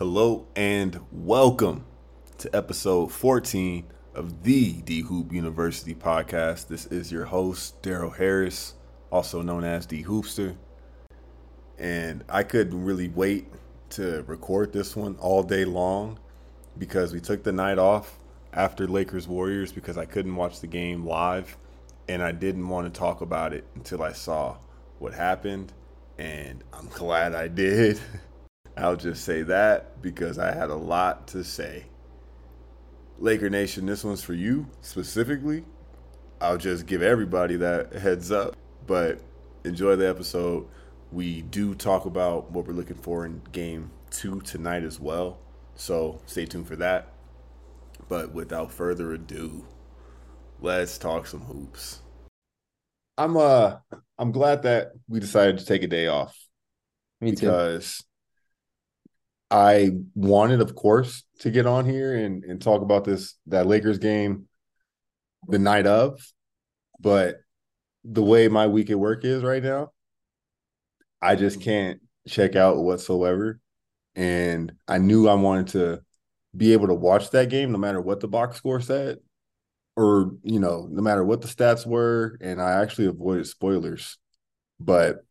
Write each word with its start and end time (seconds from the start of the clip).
Hello 0.00 0.46
and 0.56 0.98
welcome 1.12 1.84
to 2.38 2.48
episode 2.56 3.12
14 3.12 3.84
of 4.14 4.44
the 4.44 4.80
D 4.80 5.02
Hoop 5.02 5.30
University 5.30 5.94
podcast. 5.94 6.68
This 6.68 6.86
is 6.86 7.12
your 7.12 7.26
host, 7.26 7.82
Daryl 7.82 8.16
Harris, 8.16 8.76
also 9.12 9.42
known 9.42 9.62
as 9.62 9.84
D 9.84 10.02
Hoopster. 10.02 10.56
And 11.78 12.24
I 12.30 12.44
couldn't 12.44 12.82
really 12.82 13.08
wait 13.08 13.48
to 13.90 14.22
record 14.22 14.72
this 14.72 14.96
one 14.96 15.16
all 15.20 15.42
day 15.42 15.66
long 15.66 16.18
because 16.78 17.12
we 17.12 17.20
took 17.20 17.42
the 17.42 17.52
night 17.52 17.78
off 17.78 18.18
after 18.54 18.88
Lakers 18.88 19.28
Warriors 19.28 19.70
because 19.70 19.98
I 19.98 20.06
couldn't 20.06 20.34
watch 20.34 20.60
the 20.60 20.66
game 20.66 21.04
live 21.04 21.58
and 22.08 22.22
I 22.22 22.32
didn't 22.32 22.66
want 22.66 22.90
to 22.90 22.98
talk 22.98 23.20
about 23.20 23.52
it 23.52 23.66
until 23.74 24.02
I 24.02 24.12
saw 24.12 24.56
what 24.98 25.12
happened. 25.12 25.74
And 26.16 26.64
I'm 26.72 26.88
glad 26.88 27.34
I 27.34 27.48
did. 27.48 28.00
I'll 28.80 28.96
just 28.96 29.24
say 29.24 29.42
that 29.42 30.00
because 30.00 30.38
I 30.38 30.54
had 30.54 30.70
a 30.70 30.74
lot 30.74 31.28
to 31.28 31.44
say. 31.44 31.84
Laker 33.18 33.50
Nation, 33.50 33.84
this 33.84 34.02
one's 34.02 34.22
for 34.22 34.32
you 34.32 34.66
specifically. 34.80 35.64
I'll 36.40 36.56
just 36.56 36.86
give 36.86 37.02
everybody 37.02 37.56
that 37.56 37.92
heads 37.92 38.32
up, 38.32 38.56
but 38.86 39.20
enjoy 39.64 39.96
the 39.96 40.08
episode. 40.08 40.66
We 41.12 41.42
do 41.42 41.74
talk 41.74 42.06
about 42.06 42.50
what 42.50 42.66
we're 42.66 42.72
looking 42.72 42.96
for 42.96 43.26
in 43.26 43.42
game 43.52 43.90
two 44.10 44.40
tonight 44.40 44.84
as 44.84 44.98
well. 44.98 45.38
So 45.74 46.20
stay 46.24 46.46
tuned 46.46 46.66
for 46.66 46.76
that. 46.76 47.12
But 48.08 48.32
without 48.32 48.72
further 48.72 49.12
ado, 49.12 49.66
let's 50.60 50.96
talk 50.96 51.26
some 51.26 51.40
hoops. 51.40 52.00
I'm 53.18 53.36
uh 53.36 53.76
I'm 54.18 54.32
glad 54.32 54.62
that 54.62 54.92
we 55.08 55.20
decided 55.20 55.58
to 55.58 55.66
take 55.66 55.82
a 55.82 55.86
day 55.86 56.06
off. 56.06 56.34
Me 57.20 57.32
too. 57.32 57.46
Because 57.46 58.02
I 59.50 59.90
wanted, 60.14 60.60
of 60.60 60.74
course, 60.74 61.24
to 61.40 61.50
get 61.50 61.66
on 61.66 61.84
here 61.84 62.14
and, 62.14 62.44
and 62.44 62.62
talk 62.62 62.82
about 62.82 63.04
this 63.04 63.34
that 63.46 63.66
Lakers 63.66 63.98
game 63.98 64.46
the 65.48 65.58
night 65.58 65.86
of, 65.86 66.20
but 67.00 67.40
the 68.04 68.22
way 68.22 68.48
my 68.48 68.66
week 68.66 68.90
at 68.90 68.98
work 68.98 69.24
is 69.24 69.42
right 69.42 69.62
now, 69.62 69.90
I 71.20 71.34
just 71.34 71.60
can't 71.60 72.00
check 72.28 72.56
out 72.56 72.76
whatsoever. 72.76 73.60
And 74.14 74.72
I 74.86 74.98
knew 74.98 75.28
I 75.28 75.34
wanted 75.34 75.68
to 75.68 76.02
be 76.56 76.72
able 76.72 76.88
to 76.88 76.94
watch 76.94 77.30
that 77.30 77.50
game 77.50 77.72
no 77.72 77.78
matter 77.78 78.00
what 78.00 78.20
the 78.20 78.28
box 78.28 78.56
score 78.56 78.80
said, 78.80 79.18
or 79.96 80.32
you 80.42 80.60
know, 80.60 80.88
no 80.90 81.02
matter 81.02 81.24
what 81.24 81.40
the 81.40 81.48
stats 81.48 81.86
were. 81.86 82.38
And 82.40 82.60
I 82.60 82.82
actually 82.82 83.06
avoided 83.06 83.46
spoilers. 83.46 84.18
But 84.78 85.24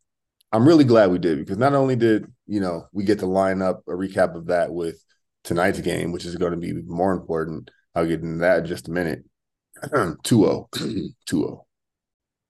I'm 0.52 0.66
really 0.66 0.84
glad 0.84 1.10
we 1.10 1.18
did 1.18 1.38
because 1.38 1.58
not 1.58 1.74
only 1.74 1.96
did 1.96 2.30
you 2.50 2.60
know 2.60 2.86
we 2.92 3.04
get 3.04 3.20
to 3.20 3.26
line 3.26 3.62
up 3.62 3.82
a 3.88 3.92
recap 3.92 4.34
of 4.34 4.46
that 4.46 4.72
with 4.72 5.02
tonight's 5.44 5.80
game, 5.80 6.12
which 6.12 6.24
is 6.24 6.36
going 6.36 6.52
to 6.52 6.58
be 6.58 6.72
more 6.72 7.12
important. 7.12 7.70
I'll 7.94 8.06
get 8.06 8.20
into 8.20 8.38
that 8.38 8.60
in 8.60 8.66
just 8.66 8.88
a 8.88 8.90
minute. 8.90 9.24
2-0. 9.84 10.68
2-0. 11.28 11.60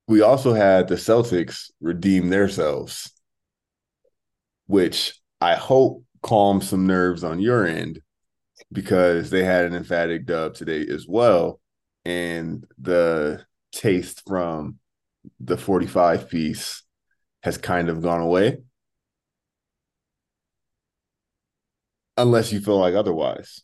We 0.09 0.23
also 0.23 0.55
had 0.55 0.89
the 0.89 0.97
Celtics 0.97 1.71
redeem 1.81 2.31
themselves, 2.31 3.13
which 4.67 5.15
I 5.41 5.55
hope 5.55 6.03
calms 6.21 6.69
some 6.69 6.89
nerves 6.89 7.23
on 7.23 7.39
your 7.39 7.65
end 7.65 8.01
because 8.73 9.31
they 9.31 9.45
had 9.45 9.67
an 9.67 9.77
emphatic 9.77 10.27
dub 10.27 10.55
today 10.55 10.85
as 10.93 11.07
well. 11.09 11.61
And 12.05 12.67
the 12.77 13.45
taste 13.71 14.25
from 14.27 14.81
the 15.39 15.57
45 15.57 16.29
piece 16.29 16.83
has 17.45 17.57
kind 17.57 17.89
of 17.89 18.03
gone 18.03 18.21
away. 18.21 18.59
Unless 22.21 22.53
you 22.53 22.61
feel 22.61 22.79
like 22.79 22.95
otherwise. 22.95 23.63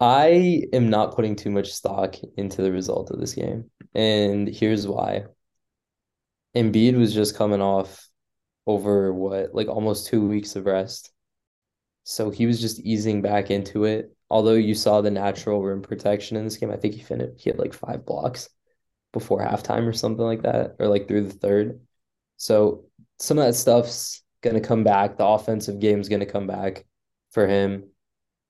I 0.00 0.62
am 0.72 0.88
not 0.88 1.14
putting 1.14 1.36
too 1.36 1.50
much 1.50 1.72
stock 1.72 2.16
into 2.36 2.62
the 2.62 2.72
result 2.72 3.10
of 3.10 3.20
this 3.20 3.34
game. 3.34 3.70
And 3.94 4.48
here's 4.48 4.86
why. 4.86 5.24
Embiid 6.56 6.96
was 6.96 7.12
just 7.12 7.36
coming 7.36 7.60
off 7.60 8.08
over 8.66 9.12
what, 9.12 9.54
like 9.54 9.68
almost 9.68 10.06
two 10.06 10.26
weeks 10.26 10.56
of 10.56 10.64
rest. 10.64 11.10
So 12.04 12.30
he 12.30 12.46
was 12.46 12.60
just 12.60 12.80
easing 12.80 13.20
back 13.20 13.50
into 13.50 13.84
it. 13.84 14.16
Although 14.30 14.54
you 14.54 14.74
saw 14.74 15.02
the 15.02 15.10
natural 15.10 15.62
rim 15.62 15.82
protection 15.82 16.38
in 16.38 16.44
this 16.44 16.56
game, 16.56 16.70
I 16.70 16.76
think 16.76 16.94
he 16.94 17.02
finished 17.02 17.42
he 17.42 17.50
had 17.50 17.58
like 17.58 17.74
five 17.74 18.06
blocks 18.06 18.48
before 19.12 19.42
halftime 19.42 19.86
or 19.86 19.92
something 19.92 20.24
like 20.24 20.42
that, 20.42 20.76
or 20.78 20.88
like 20.88 21.08
through 21.08 21.24
the 21.24 21.34
third. 21.34 21.80
So 22.38 22.84
some 23.18 23.38
of 23.38 23.44
that 23.44 23.54
stuff's 23.54 24.22
gonna 24.42 24.60
come 24.60 24.84
back. 24.84 25.16
The 25.16 25.26
offensive 25.26 25.80
game's 25.80 26.08
gonna 26.08 26.26
come 26.26 26.46
back 26.46 26.84
for 27.30 27.46
him, 27.46 27.84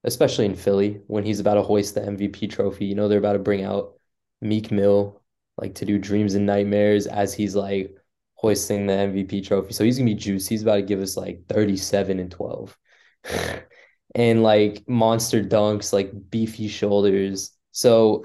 especially 0.05 0.47
in 0.47 0.55
Philly 0.55 1.01
when 1.07 1.25
he's 1.25 1.41
about 1.41 1.55
to 1.55 1.63
hoist 1.63 1.95
the 1.95 2.03
MVP 2.03 2.51
trophy. 2.51 2.87
You 2.87 2.95
know 2.95 3.09
they're 3.09 3.19
about 3.19 3.35
to 3.35 3.39
bring 3.39 3.65
out 3.65 3.95
Meek 4.41 4.71
Mill 4.71 5.23
like 5.61 5.75
to 5.77 5.85
do 5.85 5.99
dreams 5.99 6.35
and 6.35 6.47
nightmares 6.47 7.07
as 7.07 7.35
he's 7.35 7.55
like 7.57 7.95
hoisting 8.35 8.87
the 8.87 8.93
MVP 8.93 9.45
trophy. 9.45 9.73
So 9.73 9.85
he's 9.85 9.99
gonna 9.99 10.11
be 10.11 10.15
juicy. 10.15 10.55
He's 10.55 10.63
about 10.63 10.77
to 10.77 10.83
give 10.83 11.01
us 11.01 11.17
like 11.17 11.45
37 11.49 12.21
and 12.21 12.31
12. 12.31 12.77
and 14.15 14.43
like 14.43 14.89
monster 14.89 15.43
dunks, 15.43 15.93
like 15.93 16.13
beefy 16.31 16.69
shoulders. 16.69 17.53
So 17.73 18.25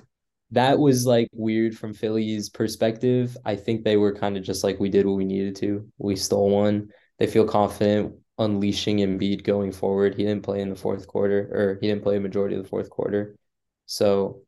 that 0.52 0.78
was 0.78 1.06
like 1.06 1.30
weird 1.34 1.76
from 1.78 1.94
Philly's 1.94 2.50
perspective. 2.50 3.36
I 3.44 3.56
think 3.56 3.84
they 3.84 3.98
were 3.98 4.14
kind 4.14 4.38
of 4.38 4.44
just 4.44 4.64
like 4.64 4.80
we 4.80 4.90
did 4.90 5.06
what 5.06 5.18
we 5.18 5.26
needed 5.26 5.56
to. 5.58 5.88
We 5.98 6.16
stole 6.16 6.52
one. 6.52 6.90
They 7.24 7.32
feel 7.32 7.48
confident 7.48 8.16
unleashing 8.38 8.98
Embiid 8.98 9.46
going 9.46 9.72
forward. 9.72 10.14
He 10.14 10.26
didn't 10.26 10.44
play 10.44 10.60
in 10.60 10.70
the 10.70 10.76
fourth 10.76 11.08
quarter, 11.08 11.48
or 11.54 11.78
he 11.80 11.88
didn't 11.88 12.04
play 12.04 12.18
a 12.18 12.20
majority 12.20 12.58
of 12.58 12.64
the 12.64 12.68
fourth 12.68 12.90
quarter. 12.90 13.38
So 13.86 14.42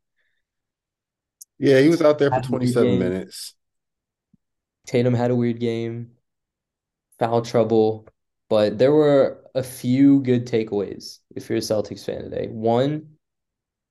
yeah, 1.57 1.79
he 1.79 1.87
was 1.87 2.01
out 2.01 2.19
there 2.19 2.29
for 2.29 2.41
27 2.41 2.99
minutes. 2.99 3.53
Tatum 4.87 5.13
had 5.13 5.31
a 5.31 5.35
weird 5.37 5.61
game, 5.61 6.11
foul 7.17 7.43
trouble, 7.43 8.09
but 8.49 8.77
there 8.77 8.91
were 8.91 9.45
a 9.55 9.63
few 9.63 10.19
good 10.19 10.45
takeaways 10.45 11.19
if 11.33 11.47
you're 11.47 11.59
a 11.59 11.61
Celtics 11.61 12.03
fan 12.03 12.23
today. 12.23 12.47
One, 12.47 13.07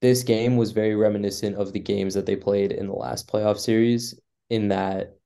this 0.03 0.23
game 0.25 0.59
was 0.59 0.73
very 0.73 0.95
reminiscent 0.95 1.57
of 1.57 1.73
the 1.73 1.81
games 1.81 2.13
that 2.13 2.27
they 2.27 2.37
played 2.37 2.71
in 2.71 2.89
the 2.89 2.93
last 2.93 3.33
playoff 3.33 3.59
series 3.59 4.21
in 4.51 4.69
that 4.69 5.17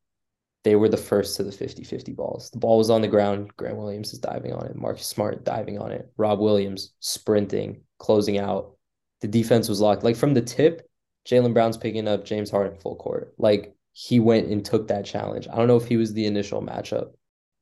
they 0.68 0.76
were 0.76 0.90
the 0.90 0.98
first 0.98 1.34
to 1.34 1.42
the 1.42 1.50
50-50 1.50 2.14
balls. 2.14 2.50
The 2.50 2.58
ball 2.58 2.76
was 2.76 2.90
on 2.90 3.00
the 3.00 3.08
ground. 3.08 3.56
Grant 3.56 3.78
Williams 3.78 4.12
is 4.12 4.18
diving 4.18 4.52
on 4.52 4.66
it. 4.66 4.76
Marcus 4.76 5.06
Smart 5.06 5.42
diving 5.42 5.78
on 5.78 5.90
it. 5.90 6.12
Rob 6.18 6.40
Williams 6.40 6.92
sprinting, 7.00 7.80
closing 7.98 8.38
out. 8.38 8.76
The 9.22 9.28
defense 9.28 9.66
was 9.70 9.80
locked. 9.80 10.04
Like 10.04 10.14
from 10.14 10.34
the 10.34 10.42
tip, 10.42 10.86
Jaylen 11.26 11.54
Brown's 11.54 11.78
picking 11.78 12.06
up 12.06 12.26
James 12.26 12.50
Harden 12.50 12.78
full 12.78 12.96
court. 12.96 13.32
Like 13.38 13.74
he 13.94 14.20
went 14.20 14.48
and 14.48 14.62
took 14.62 14.88
that 14.88 15.06
challenge. 15.06 15.48
I 15.48 15.56
don't 15.56 15.68
know 15.68 15.78
if 15.78 15.88
he 15.88 15.96
was 15.96 16.12
the 16.12 16.26
initial 16.26 16.60
matchup. 16.60 17.12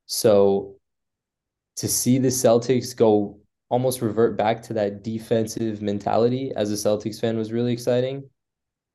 So 0.05 0.75
to 1.77 1.87
see 1.87 2.17
the 2.17 2.27
Celtics 2.27 2.93
go 2.93 3.39
almost 3.69 4.01
revert 4.01 4.35
back 4.35 4.61
to 4.63 4.73
that 4.73 5.01
defensive 5.01 5.81
mentality 5.81 6.51
as 6.57 6.73
a 6.73 6.89
Celtics 6.89 7.21
fan 7.21 7.37
was 7.37 7.53
really 7.53 7.71
exciting. 7.71 8.29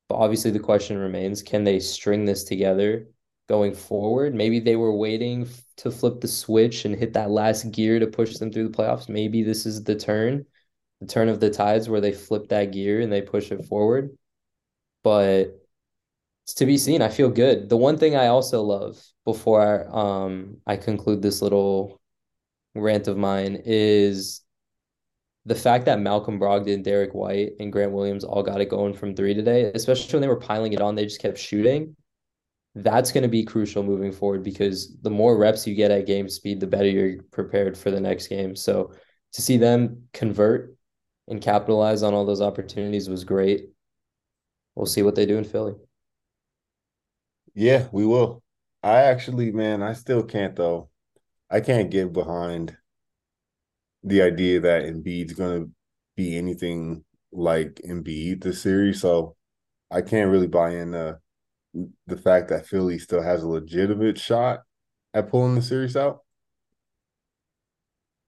But 0.07 0.17
obviously, 0.17 0.51
the 0.51 0.59
question 0.59 0.99
remains 0.99 1.41
can 1.41 1.63
they 1.63 1.79
string 1.79 2.25
this 2.25 2.43
together 2.43 3.07
going 3.47 3.73
forward? 3.73 4.33
Maybe 4.33 4.59
they 4.59 4.75
were 4.75 4.95
waiting 4.95 5.47
to 5.77 5.91
flip 5.91 6.21
the 6.21 6.27
switch 6.27 6.85
and 6.85 6.95
hit 6.95 7.13
that 7.13 7.31
last 7.31 7.71
gear 7.71 7.99
to 7.99 8.07
push 8.07 8.37
them 8.37 8.51
through 8.51 8.69
the 8.69 8.77
playoffs. 8.77 9.09
Maybe 9.09 9.43
this 9.43 9.65
is 9.65 9.83
the 9.83 9.95
turn, 9.95 10.45
the 11.01 11.07
turn 11.07 11.29
of 11.29 11.39
the 11.39 11.49
tides 11.49 11.89
where 11.89 12.01
they 12.01 12.13
flip 12.13 12.49
that 12.49 12.71
gear 12.71 13.01
and 13.01 13.11
they 13.11 13.21
push 13.21 13.51
it 13.51 13.65
forward. 13.65 14.17
But 15.03 15.59
it's 16.43 16.55
to 16.55 16.65
be 16.65 16.77
seen. 16.77 17.01
I 17.01 17.09
feel 17.09 17.29
good. 17.29 17.69
The 17.69 17.77
one 17.77 17.97
thing 17.97 18.15
I 18.15 18.27
also 18.27 18.61
love 18.61 19.01
before 19.25 19.87
um 19.95 20.57
I 20.67 20.75
conclude 20.77 21.21
this 21.21 21.41
little 21.41 22.01
rant 22.75 23.07
of 23.07 23.17
mine 23.17 23.61
is 23.65 24.41
the 25.45 25.55
fact 25.55 25.85
that 25.85 25.99
Malcolm 25.99 26.39
Brogdon, 26.39 26.83
Derrick 26.83 27.13
White, 27.13 27.53
and 27.59 27.71
Grant 27.71 27.91
Williams 27.91 28.23
all 28.23 28.43
got 28.43 28.61
it 28.61 28.69
going 28.69 28.93
from 28.93 29.15
three 29.15 29.33
today, 29.33 29.71
especially 29.75 30.13
when 30.13 30.21
they 30.21 30.27
were 30.27 30.37
piling 30.39 30.73
it 30.73 30.81
on, 30.81 30.95
they 30.95 31.03
just 31.03 31.21
kept 31.21 31.37
shooting. 31.37 31.95
That's 32.75 33.11
going 33.11 33.21
to 33.23 33.29
be 33.29 33.43
crucial 33.43 33.83
moving 33.83 34.11
forward 34.11 34.43
because 34.43 34.97
the 35.01 35.09
more 35.09 35.37
reps 35.37 35.67
you 35.67 35.75
get 35.75 35.91
at 35.91 36.07
game 36.07 36.27
speed, 36.27 36.59
the 36.59 36.67
better 36.67 36.89
you're 36.89 37.21
prepared 37.31 37.77
for 37.77 37.91
the 37.91 37.99
next 37.99 38.27
game. 38.27 38.55
So 38.55 38.93
to 39.33 39.41
see 39.41 39.57
them 39.57 40.03
convert 40.13 40.75
and 41.27 41.41
capitalize 41.41 42.03
on 42.03 42.13
all 42.13 42.25
those 42.25 42.41
opportunities 42.41 43.09
was 43.09 43.23
great. 43.23 43.69
We'll 44.75 44.85
see 44.87 45.03
what 45.03 45.15
they 45.15 45.25
do 45.25 45.37
in 45.37 45.43
Philly. 45.43 45.75
Yeah, 47.53 47.87
we 47.91 48.05
will. 48.05 48.41
I 48.81 49.03
actually, 49.03 49.51
man, 49.51 49.83
I 49.83 49.93
still 49.93 50.23
can't 50.23 50.55
though. 50.55 50.89
I 51.49 51.61
can't 51.61 51.91
get 51.91 52.11
behind 52.11 52.75
the 54.03 54.23
idea 54.23 54.59
that 54.61 54.83
Embiid's 54.83 55.33
going 55.33 55.63
to 55.63 55.71
be 56.15 56.37
anything 56.37 57.05
like 57.31 57.75
Embiid 57.87 58.43
this 58.43 58.61
series. 58.61 59.01
So 59.01 59.35
I 59.89 60.01
can't 60.01 60.31
really 60.31 60.47
buy 60.47 60.71
in 60.71 60.91
the 60.91 61.19
the 62.07 62.17
fact 62.17 62.49
that 62.49 62.67
Philly 62.67 62.99
still 62.99 63.21
has 63.21 63.43
a 63.43 63.47
legitimate 63.47 64.19
shot 64.19 64.61
at 65.13 65.29
pulling 65.29 65.55
the 65.55 65.61
series 65.61 65.95
out. 65.95 66.21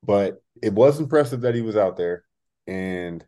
but 0.04 0.42
it 0.62 0.74
was 0.74 1.00
impressive 1.00 1.42
that 1.42 1.56
he 1.56 1.62
was 1.62 1.76
out 1.76 1.98
there, 1.98 2.24
and 2.68 3.26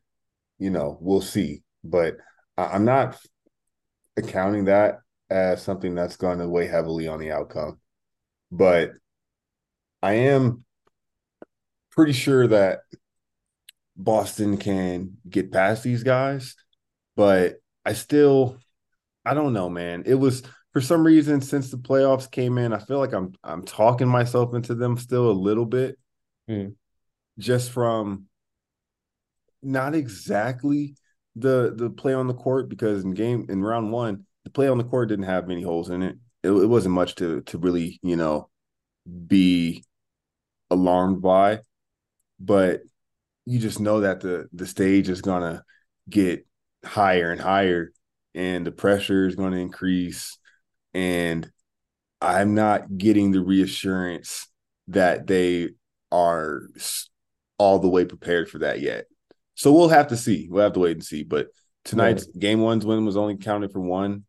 you 0.59 0.69
know 0.69 0.97
we'll 1.01 1.21
see. 1.21 1.63
But 1.83 2.17
I'm 2.57 2.85
not 2.85 3.17
accounting 4.17 4.65
that 4.65 4.99
as 5.29 5.61
something 5.61 5.95
that's 5.95 6.17
going 6.17 6.39
to 6.39 6.47
weigh 6.47 6.67
heavily 6.67 7.07
on 7.07 7.19
the 7.19 7.31
outcome. 7.31 7.79
But 8.51 8.91
I 10.01 10.13
am 10.13 10.63
pretty 11.91 12.13
sure 12.13 12.47
that 12.47 12.79
Boston 13.95 14.57
can 14.57 15.17
get 15.29 15.51
past 15.51 15.83
these 15.83 16.03
guys, 16.03 16.55
but 17.15 17.55
I 17.85 17.93
still 17.93 18.59
I 19.27 19.33
don't 19.33 19.53
know, 19.53 19.69
man. 19.69 20.03
It 20.05 20.15
was 20.15 20.43
for 20.73 20.81
some 20.81 21.05
reason 21.05 21.41
since 21.41 21.71
the 21.71 21.77
playoffs 21.77 22.29
came 22.29 22.57
in, 22.57 22.73
I 22.73 22.79
feel 22.79 22.99
like 22.99 23.13
I'm 23.13 23.33
I'm 23.43 23.63
talking 23.63 24.07
myself 24.07 24.53
into 24.53 24.75
them 24.75 24.97
still 24.97 25.29
a 25.29 25.33
little 25.33 25.65
bit. 25.65 25.97
Mm. 26.49 26.75
Just 27.39 27.71
from 27.71 28.25
not 29.61 29.95
exactly 29.95 30.95
the 31.35 31.73
the 31.75 31.89
play 31.89 32.13
on 32.13 32.27
the 32.27 32.33
court 32.33 32.69
because 32.69 33.03
in 33.03 33.11
game 33.11 33.47
in 33.49 33.63
round 33.63 33.91
1, 33.91 34.25
the 34.43 34.49
play 34.49 34.67
on 34.67 34.77
the 34.77 34.83
court 34.83 35.09
didn't 35.09 35.25
have 35.25 35.47
many 35.47 35.61
holes 35.61 35.89
in 35.89 36.03
it. 36.03 36.15
It, 36.43 36.51
it 36.51 36.67
wasn't 36.67 36.95
much 36.95 37.15
to 37.15 37.41
to 37.41 37.57
really, 37.57 37.99
you 38.03 38.15
know, 38.15 38.49
be 39.27 39.83
alarmed 40.69 41.21
by, 41.21 41.59
but 42.39 42.81
you 43.45 43.59
just 43.59 43.79
know 43.79 44.01
that 44.01 44.19
the 44.19 44.47
the 44.53 44.67
stage 44.67 45.09
is 45.09 45.21
gonna 45.21 45.63
get 46.09 46.45
higher 46.83 47.31
and 47.31 47.41
higher, 47.41 47.91
and 48.37 48.65
the 48.65 48.71
pressure 48.71 49.25
is 49.25 49.35
going 49.35 49.51
to 49.51 49.57
increase, 49.57 50.37
and 50.93 51.51
I'm 52.21 52.53
not 52.53 52.95
getting 52.95 53.31
the 53.31 53.41
reassurance 53.41 54.47
that 54.89 55.25
they 55.25 55.69
are 56.11 56.61
all 57.57 57.79
the 57.79 57.89
way 57.89 58.05
prepared 58.05 58.47
for 58.47 58.59
that 58.59 58.79
yet. 58.79 59.05
So 59.55 59.73
we'll 59.73 59.89
have 59.89 60.09
to 60.09 60.17
see. 60.17 60.47
We'll 60.49 60.63
have 60.63 60.73
to 60.73 60.79
wait 60.79 60.91
and 60.91 61.03
see. 61.03 61.23
But 61.23 61.47
tonight's 61.83 62.25
game 62.27 62.61
one's 62.61 62.85
win 62.85 63.05
was 63.05 63.17
only 63.17 63.37
counted 63.37 63.71
for 63.71 63.81
one. 63.81 64.23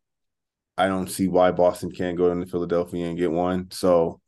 I 0.75 0.87
don't 0.87 1.09
see 1.09 1.27
why 1.27 1.51
Boston 1.51 1.91
can't 1.91 2.17
go 2.17 2.31
into 2.31 2.47
Philadelphia 2.47 3.05
and 3.05 3.17
get 3.17 3.31
one. 3.31 3.69
So 3.69 4.21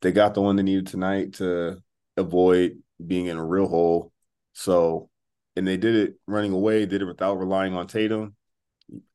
they 0.00 0.12
got 0.12 0.32
the 0.32 0.40
one 0.40 0.56
they 0.56 0.62
needed 0.62 0.86
tonight 0.86 1.34
to 1.34 1.82
avoid 2.16 2.78
being 3.06 3.26
in 3.26 3.36
a 3.36 3.44
real 3.44 3.68
hole. 3.68 4.12
So, 4.54 5.10
and 5.56 5.66
they 5.66 5.76
did 5.76 5.94
it 5.94 6.14
running 6.26 6.52
away, 6.52 6.86
did 6.86 7.02
it 7.02 7.06
without 7.06 7.38
relying 7.38 7.74
on 7.74 7.86
Tatum. 7.86 8.34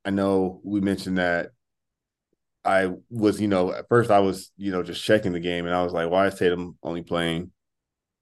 I 0.06 0.10
know 0.10 0.62
we 0.64 0.82
mentioned 0.82 1.18
that 1.18 1.52
I 2.64 2.92
was, 3.10 3.42
you 3.42 3.48
know, 3.48 3.72
at 3.72 3.88
first 3.88 4.12
I 4.12 4.20
was, 4.20 4.52
you 4.58 4.72
know, 4.72 4.84
just 4.84 5.04
checking 5.04 5.34
the 5.34 5.40
game 5.40 5.66
and 5.66 5.76
I 5.76 5.84
was 5.84 5.94
like, 5.94 6.10
why 6.10 6.28
is 6.28 6.36
Tatum 6.36 6.78
only 6.84 7.02
playing 7.02 7.52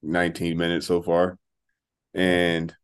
19 0.02 0.56
minutes 0.56 0.86
so 0.86 1.02
far? 1.02 1.38
And 2.14 2.74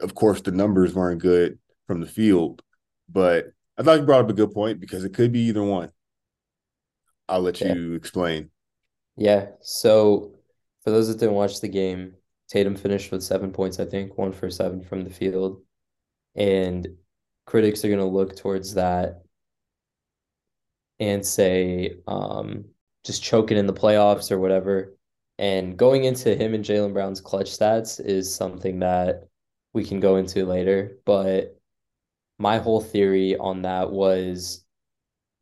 of 0.00 0.14
course, 0.14 0.40
the 0.40 0.52
numbers 0.52 0.94
weren't 0.94 1.20
good 1.20 1.58
from 1.86 2.00
the 2.00 2.06
field, 2.06 2.62
but 3.08 3.46
I 3.76 3.82
thought 3.82 3.98
you 4.00 4.06
brought 4.06 4.24
up 4.24 4.30
a 4.30 4.34
good 4.34 4.52
point 4.52 4.80
because 4.80 5.04
it 5.04 5.14
could 5.14 5.32
be 5.32 5.40
either 5.40 5.62
one. 5.62 5.90
I'll 7.28 7.42
let 7.42 7.60
yeah. 7.60 7.74
you 7.74 7.94
explain. 7.94 8.50
Yeah. 9.16 9.46
So 9.60 10.32
for 10.82 10.90
those 10.90 11.08
that 11.08 11.18
didn't 11.18 11.34
watch 11.34 11.60
the 11.60 11.68
game, 11.68 12.14
Tatum 12.48 12.74
finished 12.74 13.12
with 13.12 13.22
seven 13.22 13.52
points, 13.52 13.78
I 13.78 13.84
think, 13.84 14.18
one 14.18 14.32
for 14.32 14.50
seven 14.50 14.82
from 14.82 15.04
the 15.04 15.10
field. 15.10 15.60
And 16.34 16.88
critics 17.50 17.84
are 17.84 17.88
going 17.88 17.98
to 17.98 18.06
look 18.06 18.36
towards 18.36 18.74
that 18.74 19.22
and 21.00 21.26
say, 21.26 21.96
um, 22.06 22.64
just 23.04 23.24
choking 23.24 23.58
in 23.58 23.66
the 23.66 23.72
playoffs 23.72 24.30
or 24.30 24.38
whatever. 24.38 24.96
And 25.36 25.76
going 25.76 26.04
into 26.04 26.36
him 26.36 26.54
and 26.54 26.64
Jaylen 26.64 26.92
Brown's 26.92 27.20
clutch 27.20 27.50
stats 27.50 27.98
is 27.98 28.32
something 28.32 28.78
that 28.80 29.28
we 29.72 29.84
can 29.84 29.98
go 29.98 30.16
into 30.16 30.46
later. 30.46 30.98
But 31.04 31.58
my 32.38 32.58
whole 32.58 32.80
theory 32.80 33.36
on 33.36 33.62
that 33.62 33.90
was 33.90 34.64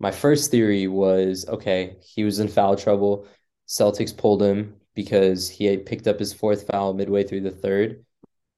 my 0.00 0.10
first 0.10 0.50
theory 0.50 0.86
was 0.86 1.46
okay, 1.46 1.96
he 2.00 2.24
was 2.24 2.38
in 2.38 2.48
foul 2.48 2.76
trouble. 2.76 3.26
Celtics 3.68 4.16
pulled 4.16 4.42
him 4.42 4.76
because 4.94 5.50
he 5.50 5.66
had 5.66 5.84
picked 5.84 6.06
up 6.06 6.18
his 6.18 6.32
fourth 6.32 6.66
foul 6.68 6.94
midway 6.94 7.24
through 7.24 7.42
the 7.42 7.50
third. 7.50 8.02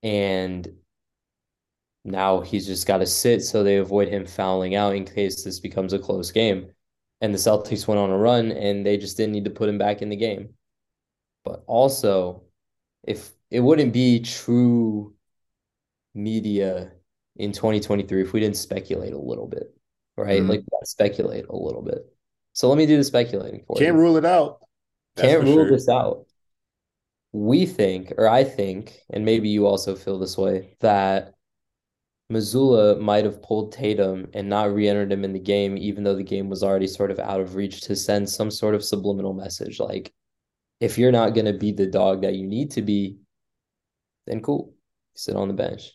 And 0.05 0.69
now 2.05 2.41
he's 2.41 2.67
just 2.67 2.87
got 2.87 2.99
to 2.99 3.06
sit 3.06 3.43
so 3.43 3.62
they 3.62 3.76
avoid 3.76 4.08
him 4.08 4.26
fouling 4.26 4.75
out 4.75 4.94
in 4.94 5.05
case 5.05 5.44
this 5.44 5.61
becomes 5.61 5.93
a 5.93 5.99
close 5.99 6.31
game. 6.31 6.70
And 7.20 7.35
the 7.35 7.38
Celtics 7.38 7.87
went 7.87 8.00
on 8.00 8.11
a 8.11 8.17
run 8.17 8.50
and 8.52 8.85
they 8.85 8.97
just 8.97 9.17
didn't 9.17 9.32
need 9.32 9.44
to 9.44 9.50
put 9.50 9.69
him 9.69 9.76
back 9.76 10.00
in 10.00 10.08
the 10.08 10.17
game. 10.17 10.55
But 11.44 11.62
also, 11.67 12.44
if 13.05 13.31
it 13.50 13.61
wouldn't 13.61 13.93
be 13.93 14.20
true 14.20 15.14
media 16.14 16.93
in 17.37 17.52
2023 17.52 18.23
if 18.23 18.32
we 18.32 18.41
didn't 18.41 18.56
speculate 18.56 19.12
a 19.12 19.19
little 19.19 19.47
bit, 19.47 19.75
right? 20.17 20.41
Mm-hmm. 20.41 20.50
Like 20.50 20.64
speculate 20.85 21.47
a 21.49 21.56
little 21.56 21.82
bit. 21.82 22.06
So 22.52 22.69
let 22.69 22.79
me 22.79 22.87
do 22.87 22.97
the 22.97 23.05
speculating 23.05 23.64
for 23.67 23.76
Can't 23.76 23.81
you. 23.81 23.87
Can't 23.87 23.99
rule 23.99 24.17
it 24.17 24.25
out. 24.25 24.61
That's 25.17 25.29
Can't 25.29 25.44
rule 25.44 25.55
sure. 25.55 25.70
this 25.70 25.88
out. 25.88 26.26
We 27.32 27.64
think, 27.67 28.12
or 28.19 28.29
I 28.29 28.44
think, 28.44 28.99
and 29.11 29.25
maybe 29.25 29.49
you 29.49 29.67
also 29.67 29.94
feel 29.94 30.19
this 30.19 30.37
way, 30.37 30.76
that 30.81 31.35
Mazzulla 32.30 33.00
might 33.00 33.24
have 33.24 33.42
pulled 33.42 33.72
Tatum 33.72 34.28
and 34.34 34.48
not 34.48 34.72
re-entered 34.72 35.10
him 35.10 35.24
in 35.24 35.32
the 35.32 35.40
game, 35.40 35.76
even 35.76 36.04
though 36.04 36.14
the 36.14 36.22
game 36.22 36.48
was 36.48 36.62
already 36.62 36.86
sort 36.86 37.10
of 37.10 37.18
out 37.18 37.40
of 37.40 37.56
reach 37.56 37.80
to 37.82 37.96
send 37.96 38.30
some 38.30 38.50
sort 38.50 38.74
of 38.74 38.84
subliminal 38.84 39.34
message. 39.34 39.80
Like, 39.80 40.12
if 40.80 40.96
you're 40.96 41.12
not 41.12 41.34
going 41.34 41.46
to 41.46 41.52
be 41.52 41.72
the 41.72 41.86
dog 41.86 42.22
that 42.22 42.34
you 42.34 42.46
need 42.46 42.70
to 42.72 42.82
be, 42.82 43.16
then 44.26 44.40
cool, 44.40 44.74
sit 45.14 45.34
on 45.34 45.48
the 45.48 45.54
bench. 45.54 45.90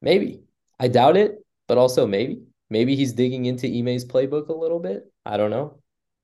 Maybe. 0.00 0.42
I 0.78 0.88
doubt 0.88 1.16
it, 1.16 1.44
but 1.66 1.78
also 1.78 2.06
maybe. 2.06 2.42
Maybe 2.70 2.96
he's 2.96 3.12
digging 3.12 3.44
into 3.46 3.66
Ime's 3.66 4.04
playbook 4.04 4.48
a 4.48 4.52
little 4.52 4.80
bit. 4.80 5.10
I 5.26 5.36
don't 5.36 5.50
know. 5.50 5.78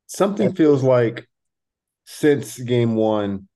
Something 0.06 0.54
feels 0.54 0.82
like 0.82 1.28
since 2.04 2.58
game 2.58 2.96
one, 2.96 3.48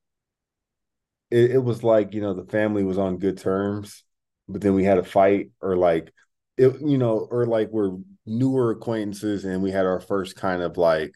it, 1.30 1.52
it 1.52 1.58
was 1.58 1.82
like, 1.82 2.14
you 2.14 2.20
know, 2.20 2.34
the 2.34 2.44
family 2.44 2.84
was 2.84 2.98
on 2.98 3.18
good 3.18 3.38
terms, 3.38 4.03
but 4.48 4.60
then 4.60 4.74
we 4.74 4.84
had 4.84 4.98
a 4.98 5.04
fight 5.04 5.50
or 5.60 5.76
like 5.76 6.12
it, 6.56 6.80
you 6.80 6.98
know, 6.98 7.26
or 7.30 7.46
like 7.46 7.70
we're 7.70 7.96
newer 8.26 8.70
acquaintances 8.70 9.44
and 9.44 9.62
we 9.62 9.70
had 9.70 9.86
our 9.86 10.00
first 10.00 10.36
kind 10.36 10.62
of 10.62 10.76
like 10.76 11.12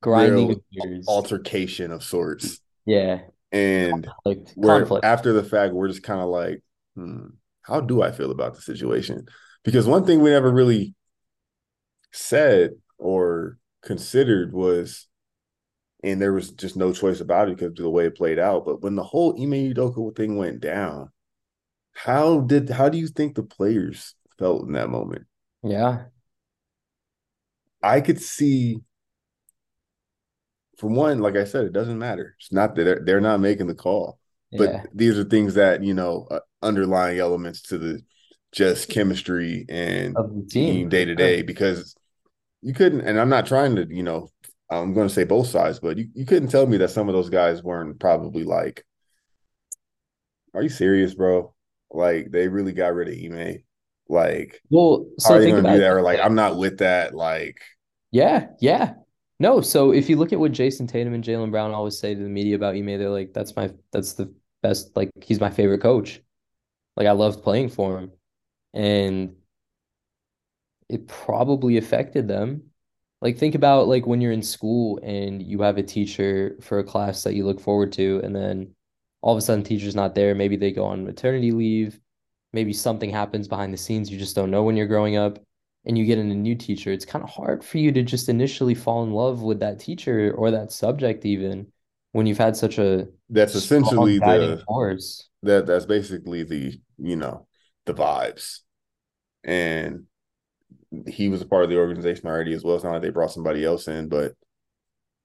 grinding 0.00 0.60
altercation 1.06 1.92
of 1.92 2.02
sorts. 2.02 2.60
Yeah. 2.86 3.20
And 3.52 4.06
Conflict. 4.24 4.54
Conflict. 4.62 5.04
after 5.04 5.32
the 5.32 5.42
fact, 5.42 5.74
we're 5.74 5.88
just 5.88 6.02
kind 6.02 6.20
of 6.20 6.28
like, 6.28 6.62
hmm, 6.94 7.26
how 7.62 7.80
do 7.80 8.02
I 8.02 8.12
feel 8.12 8.30
about 8.30 8.54
the 8.54 8.62
situation? 8.62 9.26
Because 9.64 9.86
one 9.86 10.04
thing 10.04 10.20
we 10.20 10.30
never 10.30 10.50
really 10.50 10.94
said 12.12 12.70
or 12.98 13.58
considered 13.82 14.52
was, 14.52 15.06
and 16.02 16.20
there 16.20 16.32
was 16.32 16.50
just 16.52 16.76
no 16.76 16.92
choice 16.92 17.20
about 17.20 17.48
it 17.48 17.56
because 17.56 17.70
of 17.70 17.76
the 17.76 17.90
way 17.90 18.06
it 18.06 18.16
played 18.16 18.38
out. 18.38 18.64
But 18.64 18.80
when 18.80 18.94
the 18.94 19.02
whole 19.02 19.34
Ime 19.40 19.74
Udoka 19.74 20.16
thing 20.16 20.36
went 20.36 20.60
down, 20.60 21.10
how 21.94 22.40
did 22.40 22.70
how 22.70 22.88
do 22.88 22.98
you 22.98 23.08
think 23.08 23.34
the 23.34 23.42
players 23.42 24.14
felt 24.38 24.66
in 24.66 24.72
that 24.72 24.90
moment? 24.90 25.26
Yeah. 25.62 26.04
I 27.82 28.00
could 28.00 28.20
see 28.20 28.80
for 30.78 30.88
one, 30.88 31.20
like 31.20 31.36
I 31.36 31.44
said, 31.44 31.64
it 31.64 31.72
doesn't 31.72 31.98
matter. 31.98 32.36
It's 32.38 32.52
not 32.52 32.74
that 32.74 32.84
they're, 32.84 33.02
they're 33.04 33.20
not 33.20 33.40
making 33.40 33.66
the 33.66 33.74
call, 33.74 34.18
but 34.52 34.70
yeah. 34.70 34.82
these 34.94 35.18
are 35.18 35.24
things 35.24 35.54
that 35.54 35.82
you 35.82 35.94
know 35.94 36.26
uh, 36.30 36.40
underlying 36.62 37.18
elements 37.18 37.62
to 37.62 37.78
the 37.78 38.02
just 38.52 38.88
chemistry 38.88 39.64
and 39.68 40.16
team 40.48 40.88
day 40.88 41.04
to 41.04 41.14
day 41.14 41.42
because 41.42 41.94
you 42.62 42.74
couldn't 42.74 43.02
and 43.02 43.18
I'm 43.18 43.28
not 43.28 43.46
trying 43.46 43.76
to, 43.76 43.86
you 43.88 44.02
know, 44.02 44.28
I'm 44.70 44.94
going 44.94 45.08
to 45.08 45.14
say 45.14 45.24
both 45.24 45.48
sides, 45.48 45.80
but 45.80 45.98
you, 45.98 46.08
you 46.14 46.26
couldn't 46.26 46.48
tell 46.48 46.66
me 46.66 46.76
that 46.78 46.90
some 46.90 47.08
of 47.08 47.14
those 47.14 47.30
guys 47.30 47.62
weren't 47.62 47.98
probably 47.98 48.44
like, 48.44 48.84
are 50.54 50.62
you 50.62 50.68
serious, 50.68 51.14
bro? 51.14 51.54
Like 51.90 52.30
they 52.30 52.48
really 52.48 52.72
got 52.72 52.94
rid 52.94 53.08
of 53.08 53.14
Ime. 53.14 53.62
Like, 54.08 54.60
well, 54.70 55.06
so 55.18 55.34
are 55.34 55.42
you 55.42 55.56
to 55.56 55.62
do 55.62 55.78
that? 55.78 55.92
Or 55.92 56.02
like, 56.02 56.20
I'm 56.20 56.34
not 56.34 56.56
with 56.56 56.78
that. 56.78 57.14
Like, 57.14 57.60
yeah, 58.10 58.48
yeah. 58.60 58.94
No, 59.38 59.60
so 59.60 59.92
if 59.92 60.10
you 60.10 60.16
look 60.16 60.32
at 60.32 60.40
what 60.40 60.52
Jayson 60.52 60.86
Tatum 60.86 61.14
and 61.14 61.24
Jaylen 61.24 61.50
Brown 61.50 61.72
always 61.72 61.98
say 61.98 62.14
to 62.14 62.22
the 62.22 62.28
media 62.28 62.56
about 62.56 62.74
Ime, 62.74 62.98
they're 62.98 63.08
like, 63.08 63.32
that's 63.32 63.56
my, 63.56 63.70
that's 63.92 64.14
the 64.14 64.34
best, 64.62 64.94
like, 64.96 65.10
he's 65.22 65.40
my 65.40 65.48
favorite 65.48 65.80
coach. 65.80 66.20
Like 66.96 67.06
I 67.06 67.12
loved 67.12 67.42
playing 67.42 67.70
for 67.70 67.98
him. 67.98 68.10
And 68.74 69.36
it 70.88 71.06
probably 71.08 71.76
affected 71.76 72.26
them. 72.28 72.64
Like 73.22 73.38
think 73.38 73.54
about 73.54 73.86
like 73.86 74.06
when 74.06 74.20
you're 74.20 74.32
in 74.32 74.42
school 74.42 74.98
and 75.02 75.40
you 75.42 75.62
have 75.62 75.78
a 75.78 75.82
teacher 75.82 76.56
for 76.60 76.78
a 76.78 76.84
class 76.84 77.22
that 77.22 77.34
you 77.34 77.46
look 77.46 77.60
forward 77.60 77.92
to 77.92 78.20
and 78.24 78.34
then 78.34 78.74
all 79.22 79.34
of 79.34 79.38
a 79.38 79.42
sudden 79.42 79.64
teacher's 79.64 79.94
not 79.94 80.14
there, 80.14 80.34
maybe 80.34 80.56
they 80.56 80.70
go 80.70 80.84
on 80.86 81.04
maternity 81.04 81.52
leave, 81.52 82.00
maybe 82.52 82.72
something 82.72 83.10
happens 83.10 83.48
behind 83.48 83.72
the 83.72 83.78
scenes 83.78 84.10
you 84.10 84.18
just 84.18 84.36
don't 84.36 84.50
know 84.50 84.62
when 84.62 84.76
you're 84.76 84.86
growing 84.86 85.16
up 85.16 85.38
and 85.84 85.96
you 85.96 86.04
get 86.04 86.18
in 86.18 86.30
a 86.30 86.34
new 86.34 86.54
teacher. 86.54 86.92
It's 86.92 87.04
kind 87.04 87.24
of 87.24 87.30
hard 87.30 87.64
for 87.64 87.78
you 87.78 87.92
to 87.92 88.02
just 88.02 88.28
initially 88.28 88.74
fall 88.74 89.02
in 89.04 89.12
love 89.12 89.42
with 89.42 89.60
that 89.60 89.80
teacher 89.80 90.34
or 90.36 90.50
that 90.50 90.72
subject 90.72 91.24
even 91.24 91.66
when 92.12 92.26
you've 92.26 92.38
had 92.38 92.56
such 92.56 92.78
a 92.78 93.06
that's 93.28 93.54
essentially 93.54 94.18
the 94.18 94.62
force. 94.66 95.28
That 95.42 95.66
that's 95.66 95.86
basically 95.86 96.42
the 96.42 96.78
you 96.98 97.16
know 97.16 97.46
the 97.86 97.94
vibes, 97.94 98.60
and 99.44 100.04
he 101.06 101.28
was 101.28 101.40
a 101.40 101.46
part 101.46 101.64
of 101.64 101.70
the 101.70 101.78
organization 101.78 102.26
already 102.26 102.52
as 102.52 102.64
well. 102.64 102.74
It's 102.74 102.84
not 102.84 102.92
like 102.92 103.02
they 103.02 103.10
brought 103.10 103.32
somebody 103.32 103.64
else 103.64 103.88
in, 103.88 104.08
but 104.08 104.32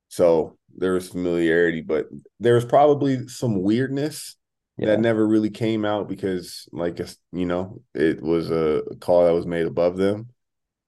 so 0.07 0.57
there 0.77 0.93
was 0.93 1.09
familiarity, 1.09 1.81
but 1.81 2.07
there 2.39 2.55
was 2.55 2.65
probably 2.65 3.27
some 3.27 3.61
weirdness 3.61 4.35
yeah. 4.77 4.87
that 4.87 4.99
never 4.99 5.25
really 5.27 5.49
came 5.49 5.85
out 5.85 6.07
because, 6.09 6.67
like, 6.71 6.99
you 7.31 7.45
know, 7.45 7.81
it 7.93 8.21
was 8.21 8.51
a 8.51 8.83
call 8.99 9.25
that 9.25 9.33
was 9.33 9.45
made 9.45 9.65
above 9.65 9.97
them, 9.97 10.29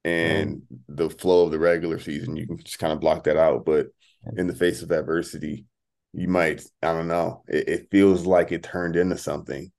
and 0.04 0.58
mm. 0.58 0.62
the 0.88 1.10
flow 1.10 1.46
of 1.46 1.52
the 1.52 1.60
regular 1.60 2.00
season, 2.00 2.36
you 2.36 2.48
can 2.48 2.58
just 2.64 2.80
kind 2.80 2.94
of 2.94 3.00
block 3.00 3.24
that 3.26 3.38
out. 3.38 3.66
But 3.66 3.88
in 4.36 4.48
the 4.48 4.56
face 4.56 4.82
of 4.82 4.92
adversity, 4.92 5.66
you 6.14 6.28
might, 6.28 6.64
I 6.82 6.94
don't 6.94 7.08
know, 7.08 7.44
it, 7.48 7.70
it 7.70 7.88
feels 7.92 8.26
like 8.26 8.52
it 8.52 8.64
turned 8.64 8.96
into 8.96 9.18
something, 9.18 9.72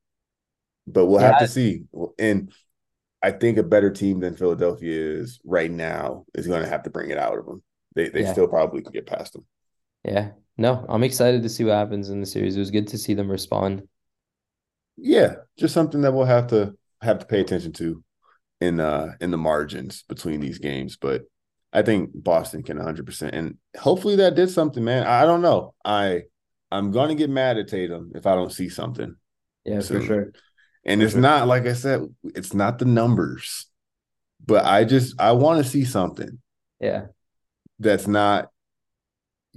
but 0.86 1.06
we'll 1.06 1.20
yeah. 1.20 1.32
have 1.32 1.40
to 1.40 1.48
see. 1.48 1.82
And 2.18 2.52
I 3.22 3.32
think 3.32 3.58
a 3.58 3.62
better 3.62 3.90
team 3.90 4.20
than 4.20 4.36
Philadelphia 4.36 5.20
is 5.20 5.40
right 5.44 5.70
now 5.70 6.24
is 6.34 6.46
going 6.46 6.62
to 6.62 6.68
have 6.68 6.84
to 6.84 6.90
bring 6.90 7.10
it 7.10 7.18
out 7.18 7.36
of 7.36 7.46
them. 7.46 7.62
They 7.94 8.10
they 8.10 8.22
yeah. 8.22 8.32
still 8.32 8.46
probably 8.46 8.82
could 8.82 8.92
get 8.92 9.06
past 9.06 9.32
them. 9.32 9.44
Yeah. 10.08 10.30
No, 10.56 10.84
I'm 10.88 11.04
excited 11.04 11.42
to 11.42 11.48
see 11.48 11.64
what 11.64 11.74
happens 11.74 12.10
in 12.10 12.20
the 12.20 12.26
series. 12.26 12.56
It 12.56 12.60
was 12.60 12.70
good 12.70 12.88
to 12.88 12.98
see 12.98 13.14
them 13.14 13.30
respond. 13.30 13.82
Yeah, 14.96 15.34
just 15.56 15.74
something 15.74 16.00
that 16.00 16.12
we'll 16.12 16.24
have 16.24 16.48
to 16.48 16.76
have 17.00 17.20
to 17.20 17.26
pay 17.26 17.40
attention 17.40 17.72
to 17.74 18.02
in 18.60 18.80
uh 18.80 19.12
in 19.20 19.30
the 19.30 19.38
margins 19.38 20.02
between 20.08 20.40
these 20.40 20.58
games, 20.58 20.96
but 20.96 21.22
I 21.72 21.82
think 21.82 22.10
Boston 22.14 22.62
can 22.62 22.78
100% 22.78 23.30
and 23.32 23.58
hopefully 23.78 24.16
that 24.16 24.34
did 24.34 24.50
something, 24.50 24.82
man. 24.82 25.06
I 25.06 25.24
don't 25.24 25.42
know. 25.42 25.74
I 25.84 26.22
I'm 26.70 26.90
going 26.90 27.08
to 27.08 27.14
get 27.14 27.30
mad 27.30 27.58
at 27.58 27.68
Tatum 27.68 28.12
if 28.14 28.26
I 28.26 28.34
don't 28.34 28.52
see 28.52 28.68
something. 28.68 29.14
Yeah, 29.64 29.80
soon. 29.80 30.00
for 30.00 30.06
sure. 30.06 30.32
And 30.84 31.00
for 31.00 31.04
it's 31.04 31.12
sure. 31.12 31.20
not 31.20 31.46
like 31.46 31.66
I 31.66 31.74
said, 31.74 32.02
it's 32.24 32.54
not 32.54 32.78
the 32.78 32.84
numbers. 32.84 33.66
But 34.44 34.64
I 34.64 34.84
just 34.84 35.20
I 35.20 35.32
want 35.32 35.62
to 35.62 35.70
see 35.70 35.84
something. 35.84 36.40
Yeah. 36.80 37.06
That's 37.78 38.06
not 38.06 38.48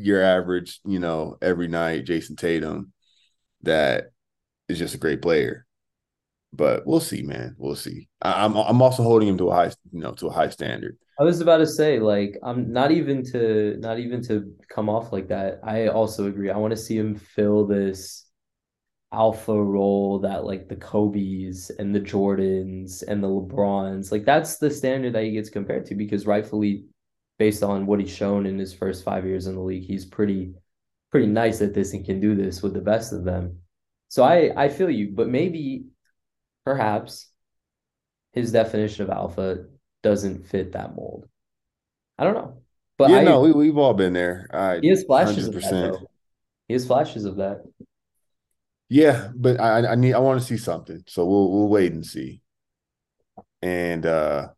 your 0.02 0.22
average, 0.22 0.80
you 0.86 1.00
know, 1.00 1.38
every 1.42 1.68
night 1.68 2.06
Jayson 2.06 2.36
Tatum 2.36 2.94
that 3.64 4.12
is 4.68 4.80
just 4.80 4.96
a 4.96 5.00
great 5.00 5.22
player. 5.22 5.66
But 6.54 6.86
we'll 6.86 7.00
see, 7.00 7.22
man. 7.22 7.56
We'll 7.58 7.76
see. 7.76 8.10
I, 8.22 8.44
am 8.44 8.58
I'm, 8.58 8.66
I'm 8.68 8.82
also 8.82 9.04
holding 9.04 9.28
him 9.28 9.38
to 9.38 9.50
a 9.50 9.56
high, 9.56 9.72
you 9.92 10.02
know, 10.02 10.12
to 10.14 10.28
a 10.28 10.34
high 10.34 10.50
standard. 10.50 10.98
I 11.20 11.24
was 11.24 11.40
about 11.40 11.58
to 11.58 11.68
say, 11.68 12.00
like, 12.00 12.38
I'm 12.44 12.74
not 12.74 12.92
even 12.92 13.24
to 13.32 13.78
not 13.80 14.00
even 14.00 14.22
to 14.24 14.52
come 14.74 14.90
off 14.90 15.14
like 15.14 15.30
that. 15.30 15.60
I 15.64 15.88
also 15.88 16.28
agree. 16.28 16.50
I 16.50 16.58
want 16.58 16.72
to 16.72 16.78
see 16.78 16.98
him 16.98 17.16
fill 17.16 17.66
this 17.68 18.26
alpha 19.14 19.62
role 19.62 20.20
that 20.20 20.46
like 20.46 20.70
the 20.70 20.76
Kobe's 20.76 21.70
and 21.70 21.94
the 21.94 22.00
Jordans 22.00 23.04
and 23.08 23.24
the 23.24 23.28
LeBrons, 23.28 24.12
like 24.12 24.26
that's 24.26 24.58
the 24.58 24.72
standard 24.72 25.14
that 25.14 25.24
he 25.24 25.32
gets 25.32 25.50
compared 25.50 25.86
to 25.88 25.96
because 25.96 26.26
rightfully 26.26 26.86
based 27.42 27.64
on 27.64 27.88
what 27.88 28.00
he's 28.00 28.16
shown 28.16 28.46
in 28.46 28.60
his 28.60 28.72
first 28.72 29.04
five 29.04 29.26
years 29.26 29.48
in 29.48 29.56
the 29.56 29.62
league, 29.62 29.84
he's 29.84 30.06
pretty 30.06 30.54
pretty 31.10 31.26
nice 31.26 31.60
at 31.60 31.74
this 31.74 31.92
and 31.94 32.06
can 32.06 32.20
do 32.20 32.36
this 32.36 32.62
with 32.62 32.72
the 32.72 32.80
best 32.80 33.14
of 33.14 33.24
them. 33.24 33.58
So 34.10 34.22
I 34.22 34.52
I 34.56 34.70
feel 34.70 34.92
you, 34.92 35.10
but 35.12 35.28
maybe 35.28 35.86
perhaps 36.64 37.32
his 38.34 38.52
definition 38.52 39.06
of 39.06 39.10
alpha 39.10 39.66
doesn't 40.04 40.46
fit 40.46 40.74
that 40.74 40.96
mold. 40.96 41.28
I 42.20 42.26
don't 42.26 42.36
know. 42.36 42.62
But 43.00 43.10
yeah, 43.10 43.18
I, 43.18 43.24
no, 43.24 43.42
we, 43.42 43.54
we've 43.54 43.78
all 43.80 43.96
been 43.96 44.14
there. 44.14 44.48
I, 44.54 44.80
he 44.80 44.90
has 44.90 45.04
flashes 45.04 45.50
100%. 45.50 45.56
of 45.56 45.62
that. 45.64 45.72
Though. 45.72 46.12
He 46.68 46.76
has 46.76 46.86
flashes 46.86 47.26
of 47.26 47.38
that. 47.38 47.64
Yeah, 48.88 49.30
but 49.34 49.60
I, 49.60 49.94
I 49.94 49.96
need 49.96 50.14
I 50.14 50.20
want 50.20 50.40
to 50.40 50.46
see 50.46 50.58
something. 50.58 51.04
So 51.08 51.26
we'll 51.26 51.52
we'll 51.52 51.70
wait 51.70 51.92
and 51.92 52.06
see. 52.06 52.44
And 53.64 54.06
uh 54.06 54.50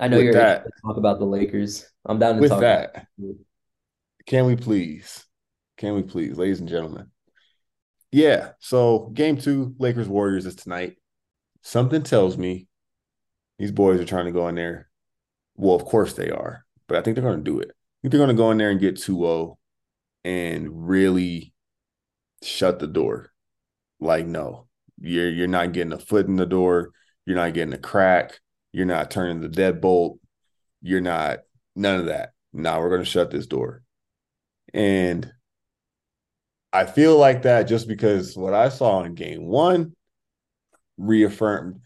I 0.00 0.08
know 0.08 0.18
you're 0.18 0.32
that, 0.32 0.66
talk 0.82 0.96
about 0.96 1.18
the 1.18 1.26
Lakers. 1.26 1.86
I'm 2.06 2.18
down 2.18 2.36
to 2.36 2.40
with 2.40 2.50
talk 2.50 2.60
that. 2.60 3.06
Can 4.26 4.46
we 4.46 4.56
please? 4.56 5.24
Can 5.76 5.94
we 5.94 6.02
please, 6.02 6.36
ladies 6.36 6.60
and 6.60 6.68
gentlemen? 6.68 7.10
Yeah. 8.12 8.50
So 8.60 9.10
game 9.12 9.36
two, 9.36 9.74
Lakers 9.78 10.08
Warriors 10.08 10.46
is 10.46 10.56
tonight. 10.56 10.96
Something 11.62 12.02
tells 12.02 12.38
me 12.38 12.68
these 13.58 13.72
boys 13.72 14.00
are 14.00 14.04
trying 14.04 14.26
to 14.26 14.32
go 14.32 14.48
in 14.48 14.54
there. 14.54 14.88
Well, 15.56 15.74
of 15.74 15.84
course 15.84 16.12
they 16.12 16.30
are, 16.30 16.64
but 16.86 16.96
I 16.96 17.02
think 17.02 17.14
they're 17.14 17.24
going 17.24 17.42
to 17.44 17.50
do 17.50 17.58
it. 17.60 17.70
I 17.70 17.96
think 18.02 18.12
they're 18.12 18.18
going 18.18 18.28
to 18.28 18.34
go 18.34 18.50
in 18.50 18.58
there 18.58 18.70
and 18.70 18.80
get 18.80 18.96
2-0 18.96 19.56
and 20.24 20.88
really 20.88 21.54
shut 22.42 22.78
the 22.78 22.86
door. 22.86 23.32
Like, 24.00 24.26
no, 24.26 24.66
you're 25.00 25.30
you're 25.30 25.48
not 25.48 25.72
getting 25.72 25.92
a 25.92 25.98
foot 25.98 26.26
in 26.26 26.36
the 26.36 26.46
door. 26.46 26.90
You're 27.24 27.36
not 27.36 27.54
getting 27.54 27.74
a 27.74 27.78
crack. 27.78 28.38
You're 28.72 28.86
not 28.86 29.10
turning 29.10 29.40
the 29.40 29.48
deadbolt. 29.48 30.18
You're 30.82 31.00
not 31.00 31.38
none 31.76 32.00
of 32.00 32.06
that. 32.06 32.32
Now 32.52 32.80
we're 32.80 32.88
going 32.88 33.04
to 33.04 33.10
shut 33.10 33.30
this 33.30 33.46
door. 33.46 33.82
And 34.74 35.30
I 36.72 36.86
feel 36.86 37.16
like 37.16 37.42
that 37.42 37.64
just 37.64 37.86
because 37.86 38.36
what 38.36 38.54
I 38.54 38.68
saw 38.68 39.02
in 39.04 39.14
game 39.14 39.46
one 39.46 39.94
reaffirmed 40.98 41.80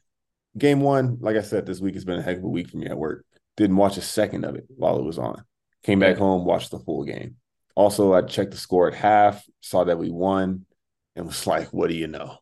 game 0.57 0.81
one. 0.81 1.19
Like 1.21 1.37
I 1.37 1.43
said, 1.43 1.67
this 1.67 1.81
week 1.81 1.95
has 1.95 2.05
been 2.05 2.19
a 2.19 2.23
heck 2.23 2.39
of 2.39 2.45
a 2.45 2.49
week 2.49 2.69
for 2.69 2.77
me 2.77 2.87
at 2.87 2.99
work. 2.99 3.25
Didn't 3.57 3.77
watch 3.77 3.97
a 3.97 4.03
second 4.03 4.45
of 4.45 4.55
it 4.57 4.65
while 4.69 4.99
it 4.99 5.05
was 5.05 5.19
on. 5.19 5.45
Came 5.83 6.01
back 6.01 6.17
home, 6.17 6.45
watched 6.45 6.71
the 6.71 6.79
full 6.79 7.05
game. 7.05 7.37
Also, 7.75 8.13
I 8.13 8.23
checked 8.23 8.51
the 8.51 8.57
score 8.57 8.89
at 8.89 8.95
half, 8.95 9.45
saw 9.61 9.85
that 9.85 9.99
we 9.99 10.11
won, 10.11 10.67
and 11.17 11.27
was 11.27 11.47
like, 11.47 11.73
what 11.73 11.89
do 11.89 11.97
you 11.97 12.07
know? 12.07 12.39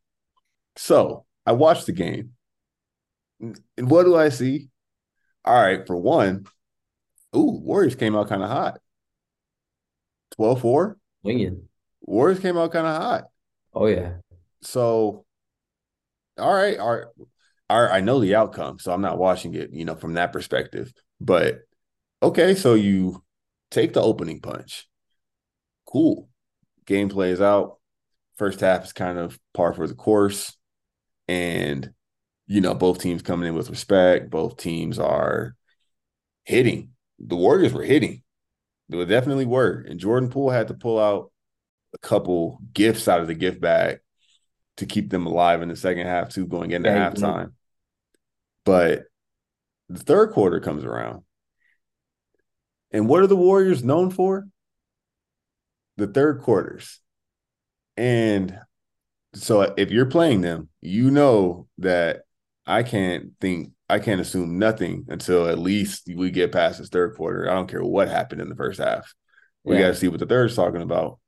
So 0.77 1.25
I 1.47 1.53
watched 1.53 1.87
the 1.87 1.93
game. 1.93 2.33
And 3.41 3.91
what 3.91 4.05
do 4.05 4.17
I 4.17 4.31
see? 4.31 4.69
All 5.45 5.55
right, 5.55 5.87
for 5.87 5.97
one, 5.97 6.47
ooh, 7.37 7.61
Warriors 7.63 7.95
came 7.95 8.17
out 8.17 8.29
kind 8.29 8.43
of 8.43 8.51
hot. 8.51 8.81
12 10.37 10.61
4. 10.61 10.97
Winging. 11.23 11.69
Warriors 12.03 12.41
came 12.41 12.57
out 12.57 12.73
kind 12.73 12.87
of 12.87 13.01
hot. 13.01 13.25
Oh, 13.75 13.87
yeah. 13.87 14.15
So, 14.63 15.25
all 16.39 16.55
right, 16.55 16.79
all 16.79 16.97
right. 16.97 17.05
All 17.71 17.83
right, 17.83 17.93
I 17.93 18.01
know 18.01 18.19
the 18.19 18.35
outcome, 18.35 18.79
so 18.79 18.93
I'm 18.93 19.03
not 19.03 19.19
watching 19.19 19.55
it, 19.55 19.71
you 19.73 19.85
know, 19.85 19.95
from 19.95 20.15
that 20.15 20.33
perspective. 20.33 20.91
But 21.21 21.61
okay, 22.23 22.55
so 22.55 22.73
you 22.75 23.23
take 23.71 23.93
the 23.93 24.01
opening 24.01 24.41
punch. 24.41 24.89
Cool. 25.87 26.31
Game 26.87 27.11
plays 27.11 27.43
out. 27.43 27.79
First 28.37 28.61
half 28.61 28.85
is 28.85 28.95
kind 28.95 29.19
of 29.19 29.39
par 29.53 29.75
for 29.75 29.87
the 29.87 29.95
course. 29.95 30.57
And 31.27 31.93
you 32.47 32.63
know, 32.63 32.73
both 32.75 33.01
teams 33.01 33.21
coming 33.21 33.49
in 33.49 33.55
with 33.55 33.69
respect. 33.69 34.31
Both 34.31 34.57
teams 34.57 34.99
are 34.99 35.55
hitting. 36.45 36.93
The 37.19 37.37
Warriors 37.37 37.73
were 37.73 37.83
hitting. 37.83 38.23
They 38.89 39.05
definitely 39.05 39.47
were. 39.47 39.85
And 39.89 40.01
Jordan 40.01 40.31
Poole 40.31 40.51
had 40.51 40.69
to 40.69 40.75
pull 40.75 40.99
out 40.99 41.31
a 41.95 41.99
couple 41.99 42.61
gifts 42.73 43.09
out 43.09 43.21
of 43.21 43.27
the 43.27 43.35
gift 43.35 43.61
bag 43.61 44.01
to 44.77 44.87
keep 44.87 45.11
them 45.11 45.27
alive 45.27 45.63
in 45.63 45.69
the 45.69 45.77
second 45.77 46.07
half, 46.07 46.31
too, 46.31 46.47
going 46.47 46.71
into 46.71 46.89
yeah, 46.89 47.11
halftime. 47.11 47.53
But 48.65 49.05
the 49.89 49.99
third 49.99 50.33
quarter 50.33 50.61
comes 50.61 50.85
around. 50.85 51.23
And 52.91 53.09
what 53.09 53.23
are 53.23 53.27
the 53.27 53.37
Warriors 53.37 53.85
known 53.85 54.11
for? 54.11 54.47
The 55.97 56.07
third 56.07 56.41
quarters. 56.41 57.01
And 57.97 58.59
so 59.35 59.75
if 59.77 59.91
you're 59.91 60.07
playing 60.07 60.41
them, 60.41 60.69
you 60.81 61.11
know 61.11 61.67
that 61.79 62.23
I 62.65 62.83
can't 62.83 63.33
think 63.41 63.73
I 63.89 63.99
can't 63.99 64.21
assume 64.21 64.59
nothing 64.59 65.07
until 65.09 65.49
at 65.49 65.59
least 65.59 66.09
we 66.15 66.31
get 66.31 66.53
past 66.53 66.79
this 66.79 66.89
third 66.89 67.17
quarter. 67.17 67.51
I 67.51 67.55
don't 67.55 67.69
care 67.71 67.83
what 67.83 68.09
happened 68.09 68.41
in 68.41 68.49
the 68.49 68.57
first 68.57 68.81
half. 68.81 69.15
We 69.65 69.77
yeah. 69.77 69.83
got 69.83 69.89
to 69.89 69.95
see 69.95 70.09
what 70.09 70.21
the 70.21 70.27
third's 70.27 70.57
talking 70.57 70.83
about. 70.83 71.19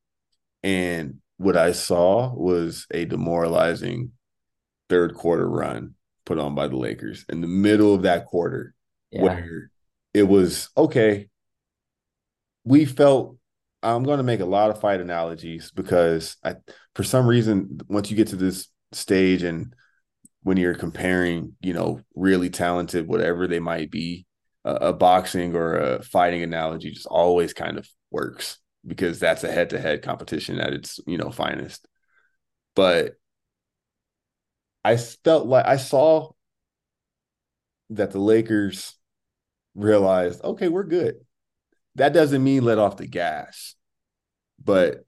And 0.62 1.20
what 1.38 1.56
I 1.56 1.72
saw 1.72 2.34
was 2.34 2.86
a 2.90 3.06
demoralizing 3.06 4.12
third 4.90 5.14
quarter 5.14 5.48
run 5.48 5.94
put 6.26 6.38
on 6.38 6.54
by 6.54 6.68
the 6.68 6.76
Lakers 6.76 7.24
in 7.28 7.40
the 7.40 7.46
middle 7.46 7.94
of 7.94 8.02
that 8.02 8.26
quarter 8.26 8.74
yeah. 9.10 9.22
where 9.22 9.70
it 10.12 10.24
was 10.24 10.68
okay. 10.76 11.28
We 12.64 12.84
felt 12.84 13.38
I'm 13.82 14.02
going 14.02 14.18
to 14.18 14.24
make 14.24 14.40
a 14.40 14.46
lot 14.46 14.70
of 14.70 14.80
fight 14.80 15.00
analogies 15.00 15.70
because 15.70 16.36
I 16.44 16.56
for 16.94 17.04
some 17.04 17.26
reason 17.26 17.80
once 17.88 18.10
you 18.10 18.16
get 18.16 18.28
to 18.28 18.36
this 18.36 18.68
stage 18.92 19.42
and 19.42 19.74
when 20.42 20.56
you're 20.56 20.74
comparing, 20.74 21.54
you 21.60 21.72
know, 21.72 22.00
really 22.14 22.50
talented, 22.50 23.06
whatever 23.06 23.46
they 23.46 23.60
might 23.60 23.90
be, 23.90 24.26
uh, 24.64 24.78
a 24.80 24.92
boxing 24.92 25.54
or 25.54 25.76
a 25.76 26.02
fighting 26.02 26.42
analogy 26.42 26.90
just 26.90 27.06
always 27.06 27.52
kind 27.52 27.78
of 27.78 27.88
works 28.10 28.58
because 28.86 29.18
that's 29.18 29.44
a 29.44 29.52
head 29.52 29.70
to 29.70 29.78
head 29.80 30.02
competition 30.02 30.58
at 30.58 30.72
its, 30.72 31.00
you 31.06 31.18
know, 31.18 31.30
finest. 31.30 31.86
But 32.74 33.14
I 34.84 34.96
felt 34.96 35.46
like 35.46 35.66
I 35.66 35.76
saw 35.76 36.30
that 37.90 38.12
the 38.12 38.18
Lakers 38.20 38.94
realized, 39.74 40.42
okay, 40.42 40.68
we're 40.68 40.84
good. 40.84 41.16
That 41.96 42.12
doesn't 42.12 42.42
mean 42.42 42.64
let 42.64 42.78
off 42.78 42.96
the 42.96 43.06
gas, 43.06 43.74
but 44.62 45.04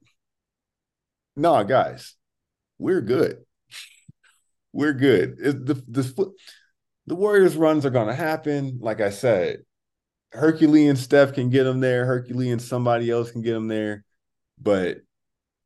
no, 1.35 1.63
guys, 1.63 2.15
we're 2.77 3.01
good. 3.01 3.43
We're 4.73 4.93
good. 4.93 5.37
It, 5.39 5.65
the 5.65 5.75
the 5.87 6.33
the 7.05 7.15
Warriors 7.15 7.55
runs 7.55 7.85
are 7.85 7.91
going 7.91 8.07
to 8.07 8.15
happen. 8.15 8.79
Like 8.81 9.01
I 9.01 9.09
said, 9.11 9.59
Herculean 10.31 10.95
Steph 10.95 11.33
can 11.33 11.49
get 11.49 11.63
them 11.63 11.79
there. 11.79 12.05
Herculean 12.05 12.59
somebody 12.59 13.09
else 13.09 13.31
can 13.31 13.41
get 13.43 13.53
them 13.53 13.67
there. 13.67 14.03
But 14.59 14.97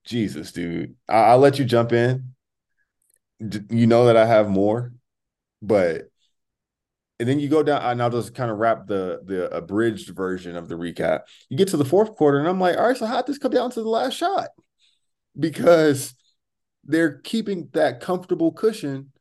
Jesus, 0.05 0.51
dude, 0.51 0.95
I- 1.07 1.33
will 1.33 1.41
let 1.41 1.57
you 1.59 1.65
jump 1.65 1.93
in. 1.93 2.33
You 3.69 3.87
know 3.87 4.05
that 4.05 4.17
I 4.17 4.25
have 4.25 4.49
more, 4.49 4.93
but 5.61 6.09
and 7.19 7.27
then 7.27 7.39
you 7.39 7.49
go 7.49 7.63
down 7.63 7.81
and 7.83 8.01
I'll 8.01 8.09
just 8.09 8.35
kind 8.35 8.51
of 8.51 8.57
wrap 8.57 8.87
the 8.87 9.21
the 9.23 9.55
abridged 9.55 10.09
version 10.09 10.55
of 10.55 10.67
the 10.67 10.75
recap. 10.75 11.21
You 11.49 11.57
get 11.57 11.69
to 11.69 11.77
the 11.77 11.85
fourth 11.85 12.15
quarter, 12.15 12.39
and 12.39 12.47
I'm 12.47 12.59
like, 12.59 12.77
all 12.77 12.87
right, 12.87 12.97
so 12.97 13.05
how'd 13.05 13.27
this 13.27 13.37
come 13.37 13.51
down 13.51 13.71
to 13.71 13.81
the 13.81 13.89
last 13.89 14.15
shot? 14.15 14.49
Because 15.39 16.15
they're 16.87 17.19
keeping 17.19 17.69
that 17.73 17.99
comfortable 17.99 18.51
cushion 18.51 19.11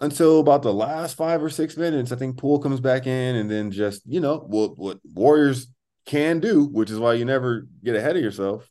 until 0.00 0.40
about 0.40 0.62
the 0.62 0.74
last 0.74 1.16
five 1.16 1.42
or 1.42 1.48
six 1.48 1.76
minutes. 1.76 2.12
I 2.12 2.16
think 2.16 2.36
Poole 2.36 2.58
comes 2.58 2.80
back 2.80 3.06
in, 3.06 3.36
and 3.36 3.50
then 3.50 3.70
just 3.70 4.02
you 4.06 4.20
know 4.20 4.38
what 4.38 4.76
what 4.76 4.98
Warriors 5.14 5.68
can 6.06 6.40
do, 6.40 6.64
which 6.64 6.90
is 6.90 6.98
why 6.98 7.14
you 7.14 7.24
never 7.24 7.66
get 7.82 7.96
ahead 7.96 8.16
of 8.16 8.22
yourself. 8.22 8.68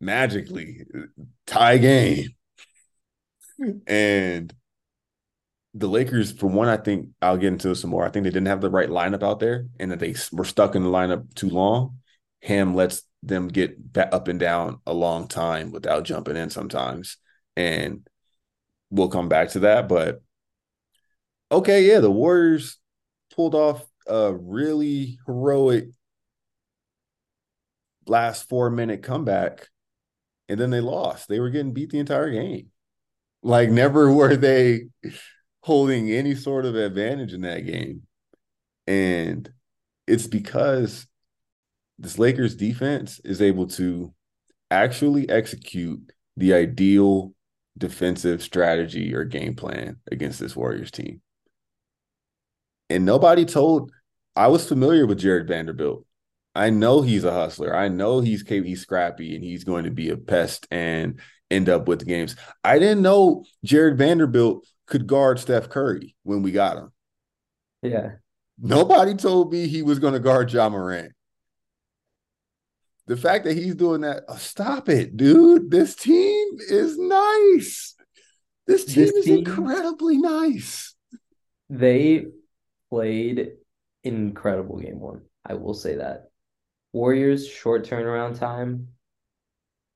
Magically 0.00 0.84
tie 1.46 1.78
game, 1.78 2.28
and 3.86 4.52
the 5.74 5.88
Lakers, 5.88 6.32
for 6.32 6.46
one, 6.46 6.68
I 6.68 6.76
think 6.76 7.10
I'll 7.20 7.36
get 7.36 7.48
into 7.48 7.74
some 7.74 7.90
more. 7.90 8.04
I 8.04 8.10
think 8.10 8.24
they 8.24 8.30
didn't 8.30 8.46
have 8.46 8.60
the 8.60 8.70
right 8.70 8.88
lineup 8.88 9.22
out 9.22 9.40
there, 9.40 9.66
and 9.78 9.90
that 9.90 9.98
they 9.98 10.14
were 10.32 10.44
stuck 10.44 10.74
in 10.74 10.82
the 10.82 10.90
lineup 10.90 11.34
too 11.34 11.50
long. 11.50 11.98
Ham 12.42 12.74
lets 12.74 13.02
them 13.22 13.48
get 13.48 13.76
up 13.96 14.28
and 14.28 14.38
down 14.38 14.80
a 14.86 14.92
long 14.92 15.28
time 15.28 15.72
without 15.72 16.04
jumping 16.04 16.36
in 16.36 16.50
sometimes, 16.50 17.16
and 17.56 18.06
we'll 18.90 19.08
come 19.08 19.28
back 19.28 19.50
to 19.50 19.60
that. 19.60 19.88
But 19.88 20.22
okay, 21.50 21.86
yeah, 21.86 22.00
the 22.00 22.10
Warriors 22.10 22.78
pulled 23.34 23.54
off 23.54 23.84
a 24.06 24.32
really 24.32 25.18
heroic 25.26 25.88
last 28.06 28.48
four 28.48 28.70
minute 28.70 29.02
comeback, 29.02 29.68
and 30.48 30.58
then 30.58 30.70
they 30.70 30.80
lost. 30.80 31.28
They 31.28 31.40
were 31.40 31.50
getting 31.50 31.72
beat 31.72 31.90
the 31.90 31.98
entire 31.98 32.30
game. 32.30 32.68
Like 33.42 33.70
never 33.70 34.12
were 34.14 34.36
they 34.36 34.86
holding 35.60 36.10
any 36.10 36.34
sort 36.34 36.64
of 36.64 36.76
advantage 36.76 37.34
in 37.34 37.42
that 37.42 37.66
game. 37.66 38.02
And 38.86 39.52
it's 40.06 40.26
because 40.26 41.06
this 41.98 42.18
Lakers 42.18 42.54
defense 42.54 43.20
is 43.24 43.42
able 43.42 43.66
to 43.68 44.12
actually 44.70 45.28
execute 45.28 46.12
the 46.36 46.54
ideal 46.54 47.32
defensive 47.76 48.42
strategy 48.42 49.14
or 49.14 49.24
game 49.24 49.54
plan 49.54 49.96
against 50.10 50.40
this 50.40 50.56
Warriors 50.56 50.90
team. 50.90 51.20
And 52.90 53.04
nobody 53.04 53.44
told 53.44 53.90
I 54.36 54.48
was 54.48 54.66
familiar 54.66 55.06
with 55.06 55.18
Jared 55.18 55.48
Vanderbilt. 55.48 56.04
I 56.54 56.70
know 56.70 57.02
he's 57.02 57.24
a 57.24 57.32
hustler. 57.32 57.74
I 57.74 57.88
know 57.88 58.20
he's 58.20 58.46
he's 58.48 58.80
scrappy 58.80 59.34
and 59.34 59.44
he's 59.44 59.64
going 59.64 59.84
to 59.84 59.90
be 59.90 60.10
a 60.10 60.16
pest 60.16 60.66
and 60.70 61.20
end 61.50 61.68
up 61.68 61.88
with 61.88 62.00
the 62.00 62.04
games. 62.04 62.36
I 62.64 62.78
didn't 62.78 63.02
know 63.02 63.44
Jared 63.64 63.98
Vanderbilt 63.98 64.66
could 64.86 65.06
guard 65.06 65.38
Steph 65.38 65.68
Curry 65.68 66.16
when 66.22 66.42
we 66.42 66.50
got 66.50 66.76
him. 66.76 66.92
Yeah. 67.82 68.12
Nobody 68.58 69.14
told 69.14 69.52
me 69.52 69.68
he 69.68 69.82
was 69.82 69.98
going 69.98 70.14
to 70.14 70.20
guard 70.20 70.52
Ja 70.52 70.68
Morant. 70.68 71.12
The 73.08 73.16
fact 73.16 73.44
that 73.44 73.56
he's 73.56 73.74
doing 73.74 74.02
that, 74.02 74.24
oh, 74.28 74.36
stop 74.36 74.88
it, 74.88 75.16
dude. 75.16 75.70
This 75.70 75.94
team 75.94 76.58
is 76.68 76.98
nice. 76.98 77.94
This 78.66 78.84
team 78.84 79.06
this 79.06 79.14
is 79.14 79.24
team, 79.24 79.38
incredibly 79.38 80.18
nice. 80.18 80.94
They 81.70 82.26
played 82.90 83.52
incredible 84.04 84.78
game 84.78 85.00
one. 85.00 85.22
I 85.44 85.54
will 85.54 85.72
say 85.72 85.96
that. 85.96 86.30
Warriors 86.92 87.48
short 87.48 87.86
turnaround 87.86 88.38
time. 88.38 88.88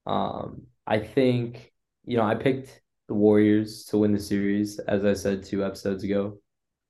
Um, 0.07 0.63
I 0.87 0.99
think 0.99 1.71
you 2.07 2.17
know 2.17 2.25
I 2.25 2.35
picked 2.35 2.81
the 3.09 3.15
Warriors 3.15 3.85
to 3.87 3.99
win 3.99 4.13
the 4.13 4.21
series, 4.21 4.79
as 4.79 5.05
I 5.05 5.13
said 5.13 5.45
two 5.45 5.65
episodes 5.65 6.03
ago. 6.03 6.39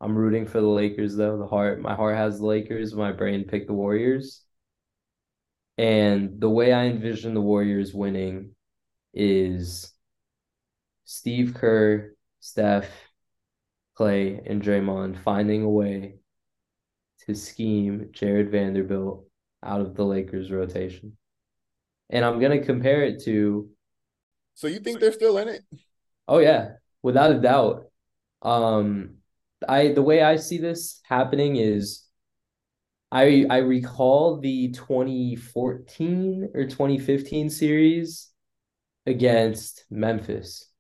I'm 0.01 0.17
rooting 0.17 0.47
for 0.47 0.61
the 0.61 0.69
Lakers 0.69 1.17
though. 1.17 1.37
The 1.37 1.47
heart, 1.47 1.81
my 1.81 1.95
heart 1.95 2.17
has 2.17 2.39
the 2.39 2.47
Lakers. 2.47 2.95
My 2.95 3.11
brain 3.11 3.45
picked 3.45 3.67
the 3.67 3.73
Warriors. 3.73 4.45
And 5.83 6.41
the 6.41 6.49
way 6.49 6.73
I 6.73 6.85
envision 6.85 7.35
the 7.35 7.41
Warriors 7.41 7.93
winning 7.93 8.55
is 9.13 9.93
Steve 11.05 11.55
Kerr, 11.55 12.15
Steph, 12.39 12.89
Klay, 13.99 14.49
and 14.49 14.63
Draymond 14.63 15.21
finding 15.25 15.65
a 15.65 15.69
way 15.69 16.19
to 17.27 17.35
scheme 17.35 18.11
Jared 18.13 18.53
Vanderbilt 18.53 19.27
out 19.61 19.81
of 19.81 19.97
the 19.97 20.05
Lakers 20.05 20.53
rotation. 20.53 21.17
And 22.11 22.25
I'm 22.25 22.39
going 22.39 22.57
to 22.57 22.65
compare 22.65 23.03
it 23.03 23.25
to. 23.25 23.69
So 24.55 24.69
you 24.69 24.79
think 24.79 25.01
they're 25.01 25.11
still 25.11 25.37
in 25.39 25.49
it? 25.49 25.63
Oh 26.29 26.39
yeah, 26.39 26.75
without 27.03 27.33
a 27.33 27.41
doubt. 27.41 27.87
Um, 28.41 29.17
I 29.69 29.89
the 29.89 30.03
way 30.03 30.23
I 30.23 30.37
see 30.37 30.59
this 30.59 31.01
happening 31.03 31.57
is 31.57 32.05
I 33.13 33.45
I 33.51 33.59
recall 33.59 34.39
the 34.39 34.71
2014 34.71 36.49
or 36.55 36.65
2015 36.65 37.51
series 37.51 38.31
against 39.05 39.85
Memphis. 39.91 40.71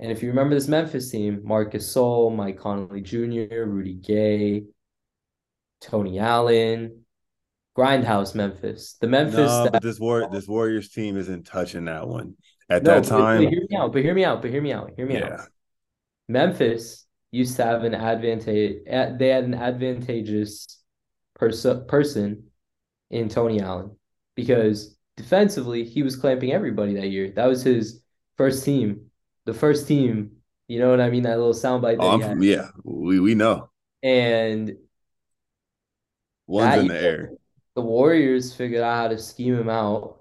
And 0.00 0.10
if 0.10 0.22
you 0.22 0.28
remember 0.28 0.56
this 0.56 0.68
Memphis 0.68 1.10
team, 1.10 1.40
Marcus 1.44 1.88
Gasol, 1.88 2.34
Mike 2.34 2.58
Conley 2.58 3.00
Jr., 3.00 3.64
Rudy 3.64 3.94
Gay, 3.94 4.64
Tony 5.80 6.18
Allen, 6.18 7.04
Grindhouse 7.76 8.34
Memphis. 8.34 8.96
The 9.00 9.06
Memphis 9.06 9.36
no, 9.36 9.68
but 9.72 9.82
this 9.82 10.00
war 10.00 10.28
this 10.32 10.48
Warriors 10.48 10.90
team 10.90 11.16
isn't 11.16 11.46
touching 11.46 11.84
that 11.84 12.08
one 12.08 12.34
at 12.68 12.82
no, 12.82 12.94
that 12.94 13.04
time. 13.04 13.44
But, 13.44 13.44
but, 13.44 13.52
hear 13.52 13.66
me 13.70 13.76
out. 13.76 13.92
But 13.92 14.02
hear 14.02 14.14
me 14.14 14.24
out. 14.24 14.42
But 14.42 14.50
hear 14.50 14.62
me 14.62 14.72
out. 14.72 14.90
Hear 14.96 15.06
me 15.06 15.14
yeah. 15.14 15.34
out. 15.34 15.48
Memphis 16.28 17.06
used 17.30 17.54
to 17.56 17.64
have 17.64 17.84
an 17.84 17.94
advantage. 17.94 18.78
They 18.84 19.28
had 19.28 19.44
an 19.44 19.54
advantageous 19.54 20.77
pers- 21.38 21.66
person 21.86 22.44
in 23.10 23.28
Tony 23.28 23.60
Allen 23.60 23.96
because 24.34 24.96
defensively 25.16 25.84
he 25.84 26.02
was 26.02 26.16
clamping 26.16 26.52
everybody 26.52 26.94
that 26.94 27.08
year. 27.08 27.30
That 27.30 27.46
was 27.46 27.62
his 27.62 28.00
first 28.36 28.64
team. 28.64 29.10
The 29.46 29.54
first 29.54 29.88
team. 29.88 30.32
You 30.68 30.78
know 30.78 30.90
what 30.90 31.00
I 31.00 31.08
mean? 31.08 31.22
That 31.22 31.38
little 31.38 31.54
soundbite. 31.54 31.96
Oh, 31.98 32.40
yeah, 32.42 32.68
we 32.84 33.20
we 33.20 33.34
know. 33.34 33.70
And 34.02 34.76
one's 36.46 36.76
in 36.76 36.88
the 36.88 37.00
air. 37.02 37.32
The 37.74 37.80
Warriors 37.80 38.54
figured 38.54 38.82
out 38.82 38.96
how 38.96 39.08
to 39.08 39.18
scheme 39.18 39.56
him 39.56 39.70
out 39.70 40.20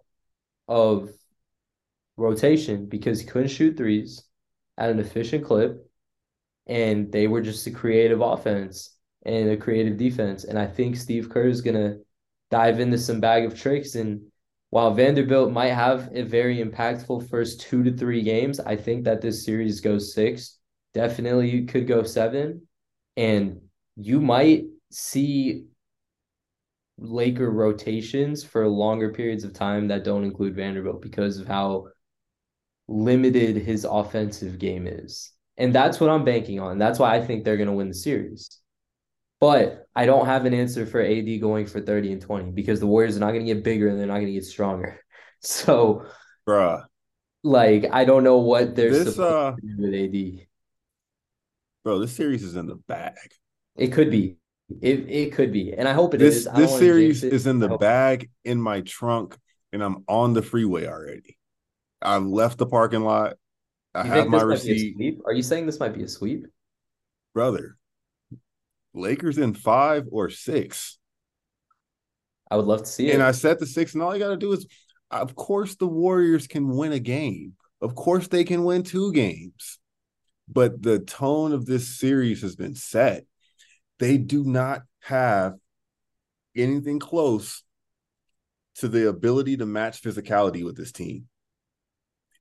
of 0.68 1.10
rotation 2.16 2.86
because 2.86 3.20
he 3.20 3.28
couldn't 3.28 3.50
shoot 3.50 3.76
threes 3.76 4.24
at 4.78 4.90
an 4.90 5.00
efficient 5.00 5.44
clip. 5.44 5.90
And 6.66 7.12
they 7.12 7.28
were 7.28 7.42
just 7.42 7.68
a 7.68 7.72
creative 7.72 8.22
offense 8.22 8.97
and 9.26 9.50
a 9.50 9.58
creative 9.58 9.98
defense. 9.98 10.44
And 10.44 10.58
I 10.58 10.68
think 10.68 10.96
Steve 10.96 11.30
Kerr 11.30 11.48
is 11.48 11.62
going 11.62 11.76
to 11.76 12.00
dive 12.50 12.80
into 12.80 12.98
some 12.98 13.20
bag 13.20 13.46
of 13.46 13.60
tricks. 13.60 13.96
And 13.96 14.22
while 14.70 14.94
Vanderbilt 14.94 15.52
might 15.52 15.74
have 15.74 16.10
a 16.14 16.24
very 16.24 16.58
impactful 16.58 17.30
first 17.30 17.62
two 17.62 17.84
to 17.84 17.92
three 17.92 18.22
games, 18.22 18.60
I 18.60 18.76
think 18.76 19.04
that 19.06 19.22
this 19.22 19.46
series 19.46 19.82
goes 19.82 20.14
six. 20.14 20.58
Definitely 20.94 21.50
you 21.50 21.66
could 21.66 21.88
go 21.88 22.04
seven. 22.04 22.68
And 23.16 23.62
you 23.96 24.22
might 24.22 24.66
see 24.92 25.66
Laker 27.00 27.52
rotations 27.52 28.44
for 28.44 28.68
longer 28.68 29.12
periods 29.12 29.44
of 29.44 29.54
time 29.54 29.88
that 29.90 30.04
don't 30.04 30.24
include 30.24 30.56
Vanderbilt 30.56 31.02
because 31.02 31.38
of 31.38 31.48
how 31.48 31.88
limited 32.88 33.58
his 33.58 33.86
offensive 33.86 34.60
game 34.60 34.88
is. 34.88 35.32
And 35.58 35.74
that's 35.74 36.00
what 36.00 36.10
I'm 36.10 36.24
banking 36.24 36.60
on. 36.60 36.78
That's 36.78 37.00
why 37.00 37.16
I 37.16 37.26
think 37.26 37.44
they're 37.44 37.58
going 37.58 37.68
to 37.68 37.74
win 37.74 37.90
the 37.90 37.94
series. 37.94 38.48
But 39.40 39.88
I 39.96 40.06
don't 40.06 40.26
have 40.26 40.46
an 40.46 40.54
answer 40.54 40.86
for 40.86 41.02
AD 41.02 41.42
going 41.42 41.68
for 41.68 41.80
30 41.80 42.14
and 42.14 42.22
20 42.22 42.52
because 42.52 42.80
the 42.80 42.88
Warriors 42.88 43.18
are 43.18 43.20
not 43.20 43.32
going 43.32 43.46
to 43.46 43.54
get 43.54 43.64
bigger 43.64 43.88
and 43.88 44.00
they're 44.00 44.08
not 44.08 44.16
going 44.16 44.28
to 44.28 44.34
get 44.34 44.46
stronger. 44.46 45.00
So, 45.40 46.08
bruh, 46.48 46.84
like, 47.44 47.86
I 47.94 48.06
don't 48.06 48.24
know 48.24 48.40
what 48.40 48.76
they're 48.76 48.90
this, 48.90 49.14
supposed 49.14 49.60
uh, 49.60 49.76
with 49.78 49.94
AD. 49.94 50.48
Bro, 51.84 52.00
this 52.00 52.16
series 52.16 52.44
is 52.44 52.56
in 52.56 52.66
the 52.66 52.76
bag. 52.88 53.14
It 53.76 53.90
could 53.90 54.10
be. 54.10 54.38
It 54.82 55.08
it 55.08 55.34
could 55.34 55.54
be. 55.54 55.74
And 55.74 55.88
I 55.88 55.94
hope 55.94 56.16
it 56.16 56.18
this, 56.18 56.38
is. 56.38 56.50
This 56.56 56.76
series 56.76 57.24
is 57.24 57.46
in 57.46 57.60
the 57.60 57.78
bag 57.78 58.32
in 58.44 58.60
my 58.60 58.82
trunk 58.82 59.38
and 59.72 59.84
I'm 59.84 60.04
on 60.08 60.34
the 60.34 60.42
freeway 60.42 60.88
already. 60.88 61.38
I 62.02 62.18
left 62.18 62.58
the 62.58 62.66
parking 62.66 63.02
lot. 63.02 63.36
I 63.94 64.04
you 64.04 64.12
have 64.12 64.28
my 64.28 64.42
receipt. 64.42 65.20
Are 65.26 65.34
you 65.34 65.44
saying 65.44 65.66
this 65.66 65.80
might 65.80 65.94
be 65.94 66.04
a 66.04 66.08
sweep? 66.08 66.48
Brother, 67.34 67.78
Lakers 68.98 69.38
in 69.38 69.54
five 69.54 70.06
or 70.12 70.30
six. 70.30 70.98
I 72.50 72.56
would 72.56 72.66
love 72.66 72.82
to 72.82 72.86
see 72.86 73.10
it. 73.10 73.14
And 73.14 73.24
I 73.24 73.32
set 73.32 73.60
the 73.60 73.66
six, 73.66 73.94
and 73.94 74.02
all 74.02 74.14
you 74.14 74.20
got 74.20 74.30
to 74.30 74.38
do 74.38 74.54
is 74.54 74.66
of 75.12 75.36
course 75.36 75.76
the 75.76 75.88
Warriors 75.88 76.48
can 76.48 76.70
win 76.70 76.92
a 76.92 77.00
game. 77.00 77.54
Of 77.82 77.96
course 77.96 78.28
they 78.28 78.44
can 78.44 78.64
win 78.64 78.84
two 78.84 79.12
games. 79.12 79.80
But 80.50 80.82
the 80.82 81.00
tone 81.00 81.52
of 81.54 81.66
this 81.66 82.00
series 82.00 82.42
has 82.42 82.56
been 82.56 82.76
set. 82.76 83.26
They 84.00 84.18
do 84.18 84.44
not 84.44 84.84
have 85.02 85.56
anything 86.56 87.00
close 87.00 87.64
to 88.76 88.88
the 88.88 89.10
ability 89.10 89.58
to 89.58 89.66
match 89.66 90.02
physicality 90.02 90.64
with 90.64 90.78
this 90.78 90.92
team. 90.92 91.28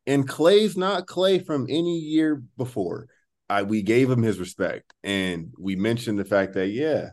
And 0.06 0.28
Klay's 0.28 0.76
not 0.76 1.06
Klay 1.06 1.44
from 1.44 1.66
any 1.68 1.98
year 1.98 2.42
before. 2.56 3.08
I 3.48 3.62
we 3.62 3.82
gave 3.82 4.10
him 4.10 4.22
his 4.22 4.38
respect 4.38 4.92
and 5.04 5.52
we 5.58 5.76
mentioned 5.76 6.18
the 6.18 6.24
fact 6.24 6.54
that 6.54 6.68
yeah, 6.68 7.10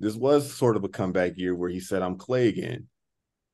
this 0.00 0.14
was 0.14 0.52
sort 0.52 0.76
of 0.76 0.84
a 0.84 0.88
comeback 0.88 1.36
year 1.36 1.54
where 1.54 1.70
he 1.70 1.80
said 1.80 2.02
I'm 2.02 2.18
Klay 2.18 2.48
again. 2.48 2.88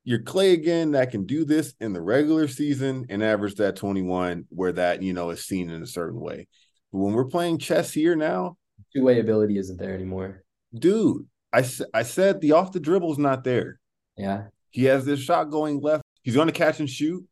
You're 0.04 0.20
Klay 0.20 0.52
again 0.52 0.92
that 0.92 1.10
can 1.10 1.26
do 1.26 1.44
this 1.44 1.74
in 1.80 1.92
the 1.92 2.00
regular 2.00 2.48
season 2.48 3.06
and 3.08 3.22
average 3.22 3.56
that 3.56 3.76
21 3.76 4.46
where 4.48 4.72
that, 4.72 5.02
you 5.02 5.12
know, 5.12 5.30
is 5.30 5.44
seen 5.44 5.70
in 5.70 5.82
a 5.82 5.86
certain 5.86 6.18
way. 6.18 6.48
But 6.92 6.98
when 6.98 7.14
we're 7.14 7.26
playing 7.26 7.58
chess 7.58 7.92
here 7.92 8.16
now, 8.16 8.56
two-way 8.94 9.20
ability 9.20 9.58
isn't 9.58 9.78
there 9.78 9.94
anymore. 9.94 10.42
Dude, 10.74 11.26
I 11.52 11.64
I 11.94 12.02
said 12.02 12.40
the 12.40 12.52
off 12.52 12.72
the 12.72 12.80
dribble 12.80 13.12
is 13.12 13.18
not 13.18 13.44
there. 13.44 13.78
Yeah. 14.16 14.44
He 14.70 14.84
has 14.84 15.04
this 15.04 15.20
shot 15.20 15.50
going 15.50 15.80
left. 15.80 16.02
He's 16.22 16.34
going 16.34 16.48
to 16.48 16.52
catch 16.52 16.80
and 16.80 16.90
shoot 16.90 17.24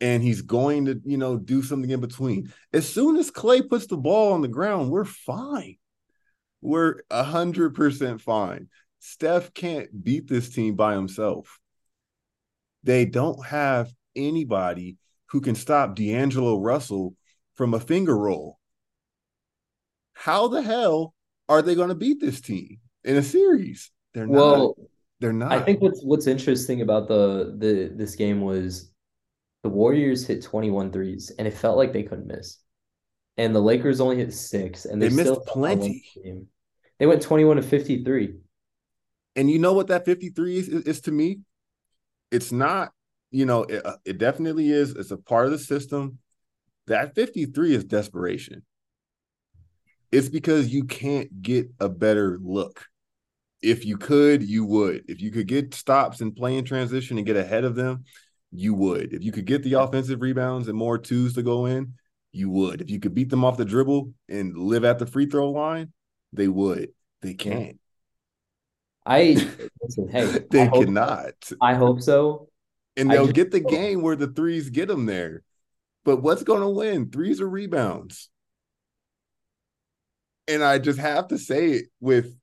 and 0.00 0.22
he's 0.22 0.42
going 0.42 0.86
to, 0.86 1.00
you 1.04 1.16
know, 1.16 1.36
do 1.36 1.62
something 1.62 1.90
in 1.90 2.00
between. 2.00 2.52
As 2.72 2.88
soon 2.88 3.16
as 3.16 3.30
Klay 3.30 3.68
puts 3.68 3.86
the 3.86 3.96
ball 3.96 4.32
on 4.32 4.42
the 4.42 4.48
ground, 4.48 4.90
we're 4.90 5.04
fine. 5.04 5.76
We're 6.60 7.00
a 7.10 7.22
hundred 7.22 7.74
percent 7.74 8.20
fine. 8.20 8.68
Steph 9.00 9.54
can't 9.54 10.04
beat 10.04 10.28
this 10.28 10.48
team 10.48 10.74
by 10.74 10.94
himself. 10.94 11.58
They 12.84 13.04
don't 13.04 13.44
have 13.46 13.92
anybody 14.16 14.96
who 15.26 15.40
can 15.40 15.54
stop 15.54 15.94
D'Angelo 15.94 16.58
Russell 16.58 17.14
from 17.54 17.74
a 17.74 17.80
finger 17.80 18.16
roll. 18.16 18.58
How 20.14 20.48
the 20.48 20.62
hell 20.62 21.14
are 21.48 21.62
they 21.62 21.74
going 21.74 21.90
to 21.90 21.94
beat 21.94 22.20
this 22.20 22.40
team 22.40 22.78
in 23.04 23.16
a 23.16 23.22
series? 23.22 23.90
They're 24.14 24.26
not. 24.26 24.34
Well, 24.34 24.74
they're 25.20 25.32
not. 25.32 25.52
I 25.52 25.60
think 25.60 25.80
what's 25.80 26.02
what's 26.02 26.26
interesting 26.26 26.82
about 26.82 27.08
the 27.08 27.54
the 27.58 27.92
this 27.94 28.14
game 28.14 28.40
was 28.40 28.92
the 29.62 29.68
Warriors 29.68 30.26
hit 30.26 30.42
21 30.42 30.92
threes 30.92 31.32
and 31.38 31.46
it 31.46 31.54
felt 31.54 31.76
like 31.76 31.92
they 31.92 32.02
couldn't 32.02 32.26
miss. 32.26 32.58
And 33.36 33.54
the 33.54 33.60
Lakers 33.60 34.00
only 34.00 34.16
hit 34.16 34.32
six 34.32 34.84
and 34.84 35.00
they, 35.00 35.08
they 35.08 35.16
missed 35.16 35.46
plenty. 35.46 36.04
They 36.98 37.06
went 37.06 37.22
21 37.22 37.56
to 37.56 37.62
53. 37.62 38.34
And 39.36 39.50
you 39.50 39.58
know 39.58 39.72
what 39.72 39.88
that 39.88 40.04
53 40.04 40.58
is, 40.58 40.68
is, 40.68 40.82
is 40.84 41.00
to 41.02 41.12
me? 41.12 41.40
It's 42.30 42.50
not, 42.50 42.90
you 43.30 43.46
know, 43.46 43.62
it, 43.62 43.84
uh, 43.86 43.96
it 44.04 44.18
definitely 44.18 44.70
is. 44.70 44.90
It's 44.90 45.12
a 45.12 45.16
part 45.16 45.46
of 45.46 45.52
the 45.52 45.58
system. 45.58 46.18
That 46.88 47.14
53 47.14 47.74
is 47.74 47.84
desperation. 47.84 48.62
It's 50.10 50.28
because 50.28 50.72
you 50.72 50.84
can't 50.84 51.42
get 51.42 51.70
a 51.78 51.88
better 51.88 52.38
look. 52.42 52.86
If 53.60 53.84
you 53.84 53.98
could, 53.98 54.42
you 54.42 54.64
would. 54.64 55.04
If 55.08 55.20
you 55.20 55.30
could 55.30 55.46
get 55.46 55.74
stops 55.74 56.20
and 56.20 56.34
play 56.34 56.56
in 56.56 56.64
transition 56.64 57.18
and 57.18 57.26
get 57.26 57.36
ahead 57.36 57.64
of 57.64 57.74
them, 57.74 58.04
you 58.52 58.74
would. 58.74 59.12
If 59.12 59.22
you 59.22 59.32
could 59.32 59.44
get 59.44 59.62
the 59.62 59.74
offensive 59.74 60.20
rebounds 60.20 60.68
and 60.68 60.76
more 60.76 60.98
twos 60.98 61.34
to 61.34 61.42
go 61.42 61.66
in, 61.66 61.94
you 62.32 62.50
would. 62.50 62.80
If 62.80 62.90
you 62.90 63.00
could 63.00 63.14
beat 63.14 63.30
them 63.30 63.44
off 63.44 63.56
the 63.56 63.64
dribble 63.64 64.12
and 64.28 64.56
live 64.56 64.84
at 64.84 64.98
the 64.98 65.06
free 65.06 65.26
throw 65.26 65.50
line, 65.50 65.92
they 66.32 66.48
would. 66.48 66.90
They 67.22 67.34
can't. 67.34 67.78
I 69.04 69.36
listen, 69.82 70.08
hey, 70.10 70.38
they 70.50 70.62
I 70.62 70.68
cannot. 70.68 71.32
So. 71.42 71.56
I 71.60 71.74
hope 71.74 72.02
so. 72.02 72.48
And 72.96 73.10
they'll 73.10 73.28
get 73.28 73.50
the 73.52 73.60
game 73.60 74.02
where 74.02 74.16
the 74.16 74.26
threes 74.26 74.70
get 74.70 74.88
them 74.88 75.06
there. 75.06 75.42
But 76.04 76.16
what's 76.22 76.42
going 76.42 76.62
to 76.62 76.68
win? 76.68 77.10
Threes 77.10 77.40
or 77.40 77.48
rebounds? 77.48 78.28
And 80.48 80.64
I 80.64 80.78
just 80.78 80.98
have 80.98 81.28
to 81.28 81.38
say 81.38 81.70
it 81.72 81.86
with 82.00 82.34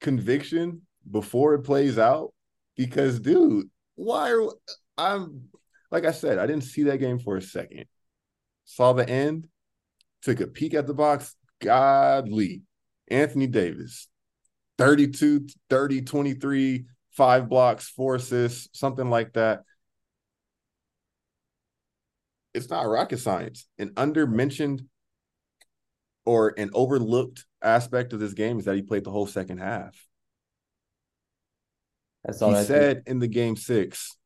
conviction 0.00 0.82
before 1.10 1.54
it 1.54 1.62
plays 1.62 1.98
out 1.98 2.32
because, 2.76 3.20
dude, 3.20 3.68
why 3.96 4.30
are 4.30 4.48
I'm 4.98 5.48
like 5.90 6.04
I 6.04 6.12
said, 6.12 6.38
I 6.38 6.46
didn't 6.46 6.64
see 6.64 6.84
that 6.84 6.98
game 6.98 7.18
for 7.18 7.36
a 7.36 7.42
second. 7.42 7.86
Saw 8.64 8.92
the 8.92 9.08
end, 9.08 9.48
took 10.22 10.40
a 10.40 10.46
peek 10.46 10.74
at 10.74 10.86
the 10.86 10.94
box. 10.94 11.34
Godly. 11.60 12.62
Anthony 13.10 13.48
Davis, 13.48 14.06
32, 14.78 15.48
30, 15.68 16.02
23, 16.02 16.84
five 17.10 17.48
blocks, 17.48 17.88
four 17.88 18.14
assists, 18.14 18.68
something 18.78 19.10
like 19.10 19.32
that. 19.32 19.64
It's 22.54 22.70
not 22.70 22.86
rocket 22.86 23.18
science. 23.18 23.66
An 23.78 23.92
under-mentioned 23.96 24.84
or 26.24 26.54
an 26.56 26.70
overlooked 26.72 27.46
aspect 27.62 28.12
of 28.12 28.20
this 28.20 28.32
game 28.32 28.58
is 28.58 28.64
that 28.66 28.76
he 28.76 28.82
played 28.82 29.04
the 29.04 29.10
whole 29.10 29.26
second 29.26 29.58
half. 29.58 30.06
That's 32.24 32.40
all 32.42 32.54
he 32.54 32.64
said 32.64 33.02
in 33.06 33.18
the 33.18 33.28
game 33.28 33.56
six 33.56 34.16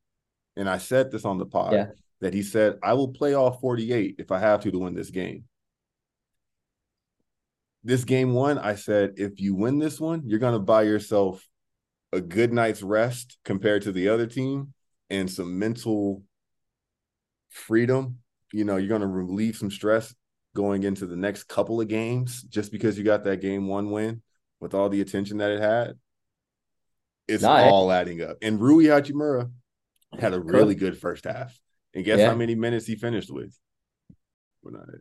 and 0.57 0.69
I 0.69 0.79
said 0.79 1.11
this 1.11 1.25
on 1.25 1.39
the 1.39 1.47
pod 1.47 1.73
yeah. 1.73 1.87
that 2.21 2.35
he 2.35 2.43
said, 2.43 2.79
I 2.83 2.95
will 2.95 3.09
play 3.09 3.35
all 3.35 3.53
48 3.53 4.17
if 4.19 4.31
I 4.31 4.39
have 4.39 4.61
to 4.63 4.71
to 4.71 4.79
win 4.79 4.95
this 4.95 5.11
game. 5.11 5.45
This 7.83 8.05
game 8.05 8.33
one, 8.33 8.59
I 8.59 8.77
said, 8.77 9.15
if 9.17 9.41
you 9.41 9.55
win 9.55 9.79
this 9.79 10.01
one, 10.01 10.23
you're 10.25 10.39
going 10.39 10.55
to 10.55 10.59
buy 10.59 10.83
yourself 10.83 11.47
a 12.13 12.21
good 12.21 12.53
night's 12.53 12.83
rest 12.83 13.37
compared 13.45 13.83
to 13.83 13.93
the 13.93 14.09
other 14.09 14.27
team 14.27 14.73
and 15.11 15.31
some 15.31 15.59
mental 15.59 16.23
freedom. 17.51 18.19
You 18.53 18.65
know, 18.65 18.77
you're 18.77 18.89
going 18.89 19.03
to 19.03 19.07
relieve 19.07 19.57
some 19.57 19.71
stress 19.71 20.15
going 20.55 20.85
into 20.85 21.07
the 21.07 21.17
next 21.17 21.45
couple 21.45 21.81
of 21.81 21.89
games 21.89 22.43
just 22.45 22.73
because 22.73 22.97
you 22.97 23.05
got 23.05 23.25
that 23.25 23.41
game 23.41 23.67
one 23.67 23.91
win 23.91 24.23
with 24.61 24.73
all 24.73 24.89
the 24.89 25.01
attention 25.01 25.39
that 25.39 25.51
it 25.51 25.61
had. 25.61 25.99
It's 27.27 27.43
nice. 27.43 27.71
all 27.71 27.91
adding 27.91 28.23
up. 28.23 28.37
And 28.41 28.61
Rui 28.61 28.85
Hachimura, 28.85 29.51
had 30.19 30.35
a 30.35 30.41
really 30.41 30.75
good 30.75 30.99
first 30.99 31.25
half. 31.25 31.59
And 31.95 32.05
guess 32.05 32.19
yeah. 32.19 32.29
how 32.29 32.35
many 32.35 32.55
minutes 32.55 32.87
he 32.87 32.97
finished 32.97 33.31
with? 33.31 33.57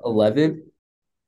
11. 0.05 0.63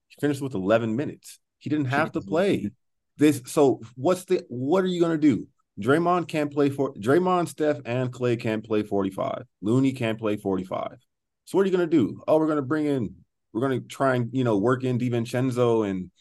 He 0.07 0.15
finished 0.19 0.41
with 0.41 0.53
11 0.53 0.95
minutes. 0.95 1.39
He 1.57 1.69
didn't 1.69 1.85
have 1.85 2.11
to 2.13 2.21
play. 2.21 2.69
This 3.17 3.41
so 3.45 3.81
what's 3.95 4.25
the 4.25 4.43
what 4.49 4.83
are 4.83 4.87
you 4.87 4.99
gonna 5.01 5.17
do? 5.17 5.47
Draymond 5.79 6.27
can't 6.27 6.51
play 6.51 6.69
for 6.69 6.93
Draymond, 6.95 7.47
Steph, 7.47 7.77
and 7.85 8.11
Klay 8.11 8.39
can't 8.39 8.63
play 8.63 8.83
45. 8.83 9.43
Looney 9.61 9.93
can't 9.93 10.19
play 10.19 10.37
45. 10.37 10.97
So 11.45 11.57
what 11.57 11.63
are 11.63 11.65
you 11.65 11.71
gonna 11.71 11.87
do? 11.87 12.21
Oh, 12.27 12.37
we're 12.37 12.47
gonna 12.47 12.61
bring 12.61 12.85
in, 12.85 13.15
we're 13.53 13.61
gonna 13.61 13.79
try 13.79 14.15
and 14.15 14.29
you 14.33 14.43
know 14.43 14.57
work 14.57 14.83
in 14.83 14.99
DiVincenzo 14.99 15.89
and 15.89 16.11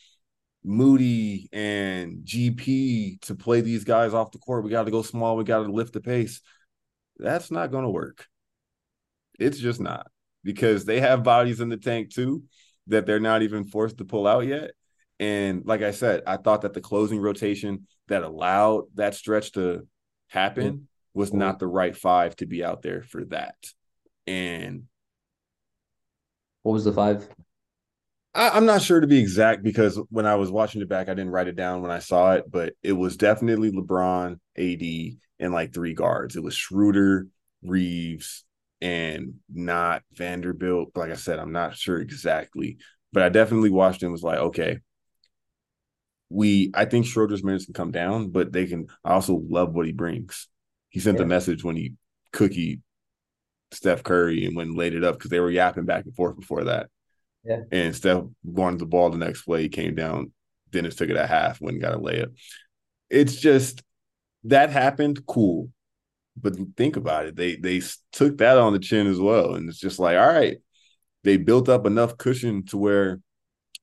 Moody 0.64 1.48
and 1.52 2.24
GP 2.24 3.20
to 3.22 3.34
play 3.34 3.60
these 3.60 3.84
guys 3.84 4.14
off 4.14 4.32
the 4.32 4.38
court. 4.38 4.64
We 4.64 4.70
got 4.70 4.84
to 4.84 4.90
go 4.90 5.02
small. 5.02 5.36
We 5.36 5.44
got 5.44 5.62
to 5.62 5.70
lift 5.70 5.92
the 5.92 6.00
pace. 6.00 6.40
That's 7.18 7.50
not 7.50 7.70
going 7.70 7.84
to 7.84 7.90
work. 7.90 8.26
It's 9.38 9.58
just 9.58 9.80
not 9.80 10.10
because 10.42 10.84
they 10.84 11.00
have 11.00 11.22
bodies 11.22 11.60
in 11.60 11.68
the 11.68 11.76
tank 11.76 12.12
too 12.12 12.44
that 12.86 13.06
they're 13.06 13.20
not 13.20 13.42
even 13.42 13.64
forced 13.64 13.98
to 13.98 14.04
pull 14.04 14.26
out 14.26 14.46
yet. 14.46 14.72
And 15.18 15.64
like 15.64 15.82
I 15.82 15.92
said, 15.92 16.22
I 16.26 16.36
thought 16.36 16.62
that 16.62 16.74
the 16.74 16.80
closing 16.80 17.20
rotation 17.20 17.86
that 18.08 18.22
allowed 18.22 18.84
that 18.94 19.14
stretch 19.14 19.52
to 19.52 19.86
happen 20.28 20.72
mm-hmm. 20.72 20.84
was 21.14 21.30
mm-hmm. 21.30 21.38
not 21.38 21.58
the 21.58 21.66
right 21.66 21.96
five 21.96 22.36
to 22.36 22.46
be 22.46 22.64
out 22.64 22.82
there 22.82 23.02
for 23.02 23.24
that. 23.26 23.56
And 24.26 24.84
what 26.62 26.72
was 26.72 26.84
the 26.84 26.92
five? 26.92 27.28
I, 28.34 28.56
am 28.56 28.66
not 28.66 28.82
sure 28.82 29.00
to 29.00 29.06
be 29.06 29.18
exact 29.18 29.62
because 29.62 30.00
when 30.10 30.26
I 30.26 30.34
was 30.34 30.50
watching 30.50 30.82
it 30.82 30.88
back, 30.88 31.08
I 31.08 31.14
didn't 31.14 31.30
write 31.30 31.48
it 31.48 31.56
down 31.56 31.82
when 31.82 31.90
I 31.90 32.00
saw 32.00 32.32
it, 32.32 32.50
but 32.50 32.74
it 32.82 32.92
was 32.92 33.16
definitely 33.16 33.70
LeBron, 33.70 34.38
AD, 34.56 35.18
and 35.38 35.52
like 35.52 35.72
three 35.72 35.94
guards. 35.94 36.34
It 36.34 36.42
was 36.42 36.54
Schroeder, 36.54 37.28
Reaves, 37.62 38.44
and 38.80 39.34
not 39.52 40.02
Vanderbilt. 40.12 40.90
Like 40.96 41.10
I 41.10 41.16
said, 41.16 41.38
I'm 41.38 41.52
not 41.52 41.76
sure 41.76 42.00
exactly, 42.00 42.78
but 43.12 43.22
I 43.22 43.28
definitely 43.28 43.70
watched 43.70 44.02
and 44.02 44.10
was 44.10 44.22
like, 44.22 44.38
okay, 44.38 44.80
we 46.28 46.72
I 46.74 46.84
think 46.86 47.06
Schroeder's 47.06 47.44
minutes 47.44 47.66
can 47.66 47.74
come 47.74 47.92
down, 47.92 48.30
but 48.30 48.52
they 48.52 48.66
can 48.66 48.88
I 49.04 49.12
also 49.12 49.40
love 49.48 49.74
what 49.74 49.86
he 49.86 49.92
brings. 49.92 50.48
He 50.88 50.98
sent 50.98 51.18
yeah. 51.18 51.22
the 51.22 51.28
message 51.28 51.62
when 51.62 51.76
he 51.76 51.94
cookie 52.32 52.80
Steph 53.70 54.02
Curry 54.02 54.44
and 54.44 54.56
when 54.56 54.74
laid 54.74 54.94
it 54.94 55.04
up 55.04 55.16
because 55.16 55.30
they 55.30 55.40
were 55.40 55.50
yapping 55.50 55.84
back 55.84 56.04
and 56.04 56.14
forth 56.16 56.38
before 56.38 56.64
that. 56.64 56.88
Yeah. 57.44 57.60
And 57.70 57.94
Steph 57.94 58.24
wanted 58.42 58.78
the 58.78 58.86
ball 58.86 59.10
the 59.10 59.18
next 59.18 59.42
play, 59.42 59.62
he 59.62 59.68
came 59.68 59.94
down. 59.94 60.32
Dennis 60.70 60.96
took 60.96 61.10
it 61.10 61.16
at 61.16 61.28
half, 61.28 61.60
when 61.60 61.78
got 61.78 61.94
a 61.94 61.98
layup. 61.98 62.34
It's 63.10 63.36
just 63.36 63.82
that 64.44 64.70
happened, 64.70 65.24
cool. 65.26 65.70
But 66.36 66.56
think 66.76 66.96
about 66.96 67.26
it. 67.26 67.36
They 67.36 67.56
they 67.56 67.80
took 68.12 68.38
that 68.38 68.58
on 68.58 68.72
the 68.72 68.78
chin 68.80 69.06
as 69.06 69.20
well. 69.20 69.54
And 69.54 69.68
it's 69.68 69.78
just 69.78 70.00
like, 70.00 70.16
all 70.16 70.26
right, 70.26 70.58
they 71.22 71.36
built 71.36 71.68
up 71.68 71.86
enough 71.86 72.16
cushion 72.16 72.64
to 72.66 72.78
where 72.78 73.20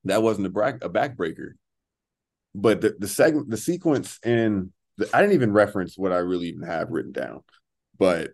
that 0.04 0.22
wasn't 0.22 0.48
a, 0.48 0.50
bra- 0.50 0.80
a 0.82 0.90
backbreaker. 0.90 1.52
But 2.54 2.82
the, 2.82 2.96
the 3.00 3.08
segment, 3.08 3.50
the 3.50 3.58
sequence, 3.58 4.20
and 4.24 4.72
I 5.14 5.22
didn't 5.22 5.36
even 5.36 5.54
reference 5.54 5.98
what 5.98 6.12
I 6.12 6.18
really 6.18 6.50
even 6.50 6.64
have 6.64 6.90
written 6.90 7.14
down. 7.14 7.42
But 7.98 8.32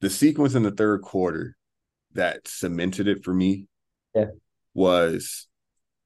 the 0.00 0.10
sequence 0.10 0.54
in 0.54 0.62
the 0.62 0.70
third 0.70 1.02
quarter 1.02 1.56
that 2.12 2.46
cemented 2.46 3.08
it 3.08 3.24
for 3.24 3.34
me 3.34 3.66
yeah. 4.14 4.26
was 4.74 5.46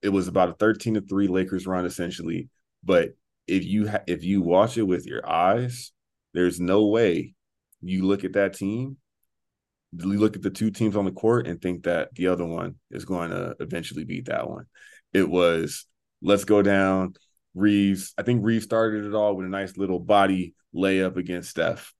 it 0.02 0.08
was 0.08 0.28
about 0.28 0.50
a 0.50 0.54
13 0.54 0.94
to 0.94 1.00
3 1.00 1.28
Lakers 1.28 1.66
run 1.66 1.86
essentially. 1.86 2.48
But 2.82 3.10
if 3.46 3.64
you 3.64 3.88
ha- 3.88 4.02
if 4.06 4.24
you 4.24 4.42
watch 4.42 4.76
it 4.76 4.82
with 4.82 5.06
your 5.06 5.28
eyes, 5.28 5.92
there's 6.34 6.60
no 6.60 6.86
way 6.86 7.34
you 7.80 8.06
look 8.06 8.24
at 8.24 8.34
that 8.34 8.54
team, 8.54 8.96
you 9.92 10.18
look 10.18 10.36
at 10.36 10.42
the 10.42 10.50
two 10.50 10.70
teams 10.70 10.96
on 10.96 11.04
the 11.04 11.12
court 11.12 11.46
and 11.46 11.60
think 11.60 11.84
that 11.84 12.14
the 12.14 12.28
other 12.28 12.46
one 12.46 12.76
is 12.90 13.04
going 13.04 13.30
to 13.30 13.54
eventually 13.60 14.04
beat 14.04 14.26
that 14.26 14.48
one. 14.48 14.66
It 15.12 15.28
was 15.28 15.86
let's 16.22 16.44
go 16.44 16.62
down. 16.62 17.14
Reaves, 17.54 18.14
I 18.16 18.22
think 18.22 18.44
Reaves 18.44 18.64
started 18.64 19.04
it 19.04 19.14
all 19.14 19.36
with 19.36 19.44
a 19.44 19.50
nice 19.50 19.76
little 19.76 19.98
body 19.98 20.54
layup 20.74 21.16
against 21.16 21.50
Steph. 21.50 21.92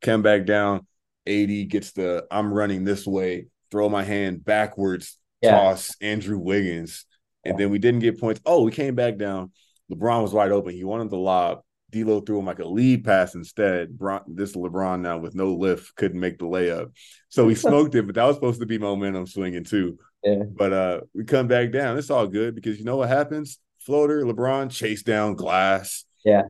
Come 0.00 0.22
back 0.22 0.46
down. 0.46 0.86
AD 1.26 1.68
gets 1.68 1.92
the 1.92 2.26
I'm 2.30 2.52
running 2.52 2.84
this 2.84 3.06
way, 3.06 3.46
throw 3.70 3.88
my 3.88 4.02
hand 4.02 4.44
backwards, 4.44 5.18
yeah. 5.44 5.52
toss 5.52 5.94
Andrew 6.00 6.38
Wiggins. 6.38 7.04
And 7.46 7.58
then 7.58 7.70
we 7.70 7.78
didn't 7.78 8.00
get 8.00 8.18
points. 8.18 8.40
Oh, 8.46 8.62
we 8.62 8.72
came 8.72 8.94
back 8.94 9.18
down. 9.18 9.52
LeBron 9.92 10.22
was 10.22 10.32
wide 10.32 10.50
open. 10.50 10.74
He 10.74 10.84
wanted 10.84 11.10
the 11.10 11.18
lob. 11.18 11.60
D'Lo 11.94 12.20
threw 12.20 12.40
him 12.40 12.46
like 12.46 12.58
a 12.58 12.66
lead 12.66 13.04
pass 13.04 13.34
instead. 13.34 13.96
this 14.26 14.56
LeBron 14.56 15.00
now 15.00 15.18
with 15.18 15.34
no 15.34 15.54
lift 15.54 15.94
couldn't 15.94 16.18
make 16.18 16.38
the 16.38 16.46
layup, 16.46 16.90
so 17.28 17.48
he 17.48 17.54
smoked 17.54 17.94
it. 17.94 18.06
But 18.06 18.16
that 18.16 18.24
was 18.24 18.36
supposed 18.36 18.60
to 18.60 18.66
be 18.66 18.78
momentum 18.78 19.26
swinging 19.26 19.64
too. 19.64 19.98
Yeah. 20.24 20.42
But 20.50 20.72
uh, 20.72 21.00
we 21.14 21.24
come 21.24 21.46
back 21.46 21.70
down. 21.70 21.96
It's 21.96 22.10
all 22.10 22.26
good 22.26 22.54
because 22.54 22.78
you 22.78 22.84
know 22.84 22.96
what 22.96 23.08
happens? 23.08 23.58
Floater, 23.80 24.22
LeBron 24.22 24.70
chase 24.70 25.02
down 25.02 25.34
glass. 25.34 26.04
Yeah. 26.24 26.42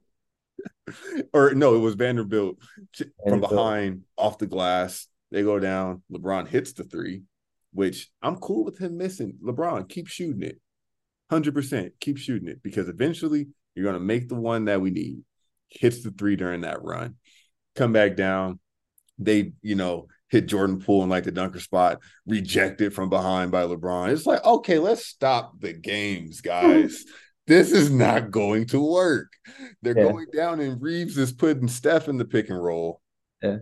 or 1.32 1.54
no, 1.54 1.74
it 1.74 1.80
was 1.80 1.94
Vanderbilt, 1.94 2.56
Vanderbilt 2.96 3.28
from 3.28 3.40
behind 3.40 4.02
off 4.16 4.38
the 4.38 4.46
glass. 4.46 5.08
They 5.30 5.42
go 5.42 5.58
down. 5.58 6.02
LeBron 6.12 6.46
hits 6.46 6.72
the 6.72 6.84
three, 6.84 7.22
which 7.74 8.08
I'm 8.22 8.36
cool 8.36 8.64
with 8.64 8.78
him 8.78 8.96
missing. 8.96 9.34
LeBron, 9.44 9.88
keep 9.88 10.08
shooting 10.08 10.42
it. 10.42 10.60
100%. 11.30 11.90
Keep 12.00 12.18
shooting 12.18 12.48
it 12.48 12.62
because 12.62 12.88
eventually 12.88 13.48
you're 13.74 13.84
going 13.84 13.94
to 13.94 14.00
make 14.00 14.28
the 14.28 14.36
one 14.36 14.66
that 14.66 14.80
we 14.80 14.90
need. 14.90 15.22
Hits 15.68 16.02
the 16.02 16.12
three 16.12 16.36
during 16.36 16.60
that 16.60 16.82
run. 16.82 17.16
Come 17.74 17.92
back 17.92 18.16
down. 18.16 18.60
They, 19.18 19.52
you 19.60 19.74
know, 19.74 20.06
hit 20.28 20.46
Jordan 20.46 20.80
Poole 20.80 21.02
in 21.02 21.08
like 21.08 21.24
the 21.24 21.32
dunker 21.32 21.60
spot, 21.60 21.98
rejected 22.26 22.94
from 22.94 23.08
behind 23.08 23.50
by 23.50 23.64
LeBron. 23.64 24.10
It's 24.10 24.26
like, 24.26 24.44
okay, 24.44 24.78
let's 24.78 25.04
stop 25.04 25.60
the 25.60 25.72
games, 25.72 26.40
guys. 26.40 27.04
this 27.48 27.72
is 27.72 27.90
not 27.90 28.30
going 28.30 28.66
to 28.68 28.80
work. 28.80 29.32
They're 29.82 29.98
yeah. 29.98 30.10
going 30.10 30.26
down, 30.32 30.60
and 30.60 30.80
Reaves 30.80 31.18
is 31.18 31.32
putting 31.32 31.68
Steph 31.68 32.08
in 32.08 32.18
the 32.18 32.24
pick 32.24 32.50
and 32.50 32.62
roll. 32.62 33.00
Yeah. 33.42 33.58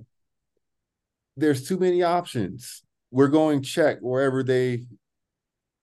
There's 1.36 1.66
too 1.66 1.78
many 1.78 2.02
options. 2.02 2.82
We're 3.12 3.28
going 3.28 3.62
check 3.62 3.98
wherever 4.00 4.42
they 4.42 4.86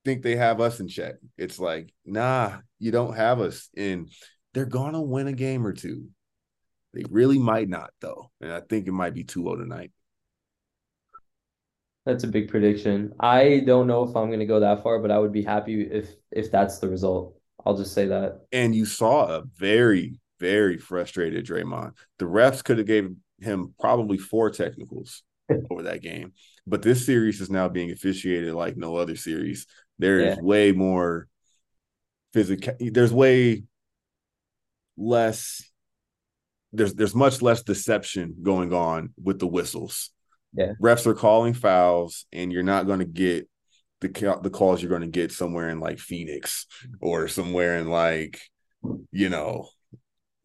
think 0.03 0.23
they 0.23 0.35
have 0.35 0.59
us 0.59 0.79
in 0.79 0.87
check. 0.87 1.15
It's 1.37 1.59
like, 1.59 1.93
nah, 2.05 2.57
you 2.79 2.91
don't 2.91 3.15
have 3.15 3.39
us. 3.39 3.69
And 3.77 4.09
they're 4.53 4.65
gonna 4.65 5.01
win 5.01 5.27
a 5.27 5.33
game 5.33 5.65
or 5.65 5.73
two. 5.73 6.07
They 6.93 7.03
really 7.09 7.37
might 7.37 7.69
not, 7.69 7.91
though. 8.01 8.31
And 8.41 8.51
I 8.51 8.61
think 8.61 8.87
it 8.87 8.91
might 8.91 9.13
be 9.13 9.23
2 9.23 9.43
0 9.43 9.55
tonight. 9.57 9.91
That's 12.05 12.23
a 12.23 12.27
big 12.27 12.49
prediction. 12.49 13.13
I 13.19 13.61
don't 13.65 13.85
know 13.85 14.03
if 14.03 14.15
I'm 14.15 14.31
gonna 14.31 14.47
go 14.47 14.59
that 14.59 14.81
far, 14.81 14.99
but 14.99 15.11
I 15.11 15.19
would 15.19 15.31
be 15.31 15.43
happy 15.43 15.81
if 15.83 16.09
if 16.31 16.51
that's 16.51 16.79
the 16.79 16.89
result. 16.89 17.35
I'll 17.65 17.77
just 17.77 17.93
say 17.93 18.07
that. 18.07 18.39
And 18.51 18.73
you 18.73 18.85
saw 18.85 19.27
a 19.27 19.43
very, 19.57 20.19
very 20.39 20.77
frustrated 20.77 21.45
Draymond. 21.45 21.91
The 22.17 22.25
refs 22.25 22.63
could 22.63 22.79
have 22.79 22.87
gave 22.87 23.11
him 23.39 23.75
probably 23.79 24.17
four 24.17 24.49
technicals 24.49 25.23
over 25.69 25.83
that 25.83 26.01
game. 26.01 26.33
But 26.67 26.81
this 26.81 27.05
series 27.05 27.41
is 27.41 27.49
now 27.49 27.69
being 27.69 27.91
officiated 27.91 28.53
like 28.53 28.77
no 28.77 28.95
other 28.95 29.15
series. 29.15 29.67
There 29.97 30.19
is 30.19 30.37
yeah. 30.37 30.41
way 30.41 30.71
more 30.71 31.27
physical. 32.33 32.73
There's 32.79 33.13
way 33.13 33.63
less. 34.97 35.63
There's 36.71 36.93
there's 36.93 37.15
much 37.15 37.41
less 37.41 37.63
deception 37.63 38.35
going 38.43 38.73
on 38.73 39.13
with 39.21 39.39
the 39.39 39.47
whistles. 39.47 40.11
Yeah, 40.53 40.73
refs 40.81 41.05
are 41.05 41.15
calling 41.15 41.53
fouls, 41.53 42.25
and 42.31 42.51
you're 42.51 42.63
not 42.63 42.87
going 42.87 42.99
to 42.99 43.05
get 43.05 43.49
the 44.01 44.39
the 44.41 44.49
calls 44.49 44.81
you're 44.81 44.89
going 44.89 45.01
to 45.01 45.07
get 45.07 45.31
somewhere 45.31 45.69
in 45.69 45.79
like 45.79 45.99
Phoenix 45.99 46.65
or 47.01 47.27
somewhere 47.27 47.77
in 47.77 47.89
like 47.89 48.39
you 49.11 49.29
know 49.29 49.67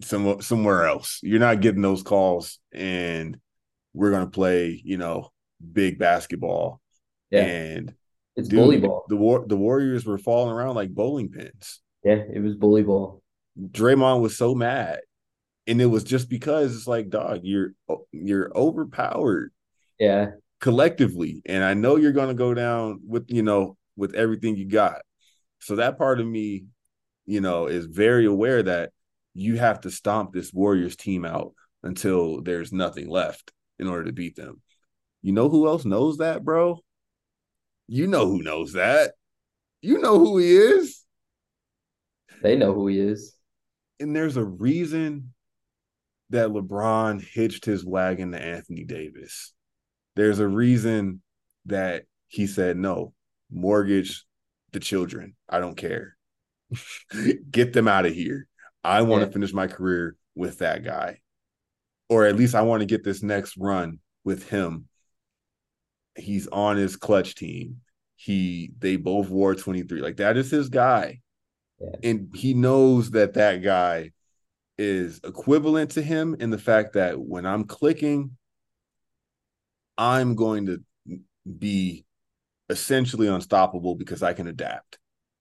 some 0.02 0.40
somewhere 0.40 0.86
else. 0.86 1.20
You're 1.22 1.40
not 1.40 1.60
getting 1.60 1.82
those 1.82 2.02
calls, 2.02 2.58
and 2.72 3.38
we're 3.94 4.10
going 4.10 4.24
to 4.24 4.30
play 4.30 4.80
you 4.84 4.98
know 4.98 5.30
big 5.72 5.98
basketball. 5.98 6.80
Yeah. 7.30 7.44
And 7.44 7.94
it's 8.36 8.48
dude, 8.48 8.58
bully 8.58 8.80
ball. 8.80 9.04
The 9.08 9.16
war 9.16 9.44
the 9.46 9.56
Warriors 9.56 10.04
were 10.04 10.18
falling 10.18 10.52
around 10.52 10.74
like 10.74 10.90
bowling 10.90 11.30
pins. 11.30 11.80
Yeah, 12.04 12.22
it 12.32 12.42
was 12.42 12.54
bully 12.54 12.82
ball. 12.82 13.22
Draymond 13.58 14.20
was 14.20 14.36
so 14.36 14.54
mad. 14.54 15.00
And 15.66 15.80
it 15.80 15.86
was 15.86 16.04
just 16.04 16.28
because 16.28 16.76
it's 16.76 16.86
like, 16.86 17.08
dog, 17.08 17.40
you're 17.42 17.72
oh, 17.88 18.06
you're 18.12 18.52
overpowered. 18.54 19.52
Yeah. 19.98 20.32
Collectively. 20.60 21.42
And 21.46 21.64
I 21.64 21.74
know 21.74 21.96
you're 21.96 22.12
gonna 22.12 22.34
go 22.34 22.52
down 22.54 23.00
with, 23.06 23.26
you 23.28 23.42
know, 23.42 23.76
with 23.96 24.14
everything 24.14 24.56
you 24.56 24.68
got. 24.68 25.02
So 25.60 25.76
that 25.76 25.96
part 25.96 26.20
of 26.20 26.26
me, 26.26 26.66
you 27.24 27.40
know, 27.40 27.66
is 27.66 27.86
very 27.86 28.26
aware 28.26 28.62
that 28.62 28.90
you 29.32 29.56
have 29.56 29.80
to 29.82 29.90
stomp 29.90 30.32
this 30.32 30.52
Warriors 30.52 30.96
team 30.96 31.24
out 31.24 31.54
until 31.82 32.42
there's 32.42 32.72
nothing 32.72 33.08
left 33.08 33.52
in 33.78 33.88
order 33.88 34.04
to 34.04 34.12
beat 34.12 34.36
them. 34.36 34.60
You 35.22 35.32
know 35.32 35.48
who 35.48 35.66
else 35.66 35.84
knows 35.84 36.18
that, 36.18 36.44
bro? 36.44 36.80
You 37.86 38.06
know 38.06 38.26
who 38.26 38.42
knows 38.42 38.74
that. 38.74 39.12
You 39.82 39.98
know 39.98 40.18
who 40.18 40.38
he 40.38 40.56
is. 40.56 41.04
They 42.42 42.56
know 42.56 42.72
who 42.72 42.88
he 42.88 42.98
is. 42.98 43.34
And 44.00 44.14
there's 44.14 44.36
a 44.36 44.44
reason 44.44 45.32
that 46.30 46.48
LeBron 46.48 47.22
hitched 47.22 47.64
his 47.64 47.84
wagon 47.84 48.32
to 48.32 48.42
Anthony 48.42 48.84
Davis. 48.84 49.52
There's 50.16 50.38
a 50.38 50.48
reason 50.48 51.22
that 51.66 52.04
he 52.28 52.46
said, 52.46 52.76
no, 52.76 53.12
mortgage 53.50 54.24
the 54.72 54.80
children. 54.80 55.36
I 55.48 55.60
don't 55.60 55.76
care. 55.76 56.16
Get 57.50 57.72
them 57.72 57.88
out 57.88 58.06
of 58.06 58.12
here. 58.12 58.48
I 58.82 59.02
want 59.02 59.20
yeah. 59.20 59.26
to 59.26 59.32
finish 59.32 59.52
my 59.52 59.66
career 59.66 60.16
with 60.34 60.58
that 60.58 60.84
guy. 60.84 61.20
Or 62.08 62.26
at 62.26 62.36
least 62.36 62.54
I 62.54 62.62
want 62.62 62.80
to 62.80 62.86
get 62.86 63.04
this 63.04 63.22
next 63.22 63.56
run 63.56 63.98
with 64.24 64.48
him 64.48 64.88
he's 66.16 66.46
on 66.48 66.76
his 66.76 66.96
clutch 66.96 67.34
team. 67.34 67.80
He 68.16 68.72
they 68.78 68.96
both 68.96 69.28
wore 69.28 69.54
23. 69.54 70.00
Like 70.00 70.16
that 70.16 70.36
is 70.36 70.50
his 70.50 70.68
guy. 70.68 71.20
Yeah. 71.80 72.10
And 72.10 72.34
he 72.34 72.54
knows 72.54 73.10
that 73.12 73.34
that 73.34 73.62
guy 73.62 74.12
is 74.78 75.20
equivalent 75.24 75.92
to 75.92 76.02
him 76.02 76.36
in 76.40 76.50
the 76.50 76.58
fact 76.58 76.94
that 76.94 77.18
when 77.18 77.46
I'm 77.46 77.64
clicking 77.64 78.36
I'm 79.96 80.34
going 80.34 80.66
to 80.66 81.20
be 81.58 82.04
essentially 82.68 83.28
unstoppable 83.28 83.94
because 83.94 84.22
I 84.22 84.32
can 84.32 84.48
adapt. 84.48 84.98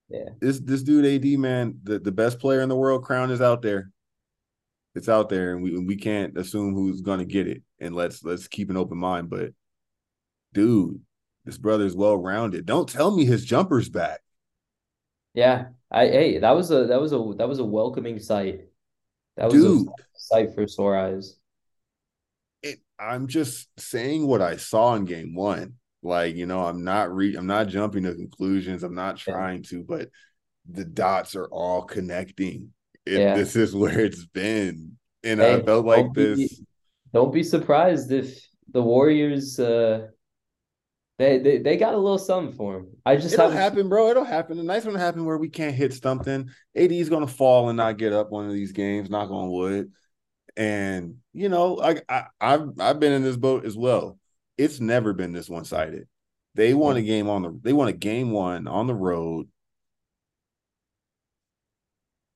Yeah. 0.10 0.30
This 0.40 0.60
this 0.60 0.84
dude 0.84 1.06
AD 1.06 1.40
man, 1.40 1.80
the, 1.84 2.00
the 2.00 2.12
best 2.12 2.40
player 2.40 2.62
in 2.62 2.70
the 2.70 2.76
world 2.76 3.04
crown 3.04 3.32
is 3.32 3.42
out 3.42 3.62
there. 3.62 3.90
It's 4.96 5.10
out 5.10 5.30
there 5.30 5.54
and 5.54 5.64
we 5.64 5.78
we 5.78 5.96
can't 5.96 6.38
assume 6.38 6.74
who's 6.74 7.02
going 7.02 7.20
to 7.20 7.26
get 7.26 7.48
it 7.48 7.64
and 7.80 7.96
let's 7.96 8.24
let's 8.24 8.48
keep 8.48 8.70
an 8.70 8.78
open 8.78 8.98
mind 8.98 9.30
but 9.30 9.52
dude, 10.54 11.02
this 11.46 11.58
brother's 11.58 11.96
well 11.96 12.16
rounded. 12.16 12.66
Don't 12.66 12.88
tell 12.88 13.16
me 13.16 13.26
his 13.26 13.44
jumper's 13.44 13.90
back. 13.90 14.22
Yeah, 15.34 15.66
I 15.92 16.08
hey, 16.08 16.38
that 16.40 16.52
was 16.52 16.72
a 16.72 16.86
that 16.86 17.02
was 17.02 17.12
a 17.12 17.34
that 17.38 17.50
was 17.50 17.60
a 17.60 17.66
welcoming 17.66 18.20
sight. 18.20 18.62
That 19.36 19.46
was 19.46 19.54
dude, 19.54 19.88
a 19.88 19.92
sight 20.14 20.54
for 20.54 20.68
sore 20.68 20.98
eyes. 20.98 21.36
It, 22.62 22.80
I'm 23.00 23.28
just 23.28 23.68
saying 23.78 24.28
what 24.28 24.42
I 24.42 24.58
saw 24.58 24.96
in 24.96 25.06
game 25.06 25.34
one. 25.36 25.74
Like 26.04 26.36
you 26.36 26.46
know, 26.46 26.66
I'm 26.66 26.84
not 26.84 27.14
re 27.14 27.36
I'm 27.36 27.48
not 27.48 27.68
jumping 27.68 28.04
to 28.04 28.14
conclusions. 28.14 28.84
I'm 28.84 28.96
not 28.96 29.18
trying 29.18 29.64
yeah. 29.64 29.70
to, 29.70 29.84
but 29.84 30.10
the 30.70 30.86
dots 30.86 31.36
are 31.36 31.48
all 31.48 31.84
connecting. 31.84 32.72
If 33.06 33.20
yeah. 33.20 33.36
this 33.36 33.56
is 33.56 33.76
where 33.76 34.00
it's 34.00 34.26
been, 34.26 34.98
and 35.24 35.40
hey, 35.40 35.56
I 35.56 35.62
felt 35.62 35.86
like 35.86 36.14
this. 36.14 36.38
Be, 36.38 36.66
don't 37.14 37.34
be 37.34 37.44
surprised 37.44 38.12
if 38.12 38.40
the 38.72 38.82
Warriors 38.82 39.60
uh 39.60 40.08
they, 41.20 41.38
they 41.38 41.58
they 41.60 41.78
got 41.78 41.94
a 41.94 41.98
little 41.98 42.18
something 42.18 42.56
for 42.56 42.78
him. 42.78 42.88
I 43.06 43.18
just 43.18 43.34
it'll 43.34 43.52
happen, 43.52 43.88
bro. 43.88 44.10
It'll 44.10 44.24
happen. 44.24 44.58
The 44.58 44.64
nice 44.64 44.84
one 44.84 44.96
happen 44.96 45.26
where 45.26 45.38
we 45.38 45.50
can't 45.50 45.76
hit 45.76 45.94
something. 45.94 46.50
AD 46.76 46.92
is 46.92 47.10
gonna 47.10 47.28
fall 47.28 47.70
and 47.70 47.78
not 47.78 47.98
get 47.98 48.14
up 48.14 48.32
one 48.32 48.48
of 48.48 48.54
these 48.54 48.72
games. 48.72 49.10
Knock 49.10 49.30
on 49.30 49.52
wood. 49.52 49.92
And 50.58 51.18
you 51.32 51.50
know, 51.50 51.80
I, 51.80 52.02
I 52.10 52.26
I've 52.42 52.80
I've 52.80 53.00
been 53.00 53.14
in 53.14 53.24
this 53.24 53.38
boat 53.38 53.66
as 53.66 53.78
well. 53.78 54.18
It's 54.58 54.80
never 54.80 55.14
been 55.14 55.34
this 55.34 55.50
one 55.50 55.66
sided. 55.66 56.08
They 56.56 56.74
won 56.74 56.98
a 56.98 57.02
game 57.02 57.30
on 57.30 57.44
the 57.44 57.60
they 57.62 57.74
won 57.74 57.88
a 57.88 57.94
game 57.94 58.32
one 58.32 58.68
on 58.68 58.88
the 58.88 58.96
road 58.96 59.48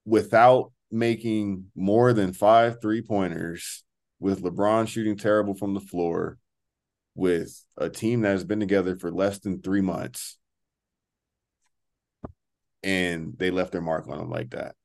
without 0.08 0.72
making 0.90 1.66
more 1.76 2.14
than 2.14 2.32
five 2.32 2.82
three 2.82 3.02
pointers 3.02 3.84
with 4.20 4.42
LeBron 4.42 4.88
shooting 4.88 5.18
terrible 5.18 5.54
from 5.54 5.74
the 5.74 5.82
floor 5.82 6.38
with 7.14 7.62
a 7.78 7.90
team 7.90 8.22
that 8.22 8.30
has 8.30 8.46
been 8.46 8.62
together 8.62 8.96
for 8.96 9.12
less 9.12 9.40
than 9.40 9.62
three 9.62 9.82
months 9.82 10.40
and 12.84 13.34
they 13.38 13.52
left 13.52 13.74
their 13.74 13.82
mark 13.82 14.08
on 14.08 14.20
him 14.20 14.30
like 14.30 14.52
that. 14.52 14.76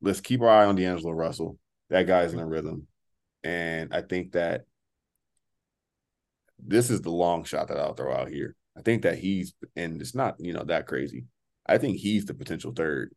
Let's 0.00 0.20
keep 0.20 0.40
our 0.40 0.48
eye 0.48 0.66
on 0.66 0.76
D'Angelo 0.76 1.12
Russell. 1.12 1.58
That 1.88 2.06
guy's 2.06 2.32
in 2.32 2.38
a 2.38 2.46
rhythm. 2.46 2.86
And 3.42 3.92
I 3.92 4.02
think 4.02 4.32
that 4.32 4.66
this 6.64 6.90
is 6.90 7.00
the 7.00 7.10
long 7.10 7.42
shot 7.42 7.68
that 7.68 7.78
I'll 7.78 7.94
throw 7.94 8.14
out 8.14 8.28
here. 8.28 8.54
I 8.78 8.82
think 8.82 9.02
that 9.02 9.18
he's, 9.18 9.52
and 9.74 10.00
it's 10.00 10.14
not, 10.14 10.36
you 10.38 10.52
know, 10.52 10.62
that 10.64 10.86
crazy. 10.86 11.24
I 11.66 11.78
think 11.78 11.96
he's 11.96 12.24
the 12.24 12.34
potential 12.34 12.72
third. 12.72 13.12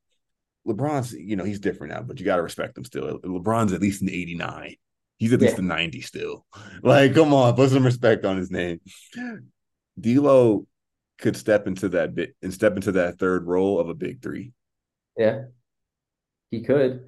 LeBron's, 0.67 1.13
you 1.13 1.35
know, 1.35 1.43
he's 1.43 1.59
different 1.59 1.93
now, 1.93 2.01
but 2.01 2.19
you 2.19 2.25
got 2.25 2.37
to 2.37 2.41
respect 2.41 2.77
him 2.77 2.85
still. 2.85 3.19
LeBron's 3.19 3.73
at 3.73 3.81
least 3.81 4.01
an 4.01 4.09
89. 4.09 4.75
He's 5.17 5.33
at 5.33 5.41
least 5.41 5.57
yeah. 5.57 5.63
a 5.63 5.67
90 5.67 6.01
still. 6.01 6.45
Like, 6.81 7.13
come 7.13 7.33
on, 7.33 7.55
put 7.55 7.69
some 7.69 7.85
respect 7.85 8.25
on 8.25 8.37
his 8.37 8.51
name. 8.51 8.81
D'Lo 9.99 10.67
could 11.17 11.37
step 11.37 11.67
into 11.67 11.89
that 11.89 12.13
bit 12.13 12.35
and 12.41 12.53
step 12.53 12.75
into 12.75 12.91
that 12.93 13.17
third 13.19 13.47
role 13.47 13.79
of 13.79 13.87
a 13.87 13.93
big 13.93 14.21
three. 14.21 14.51
Yeah, 15.17 15.43
he 16.51 16.61
could. 16.61 17.05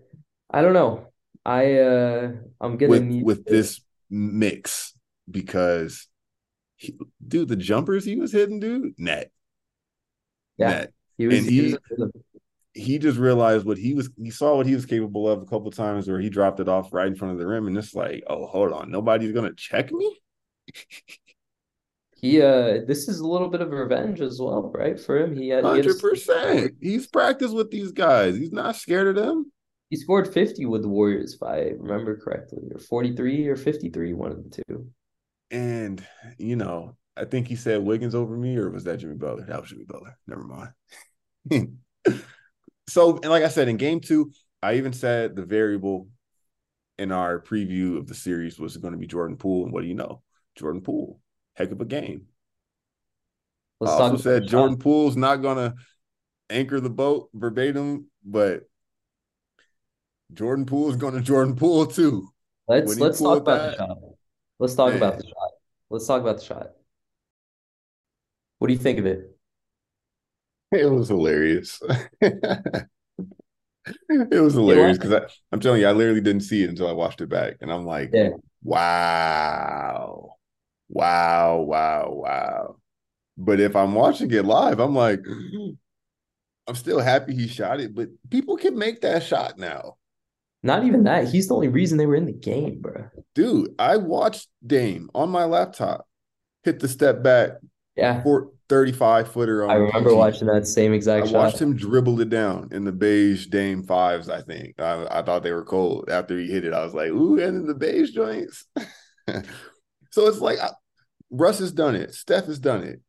I 0.49 0.61
don't 0.61 0.73
know. 0.73 1.07
I 1.43 1.79
uh 1.79 2.31
I'm 2.61 2.77
gonna 2.77 2.89
with, 2.89 3.03
need 3.03 3.23
with 3.25 3.45
to... 3.45 3.51
this 3.51 3.81
mix 4.09 4.93
because 5.29 6.07
he, 6.77 6.95
dude, 7.25 7.49
the 7.49 7.55
jumpers 7.55 8.05
he 8.05 8.15
was 8.15 8.31
hitting, 8.31 8.59
dude, 8.59 8.93
net. 8.97 9.31
Yeah, 10.57 10.69
net. 10.69 10.93
he 11.17 11.27
was. 11.27 11.39
And 11.39 11.49
he, 11.49 11.55
he, 11.55 11.77
was 11.97 12.11
he 12.75 12.99
just 12.99 13.17
realized 13.17 13.65
what 13.65 13.77
he 13.77 13.93
was. 13.93 14.09
He 14.21 14.29
saw 14.29 14.57
what 14.57 14.67
he 14.67 14.75
was 14.75 14.85
capable 14.85 15.29
of 15.29 15.41
a 15.41 15.45
couple 15.45 15.67
of 15.67 15.75
times, 15.75 16.07
where 16.07 16.19
he 16.19 16.29
dropped 16.29 16.59
it 16.59 16.67
off 16.67 16.93
right 16.93 17.07
in 17.07 17.15
front 17.15 17.31
of 17.31 17.39
the 17.39 17.47
rim, 17.47 17.67
and 17.67 17.77
it's 17.77 17.95
like, 17.95 18.23
oh, 18.27 18.45
hold 18.47 18.73
on, 18.73 18.91
nobody's 18.91 19.31
gonna 19.31 19.53
check 19.55 19.91
me. 19.91 20.19
he 22.17 22.41
uh 22.41 22.79
this 22.85 23.07
is 23.07 23.19
a 23.19 23.27
little 23.27 23.49
bit 23.49 23.61
of 23.61 23.71
revenge 23.71 24.19
as 24.19 24.39
well, 24.39 24.71
right? 24.75 24.99
For 24.99 25.17
him, 25.17 25.35
he 25.35 25.49
had 25.49 25.63
hundred 25.63 25.99
percent. 25.99 26.73
He's 26.81 27.07
practiced 27.07 27.55
with 27.55 27.71
these 27.71 27.93
guys. 27.93 28.35
He's 28.35 28.51
not 28.51 28.75
scared 28.75 29.07
of 29.07 29.15
them. 29.15 29.51
He 29.89 29.95
scored 29.95 30.33
fifty 30.33 30.65
with 30.65 30.81
the 30.81 30.89
Warriors, 30.89 31.35
if 31.35 31.43
I 31.43 31.71
remember 31.79 32.17
correctly, 32.17 32.63
or 32.73 32.79
forty 32.79 33.15
three 33.15 33.47
or 33.47 33.55
fifty 33.55 33.89
three, 33.89 34.13
one 34.13 34.31
of 34.33 34.43
the 34.43 34.63
two. 34.67 34.87
And 35.49 36.05
you 36.37 36.57
know, 36.57 36.97
I 37.15 37.23
think 37.23 37.47
he 37.47 37.55
said 37.55 37.85
Wiggins 37.85 38.15
over 38.15 38.35
me, 38.35 38.57
or 38.57 38.69
was 38.69 38.83
that 38.83 38.97
Jimmy 38.97 39.15
Butler? 39.15 39.45
That 39.45 39.61
was 39.61 39.69
Jimmy 39.69 39.85
Butler. 39.85 40.17
Never 40.27 40.43
mind. 40.43 41.77
so, 42.87 43.15
and 43.17 43.29
like 43.29 43.43
I 43.43 43.49
said, 43.49 43.67
in 43.67 43.77
game 43.77 43.99
two, 43.99 44.31
I 44.61 44.75
even 44.75 44.93
said 44.93 45.35
the 45.35 45.45
variable 45.45 46.07
in 46.97 47.11
our 47.11 47.39
preview 47.41 47.97
of 47.97 48.07
the 48.07 48.15
series 48.15 48.59
was 48.59 48.77
going 48.77 48.93
to 48.93 48.99
be 48.99 49.07
Jordan 49.07 49.37
Poole. 49.37 49.65
And 49.65 49.73
what 49.73 49.81
do 49.81 49.87
you 49.87 49.95
know? 49.95 50.21
Jordan 50.55 50.81
Poole 50.81 51.19
heck 51.55 51.71
of 51.71 51.81
a 51.81 51.85
game. 51.85 52.27
Let's 53.79 53.93
I 53.93 54.03
also 54.03 54.17
said 54.17 54.47
Jordan 54.47 54.77
Poole's 54.77 55.17
not 55.17 55.37
gonna 55.37 55.75
anchor 56.49 56.79
the 56.79 56.89
boat 56.89 57.29
verbatim, 57.33 58.07
but 58.23 58.63
Jordan 60.33 60.65
Poole 60.65 60.89
is 60.89 60.95
going 60.95 61.13
to 61.13 61.21
Jordan 61.21 61.55
Poole 61.55 61.85
too. 61.85 62.29
Let's 62.67 62.97
let's 62.97 63.19
talk 63.19 63.39
about 63.39 63.57
that, 63.57 63.71
the 63.71 63.77
shot. 63.77 63.97
Let's 64.59 64.75
talk 64.75 64.89
man. 64.89 64.97
about 64.97 65.17
the 65.17 65.23
shot. 65.23 65.51
Let's 65.89 66.07
talk 66.07 66.21
about 66.21 66.39
the 66.39 66.45
shot. 66.45 66.71
What 68.59 68.67
do 68.67 68.73
you 68.73 68.79
think 68.79 68.99
of 68.99 69.05
it? 69.05 69.34
It 70.81 70.91
was 70.91 71.09
hilarious. 71.09 71.81
it 72.21 72.89
was 74.09 74.53
hilarious 74.53 74.97
because 74.97 75.31
I'm 75.51 75.59
telling 75.59 75.81
you, 75.81 75.87
I 75.87 75.91
literally 75.91 76.21
didn't 76.21 76.43
see 76.43 76.63
it 76.63 76.69
until 76.69 76.87
I 76.87 76.93
watched 76.93 77.21
it 77.21 77.29
back, 77.29 77.55
and 77.61 77.71
I'm 77.71 77.85
like, 77.85 78.11
yeah. 78.13 78.29
wow. 78.63 80.35
Wow, 80.87 81.61
wow, 81.61 82.09
wow. 82.11 82.75
But 83.37 83.59
if 83.59 83.75
I'm 83.75 83.95
watching 83.95 84.31
it 84.31 84.45
live, 84.45 84.79
I'm 84.79 84.95
like, 84.95 85.21
I'm 86.67 86.75
still 86.75 86.99
happy 86.99 87.35
he 87.35 87.47
shot 87.47 87.79
it, 87.79 87.93
but 87.93 88.09
people 88.29 88.57
can 88.57 88.77
make 88.77 89.01
that 89.01 89.23
shot 89.23 89.57
now. 89.57 89.97
Not 90.63 90.83
even 90.83 91.03
that. 91.03 91.27
He's 91.27 91.47
the 91.47 91.53
only 91.53 91.67
reason 91.67 91.97
they 91.97 92.07
were 92.07 92.15
in 92.15 92.25
the 92.25 92.33
game, 92.33 92.81
bro. 92.81 93.09
Dude, 93.35 93.75
I 93.77 93.97
watched 93.97 94.47
Dame 94.65 95.11
on 95.13 95.29
my 95.29 95.45
laptop 95.45 96.07
hit 96.65 96.79
the 96.79 96.87
step 96.87 97.23
back. 97.23 97.51
Yeah. 97.95 98.23
35 98.69 99.31
footer 99.31 99.69
I 99.69 99.75
remember 99.75 100.09
PG. 100.09 100.15
watching 100.15 100.47
that 100.47 100.67
same 100.67 100.93
exact 100.93 101.27
I 101.27 101.31
shot. 101.31 101.37
watched 101.37 101.61
him 101.61 101.75
dribble 101.75 102.19
it 102.21 102.29
down 102.29 102.69
in 102.71 102.83
the 102.83 102.91
beige 102.91 103.47
Dame 103.47 103.83
fives, 103.83 104.29
I 104.29 104.41
think. 104.41 104.79
I, 104.79 105.05
I 105.09 105.21
thought 105.21 105.43
they 105.43 105.51
were 105.51 105.65
cold. 105.65 106.09
After 106.09 106.37
he 106.37 106.47
hit 106.47 106.65
it, 106.65 106.73
I 106.73 106.83
was 106.83 106.93
like, 106.93 107.09
ooh, 107.09 107.39
and 107.39 107.57
in 107.57 107.67
the 107.67 107.75
beige 107.75 108.11
joints. 108.11 108.65
So 110.11 110.27
it's 110.27 110.39
like 110.39 110.59
Russ 111.29 111.59
has 111.59 111.73
done 111.73 111.93
it. 111.93 112.13
Steph 112.13 112.45
has 112.45 112.57
done 112.57 112.83
it. 112.83 113.01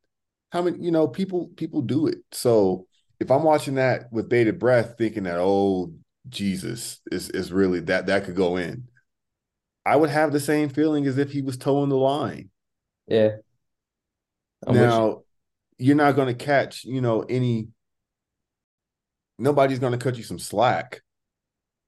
How 0.50 0.62
many, 0.62 0.78
you 0.80 0.90
know, 0.90 1.06
people 1.06 1.50
people 1.54 1.80
do 1.80 2.08
it. 2.08 2.18
So 2.32 2.88
if 3.20 3.30
I'm 3.30 3.44
watching 3.44 3.76
that 3.76 4.06
with 4.10 4.28
bated 4.28 4.58
breath, 4.58 4.94
thinking 4.98 5.22
that, 5.22 5.38
oh, 5.38 5.92
Jesus 6.28 7.00
is 7.12 7.30
is 7.30 7.52
really 7.52 7.78
that 7.80 8.06
that 8.06 8.24
could 8.24 8.34
go 8.34 8.56
in, 8.56 8.88
I 9.84 9.94
would 9.94 10.10
have 10.10 10.32
the 10.32 10.40
same 10.40 10.68
feeling 10.68 11.06
as 11.06 11.16
if 11.16 11.30
he 11.30 11.42
was 11.42 11.56
toeing 11.56 11.90
the 11.90 11.96
line. 11.96 12.50
Yeah. 13.06 13.36
I'm 14.66 14.74
now. 14.74 15.22
You're 15.78 15.96
not 15.96 16.16
going 16.16 16.28
to 16.28 16.44
catch, 16.44 16.84
you 16.84 17.00
know, 17.00 17.22
any. 17.22 17.68
Nobody's 19.38 19.78
going 19.78 19.92
to 19.92 19.98
cut 19.98 20.16
you 20.16 20.22
some 20.22 20.38
slack 20.38 21.02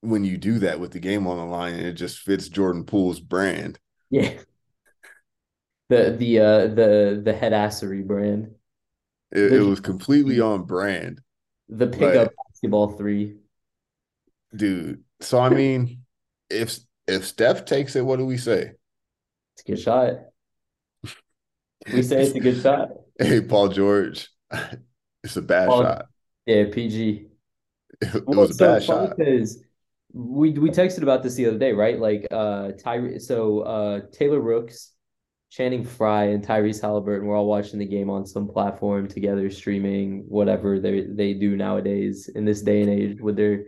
when 0.01 0.23
you 0.23 0.37
do 0.37 0.59
that 0.59 0.81
with 0.81 0.93
the 0.93 1.01
game 1.01 1.27
on 1.27 1.39
the 1.39 1.45
line, 1.45 1.75
and 1.75 1.87
it 1.87 1.95
just 1.95 2.19
fits 2.19 2.49
Jordan 2.49 2.85
Poole's 2.85 3.21
brand. 3.21 3.79
Yeah 4.11 4.35
the 5.89 6.15
the 6.19 6.39
uh 6.39 6.67
the 6.69 7.21
the 7.25 7.33
headassery 7.33 8.07
brand. 8.07 8.55
It, 9.31 9.53
it 9.53 9.61
was 9.61 9.81
completely 9.81 10.41
on 10.41 10.65
brand. 10.65 11.21
The 11.69 11.87
pickup 11.87 12.33
basketball 12.47 12.93
three. 12.93 13.37
Dude. 14.55 15.03
So 15.21 15.39
I 15.39 15.51
mean, 15.51 16.03
if 16.49 16.79
if 17.07 17.27
Steph 17.27 17.65
takes 17.65 17.97
it, 17.97 18.05
what 18.05 18.19
do 18.19 18.27
we 18.27 18.39
say? 18.39 18.73
It's 19.55 19.63
a 19.67 19.71
good 19.71 19.81
shot. 19.81 20.15
We 21.93 22.03
say 22.03 22.23
it's 22.23 22.35
a 22.35 22.41
good 22.41 22.61
shot. 22.63 22.91
Hey, 23.19 23.41
Paul 23.41 23.69
George. 23.69 24.29
It's 25.25 25.37
a 25.37 25.43
bad 25.43 25.69
Paul, 25.69 25.83
shot. 25.83 26.07
Yeah, 26.47 26.65
PG. 26.73 27.27
It, 28.01 28.15
it 28.15 28.27
well, 28.27 28.41
was 28.43 28.51
a 28.51 28.55
so 28.55 28.73
bad 28.75 28.83
shot. 28.85 29.17
Because 29.17 29.63
we 30.13 30.53
we 30.53 30.71
texted 30.71 31.03
about 31.03 31.25
this 31.25 31.35
the 31.35 31.47
other 31.47 31.59
day, 31.59 31.73
right? 31.73 31.99
Like 31.99 32.27
uh 32.31 32.71
Tyree 32.73 33.19
so 33.19 33.61
uh 33.61 34.01
Taylor 34.13 34.41
Rooks 34.41 34.93
Channing 35.51 35.85
Frye 35.85 36.27
and 36.27 36.47
Tyrese 36.47 36.81
Halliburton 36.81 37.27
were 37.27 37.35
all 37.35 37.47
watching 37.47 37.79
the 37.79 37.87
game 37.87 38.11
on 38.11 38.27
some 38.27 38.47
platform 38.47 39.09
together, 39.09 39.51
streaming 39.51 40.25
whatever 40.29 40.79
they 40.79 41.01
they 41.01 41.35
do 41.35 41.57
nowadays 41.57 42.29
in 42.29 42.45
this 42.45 42.63
day 42.63 42.83
and 42.83 42.91
age 42.91 43.21
with 43.21 43.37
their 43.37 43.65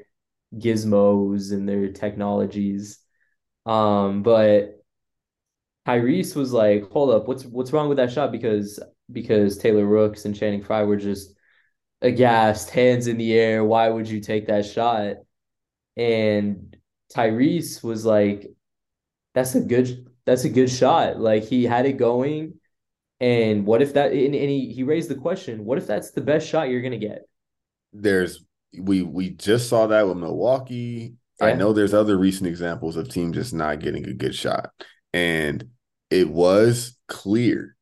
gizmos 0.55 1.53
and 1.53 1.69
their 1.69 1.91
technologies. 1.93 2.99
Um, 3.67 4.23
but 4.23 4.83
Tyrese 5.87 6.37
was 6.37 6.53
like, 6.53 6.91
"Hold 6.91 7.11
up, 7.11 7.27
what's 7.29 7.45
what's 7.45 7.73
wrong 7.73 7.89
with 7.89 7.97
that 7.97 8.13
shot?" 8.13 8.33
Because 8.33 8.79
because 9.13 9.59
Taylor 9.59 9.87
Rooks 9.87 10.25
and 10.25 10.37
Channing 10.37 10.63
Frye 10.63 10.85
were 10.85 10.97
just 10.97 11.35
aghast, 12.03 12.71
hands 12.71 13.07
in 13.07 13.19
the 13.19 13.33
air. 13.35 13.65
Why 13.65 13.89
would 13.89 14.09
you 14.09 14.21
take 14.21 14.47
that 14.47 14.67
shot? 14.67 15.17
And 15.97 16.77
Tyrese 17.15 17.83
was 17.83 18.05
like, 18.05 18.51
"That's 19.35 19.55
a 19.55 19.61
good 19.61 20.11
that's 20.31 20.45
a 20.45 20.49
good 20.49 20.71
shot. 20.71 21.19
Like 21.19 21.45
he 21.45 21.65
had 21.65 21.87
it 21.87 21.95
going. 21.95 22.55
And 23.19 23.67
what 23.67 23.83
if 23.83 23.95
that 23.95 24.13
and, 24.13 24.35
and 24.35 24.51
he, 24.51 24.73
he 24.73 24.83
raised 24.83 25.11
the 25.11 25.15
question, 25.15 25.65
what 25.65 25.79
if 25.79 25.87
that's 25.87 26.13
the 26.13 26.21
best 26.21 26.49
shot 26.49 26.69
you're 26.69 26.83
gonna 26.83 26.99
get? 26.99 27.29
There's 27.93 28.45
we 28.79 29.03
we 29.03 29.31
just 29.31 29.69
saw 29.69 29.89
that 29.89 30.07
with 30.07 30.17
Milwaukee. 30.17 31.15
Yeah. 31.41 31.47
I 31.47 31.55
know 31.55 31.73
there's 31.73 31.95
other 31.95 32.17
recent 32.17 32.47
examples 32.47 32.97
of 32.97 33.09
teams 33.09 33.35
just 33.35 33.53
not 33.53 33.81
getting 33.81 34.07
a 34.07 34.13
good 34.13 34.35
shot. 34.35 34.71
And 35.13 35.69
it 36.11 36.29
was 36.29 36.97
clear. 37.09 37.77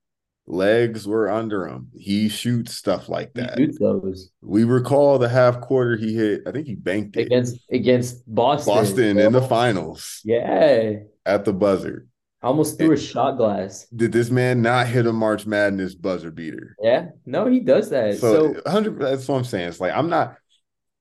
Legs 0.51 1.07
were 1.07 1.29
under 1.31 1.67
him. 1.67 1.89
He 1.95 2.31
shoots 2.31 2.75
stuff 2.75 3.11
like 3.11 3.35
that. 3.35 3.59
Shoots. 3.59 4.31
We 4.41 4.65
recall 4.65 5.19
the 5.19 5.29
half 5.29 5.61
quarter 5.61 5.95
he 5.97 6.15
hit. 6.15 6.43
I 6.47 6.53
think 6.53 6.67
he 6.67 6.75
banked 6.75 7.19
it 7.19 7.27
against 7.27 7.61
against 7.71 8.23
Boston. 8.27 8.75
Boston 8.75 9.19
in 9.19 9.33
the 9.33 9.43
finals. 9.43 10.23
Yeah. 10.25 11.01
At 11.27 11.45
the 11.45 11.53
buzzer. 11.53 12.07
I 12.43 12.47
Almost 12.47 12.79
threw 12.79 12.93
a 12.93 12.97
shot 12.97 13.37
glass. 13.37 13.87
Did 13.95 14.13
this 14.13 14.31
man 14.31 14.63
not 14.63 14.87
hit 14.87 15.07
a 15.07 15.13
March 15.13 15.45
Madness 15.45 15.95
buzzer 15.95 16.31
beater? 16.31 16.77
Yeah, 16.81 17.09
no, 17.27 17.47
he 17.47 17.61
does 17.61 17.91
that. 17.91 18.17
So, 18.19 18.55
so 18.55 18.61
100. 18.63 19.01
That's 19.01 19.29
what 19.29 19.37
I'm 19.37 19.45
saying. 19.45 19.69
It's 19.69 19.81
like 19.81 19.93
I'm 19.93 20.09
not. 20.09 20.37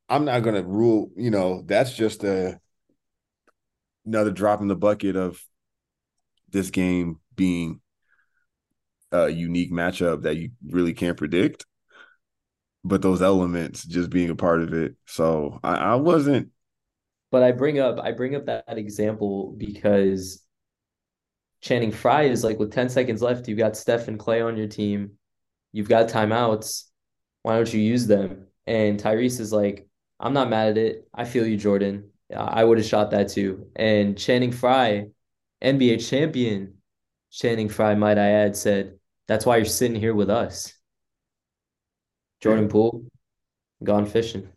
I'm 0.09 0.25
not 0.25 0.41
gonna 0.41 0.63
rule. 0.63 1.11
You 1.15 1.29
know, 1.31 1.61
that's 1.65 1.95
just 1.95 2.23
a 2.23 2.59
another 4.05 4.31
drop 4.31 4.61
in 4.61 4.67
the 4.67 4.75
bucket 4.75 5.15
of 5.15 5.39
this 6.49 6.69
game 6.71 7.19
being 7.35 7.81
a 9.11 9.29
unique 9.29 9.71
matchup 9.71 10.23
that 10.23 10.37
you 10.37 10.51
really 10.69 10.93
can't 10.93 11.17
predict. 11.17 11.65
But 12.83 13.01
those 13.01 13.21
elements 13.21 13.83
just 13.83 14.09
being 14.09 14.29
a 14.29 14.35
part 14.35 14.61
of 14.61 14.73
it. 14.73 14.95
So 15.05 15.59
I, 15.63 15.75
I 15.75 15.95
wasn't. 15.95 16.49
But 17.31 17.43
I 17.43 17.51
bring 17.51 17.79
up 17.79 17.99
I 17.99 18.13
bring 18.13 18.35
up 18.35 18.45
that 18.45 18.77
example 18.77 19.53
because 19.57 20.43
Channing 21.61 21.91
Frye 21.91 22.23
is 22.23 22.43
like 22.43 22.59
with 22.59 22.71
10 22.71 22.89
seconds 22.89 23.21
left, 23.21 23.47
you've 23.47 23.57
got 23.57 23.75
Steph 23.75 24.07
and 24.07 24.19
Klay 24.19 24.45
on 24.45 24.57
your 24.57 24.67
team. 24.67 25.11
You've 25.71 25.89
got 25.89 26.09
timeouts. 26.09 26.83
Why 27.41 27.55
don't 27.55 27.73
you 27.73 27.81
use 27.81 28.07
them? 28.07 28.47
And 28.65 28.99
Tyrese 28.99 29.39
is 29.39 29.51
like, 29.51 29.87
I'm 30.19 30.33
not 30.33 30.49
mad 30.49 30.69
at 30.69 30.77
it. 30.77 31.07
I 31.13 31.25
feel 31.25 31.45
you, 31.47 31.57
Jordan. 31.57 32.11
I 32.35 32.63
would 32.63 32.77
have 32.77 32.87
shot 32.87 33.11
that 33.11 33.29
too. 33.29 33.67
And 33.75 34.17
Channing 34.17 34.51
Frye, 34.51 35.07
NBA 35.61 36.07
champion, 36.07 36.76
Channing 37.31 37.69
Frye, 37.69 37.95
might 37.95 38.17
I 38.17 38.29
add, 38.29 38.55
said, 38.55 38.99
That's 39.27 39.45
why 39.45 39.57
you're 39.57 39.65
sitting 39.65 39.99
here 39.99 40.13
with 40.13 40.29
us. 40.29 40.73
Jordan 42.41 42.67
Poole, 42.67 43.05
gone 43.83 44.05
fishing. 44.05 44.49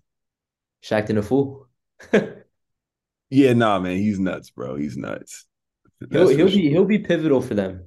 Shaqtin' 0.83 1.19
a 1.19 1.23
fool. 1.23 1.69
yeah, 3.31 3.53
nah, 3.53 3.79
man, 3.79 3.97
he's 3.97 4.19
nuts, 4.19 4.51
bro. 4.51 4.77
He's 4.77 4.97
nuts. 4.97 5.47
he'll 6.11 6.29
he'll 6.29 6.49
sure. 6.49 6.57
be 6.57 6.71
he'll 6.71 6.85
be 6.85 6.99
pivotal 6.99 7.41
for 7.41 7.55
them 7.55 7.85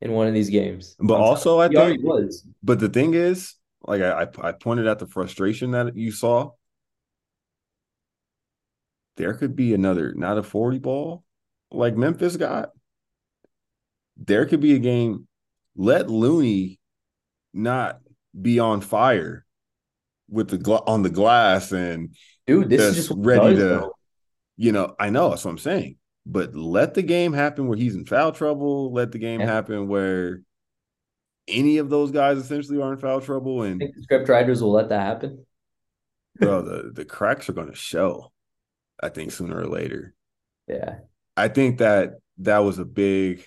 in 0.00 0.12
one 0.12 0.26
of 0.26 0.34
these 0.34 0.50
games. 0.50 0.96
But 0.98 1.16
I'm 1.16 1.22
also, 1.22 1.60
I 1.60 1.68
think 1.68 2.02
was. 2.02 2.46
But 2.62 2.80
the 2.80 2.88
thing 2.88 3.14
is, 3.14 3.54
like 3.84 4.02
I 4.02 4.26
I 4.40 4.52
pointed 4.52 4.88
out 4.88 4.98
the 4.98 5.06
frustration 5.06 5.72
that 5.72 5.96
you 5.96 6.12
saw. 6.12 6.50
There 9.16 9.34
could 9.34 9.54
be 9.54 9.74
another, 9.74 10.14
not 10.16 10.38
a 10.38 10.42
40 10.42 10.78
ball 10.78 11.22
like 11.70 11.96
Memphis 11.96 12.36
got. 12.36 12.70
There 14.16 14.46
could 14.46 14.60
be 14.60 14.74
a 14.74 14.78
game. 14.78 15.26
Let 15.76 16.10
Looney 16.10 16.78
not 17.52 18.00
be 18.40 18.58
on 18.58 18.80
fire 18.80 19.44
with 20.28 20.48
the 20.48 20.58
gla- 20.58 20.84
on 20.86 21.02
the 21.02 21.10
glass 21.10 21.72
and 21.72 22.14
dude, 22.46 22.68
this 22.68 22.80
is 22.80 22.96
just 23.08 23.12
ready 23.16 23.54
to. 23.56 23.60
Though. 23.60 23.92
You 24.56 24.72
know, 24.72 24.94
I 24.98 25.10
know 25.10 25.30
that's 25.30 25.44
what 25.44 25.50
I'm 25.50 25.58
saying. 25.58 25.96
But 26.24 26.54
let 26.54 26.94
the 26.94 27.02
game 27.02 27.32
happen 27.32 27.66
where 27.66 27.76
he's 27.76 27.96
in 27.96 28.04
foul 28.04 28.32
trouble. 28.32 28.92
Let 28.92 29.12
the 29.12 29.18
game 29.18 29.40
yeah. 29.40 29.46
happen 29.46 29.88
where 29.88 30.42
any 31.48 31.78
of 31.78 31.90
those 31.90 32.10
guys 32.10 32.38
essentially 32.38 32.80
are 32.80 32.92
in 32.92 32.98
foul 32.98 33.20
trouble. 33.20 33.62
And 33.62 33.82
script 34.02 34.28
writers 34.28 34.62
will 34.62 34.72
let 34.72 34.88
that 34.90 35.00
happen. 35.00 35.44
bro, 36.36 36.62
the 36.62 36.92
the 36.92 37.04
cracks 37.04 37.48
are 37.48 37.54
going 37.54 37.70
to 37.70 37.74
show. 37.74 38.32
I 39.02 39.08
think 39.08 39.32
sooner 39.32 39.58
or 39.58 39.66
later. 39.66 40.14
Yeah, 40.68 40.98
I 41.36 41.48
think 41.48 41.78
that 41.78 42.14
that 42.38 42.58
was 42.58 42.78
a 42.78 42.84
big. 42.84 43.44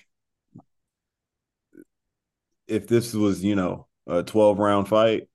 If 2.68 2.88
this 2.88 3.14
was, 3.14 3.44
you 3.44 3.54
know, 3.54 3.86
a 4.06 4.22
12 4.22 4.58
round 4.58 4.88
fight, 4.88 5.28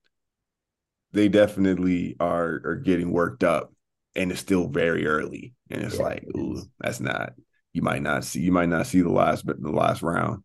they 1.13 1.27
definitely 1.27 2.15
are 2.19 2.61
are 2.63 2.75
getting 2.75 3.11
worked 3.11 3.43
up 3.43 3.73
and 4.15 4.31
it's 4.31 4.41
still 4.41 4.67
very 4.67 5.05
early. 5.07 5.53
And 5.69 5.81
it's 5.81 5.97
yeah, 5.97 6.03
like, 6.03 6.25
ooh, 6.35 6.61
that's 6.79 6.99
not 6.99 7.33
you 7.73 7.81
might 7.81 8.01
not 8.01 8.25
see 8.25 8.41
you 8.41 8.51
might 8.51 8.69
not 8.69 8.87
see 8.87 9.01
the 9.01 9.09
last 9.09 9.45
but 9.45 9.61
the 9.61 9.71
last 9.71 10.01
round. 10.01 10.43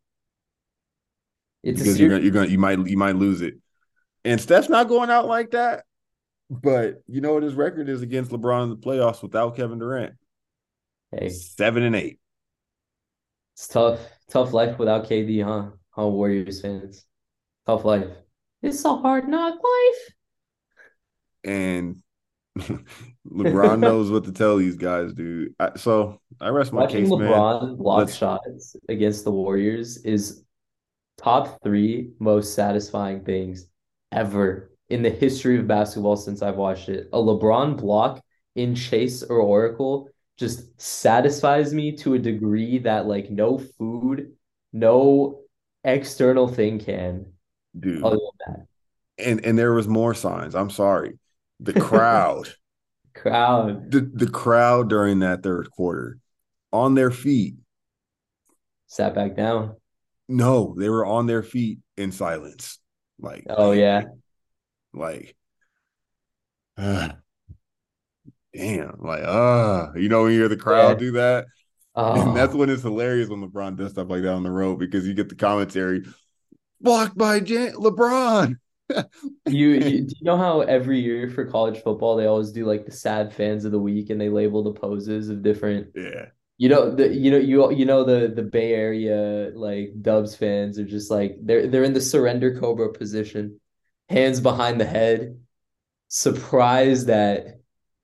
It's 1.63 1.81
because 1.81 1.99
you're 1.99 2.11
gonna 2.11 2.23
you're 2.23 2.33
gonna 2.33 2.49
you 2.49 2.59
might 2.59 2.87
you 2.87 2.97
might 2.97 3.17
lose 3.17 3.43
it. 3.43 3.55
And 4.25 4.41
Steph's 4.41 4.69
not 4.69 4.89
going 4.89 5.11
out 5.11 5.27
like 5.27 5.53
that. 5.53 5.85
But 6.49 7.03
you 7.09 7.21
know 7.21 7.35
what 7.35 7.43
his 7.43 7.55
record 7.55 7.89
is 7.89 8.03
against 8.03 8.31
LeBron 8.31 8.65
in 8.65 8.71
the 8.71 8.77
playoffs 8.77 9.23
without 9.23 9.57
Kevin 9.57 9.79
Durant? 9.81 10.15
Hey. 11.11 11.29
Seven 11.29 11.83
and 11.83 11.97
eight. 11.97 12.21
It's 13.55 13.67
tough. 13.67 14.01
Tough 14.29 14.53
life 14.53 14.79
without 14.79 15.09
KD, 15.09 15.45
huh? 15.45 15.71
Huh, 15.97 16.09
Warriors 16.09 16.61
fans. 16.61 17.07
Tough 17.65 17.87
life. 17.87 18.11
It's 18.63 18.85
a 18.85 18.95
hard 18.97 19.29
knock 19.29 19.55
life. 19.55 20.15
And 21.45 22.03
LeBron 23.27 23.79
knows 23.81 24.11
what 24.11 24.25
to 24.25 24.33
tell 24.33 24.59
these 24.59 24.77
guys, 24.77 25.15
dude. 25.15 25.55
I, 25.59 25.77
so 25.77 26.21
I 26.39 26.49
rest 26.49 26.75
my 26.75 26.83
Watching 26.83 27.05
case, 27.05 27.09
LeBron 27.09 27.63
man. 27.63 27.77
block 27.77 27.99
Let's... 28.01 28.15
shots 28.15 28.77
against 28.91 29.25
the 29.25 29.31
Warriors 29.31 29.97
is 29.99 30.45
top 31.17 31.63
three 31.63 32.11
most 32.19 32.55
satisfying 32.55 33.25
things 33.25 33.67
ever 34.13 34.73
in 34.91 35.03
the 35.03 35.11
history 35.11 35.59
of 35.59 35.67
basketball 35.67 36.17
since 36.17 36.43
I've 36.43 36.57
watched 36.57 36.91
it. 36.91 37.09
A 37.15 37.19
LeBron 37.19 37.79
block 37.79 38.23
in 38.55 38.75
Chase 38.75 39.23
or 39.23 39.39
Oracle 39.39 40.11
just 40.37 40.79
satisfies 40.79 41.73
me 41.73 41.97
to 41.97 42.15
a 42.15 42.19
degree 42.19 42.79
that 42.81 43.07
like 43.07 43.31
no 43.31 43.59
food, 43.59 44.33
no 44.75 45.41
external 45.87 46.49
thing 46.49 46.79
can. 46.79 47.33
Dude. 47.79 48.03
Other 48.03 48.17
than 48.17 48.55
that. 48.55 48.67
And 49.19 49.47
and 49.47 49.59
there 49.59 49.73
was 49.73 49.89
more 49.89 50.13
signs. 50.13 50.55
I'm 50.55 50.71
sorry 50.71 51.19
the 51.61 51.73
crowd, 51.81 52.55
crowd, 53.15 53.91
the 53.91 54.01
the 54.01 54.29
crowd 54.29 54.89
during 54.89 55.21
that 55.21 55.43
third 55.43 55.71
quarter, 55.71 56.19
on 56.73 56.95
their 56.95 57.11
feet, 57.11 57.55
sat 58.87 59.15
back 59.15 59.37
down. 59.37 59.77
No, 60.29 60.75
they 60.77 60.89
were 60.89 61.07
on 61.07 61.27
their 61.27 61.43
feet 61.43 61.79
in 61.97 62.13
silence. 62.13 62.79
Like, 63.19 63.45
oh 63.49 63.73
yeah, 63.73 64.03
like, 64.93 65.35
uh, 66.77 67.11
damn, 68.55 68.97
like, 68.99 69.23
uh, 69.25 69.93
you 69.97 70.09
know 70.09 70.25
when 70.25 70.33
you 70.33 70.39
hear 70.41 70.49
the 70.49 70.57
crowd 70.57 71.01
yeah. 71.01 71.07
do 71.07 71.13
that. 71.13 71.47
Oh. 71.97 72.29
And 72.29 72.37
that's 72.37 72.55
uh, 72.55 72.59
when 72.59 72.69
it's 72.69 72.83
hilarious 72.83 73.29
when 73.29 73.41
LeBron 73.41 73.77
does 73.77 73.93
stuff 73.93 74.11
like 74.11 74.23
that 74.23 74.33
on 74.33 74.43
the 74.43 74.51
road 74.51 74.79
because 74.79 75.07
you 75.07 75.15
get 75.15 75.31
the 75.31 75.35
commentary 75.35 76.05
blocked 76.81 77.17
by 77.17 77.41
Jan- 77.41 77.73
LeBron 77.73 78.57
you, 79.47 79.69
you, 79.69 79.81
do 79.81 80.15
you 80.19 80.25
know 80.25 80.37
how 80.37 80.61
every 80.61 81.01
year 81.01 81.29
for 81.29 81.47
college 81.47 81.83
football 81.83 82.17
they 82.17 82.27
always 82.27 82.53
do 82.53 82.65
like 82.65 82.85
the 82.85 82.93
sad 82.93 83.33
fans 83.33 83.65
of 83.65 83.73
the 83.73 83.79
week 83.79 84.11
and 84.11 84.21
they 84.21 84.29
label 84.29 84.63
the 84.63 84.79
poses 84.79 85.29
of 85.29 85.43
different 85.43 85.89
yeah 85.95 86.27
you 86.59 86.69
know 86.69 86.95
the 86.95 87.09
you 87.09 87.31
know 87.31 87.39
you 87.39 87.73
you 87.73 87.85
know 87.85 88.05
the 88.05 88.29
the 88.29 88.43
Bay 88.43 88.73
Area 88.73 89.51
like 89.55 89.91
Dubs 90.01 90.37
fans 90.37 90.79
are 90.79 90.85
just 90.85 91.11
like 91.11 91.37
they're 91.43 91.67
they're 91.67 91.85
in 91.85 91.95
the 91.95 92.01
surrender 92.01 92.59
cobra 92.59 92.93
position 92.93 93.59
hands 94.09 94.41
behind 94.41 94.81
the 94.81 94.87
head 94.87 95.41
surprised 96.09 97.09
that 97.09 97.61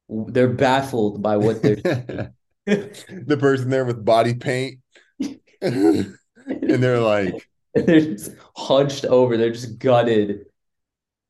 they're 0.09 0.49
baffled 0.49 1.23
by 1.23 1.37
what 1.37 1.63
they're 1.63 2.33
the 2.67 3.37
person 3.39 3.71
there 3.71 3.85
with 3.85 4.05
body 4.05 4.35
paint 4.35 4.79
and 5.61 6.17
they're 6.57 7.01
like 7.01 7.49
they're 7.75 8.01
just 8.01 8.33
hunched 8.55 9.05
over 9.05 9.37
they're 9.37 9.53
just 9.53 9.79
gutted 9.79 10.47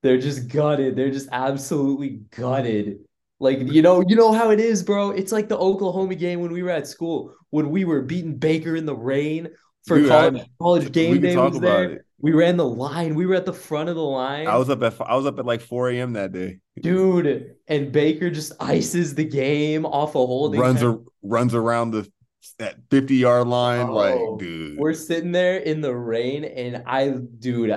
they're 0.03 0.19
just 0.19 0.49
gutted. 0.49 0.97
They're 0.97 1.11
just 1.11 1.29
absolutely 1.33 2.21
gutted. 2.31 2.99
Like 3.39 3.61
you 3.73 3.83
know, 3.83 4.05
you 4.07 4.17
know 4.17 4.33
how 4.33 4.51
it 4.51 4.61
is, 4.61 4.83
bro. 4.83 5.11
It's 5.11 5.33
like 5.33 5.49
the 5.49 5.59
Oklahoma 5.59 6.15
game 6.15 6.41
when 6.41 6.53
we 6.53 6.63
were 6.63 6.71
at 6.71 6.87
school 6.87 7.35
when 7.51 7.71
we 7.71 7.85
were 7.85 8.03
beating 8.03 8.37
Baker 8.37 8.77
in 8.77 8.87
the 8.87 8.95
rain 8.95 9.49
for 9.87 9.99
Dude, 9.99 10.09
college, 10.09 10.41
I, 10.41 10.47
college 10.61 10.93
game 10.93 11.21
day 11.21 11.37
was 11.37 11.59
there. 11.59 11.93
It. 11.93 12.07
We 12.23 12.31
ran 12.31 12.57
the 12.57 12.65
line. 12.65 13.17
We 13.17 13.27
were 13.27 13.35
at 13.35 13.47
the 13.47 13.53
front 13.53 13.89
of 13.89 13.97
the 13.97 14.03
line. 14.03 14.47
I 14.47 14.57
was 14.57 14.71
up 14.71 14.81
at 14.83 14.95
I 15.01 15.17
was 15.17 15.27
up 15.27 15.41
at 15.41 15.45
like 15.45 15.61
4 15.61 15.91
a.m. 15.91 16.13
that 16.13 16.33
day. 16.33 16.61
Dude, 16.81 17.57
and 17.67 17.91
Baker 17.91 18.31
just 18.31 18.53
ices 18.61 19.17
the 19.17 19.25
game 19.25 19.85
off 19.85 20.15
a 20.15 20.19
holding. 20.19 20.61
Runs 20.61 20.83
a, 20.83 21.01
runs 21.23 21.53
around 21.53 21.91
the 21.91 22.11
that 22.59 22.77
50 22.91 23.17
yard 23.17 23.49
line. 23.49 23.89
Oh, 23.89 23.95
like, 23.95 24.39
dude. 24.39 24.79
We're 24.79 24.95
sitting 24.95 25.33
there 25.33 25.59
in 25.59 25.81
the 25.81 25.95
rain, 25.95 26.45
and 26.45 26.85
I 26.87 27.09
dude, 27.09 27.77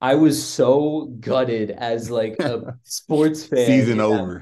I 0.00 0.14
was 0.14 0.42
so 0.42 1.14
gutted 1.18 1.72
as 1.72 2.08
like 2.08 2.36
a 2.38 2.78
sports 2.84 3.44
fan. 3.44 3.66
Season 3.66 4.00
over. 4.00 4.40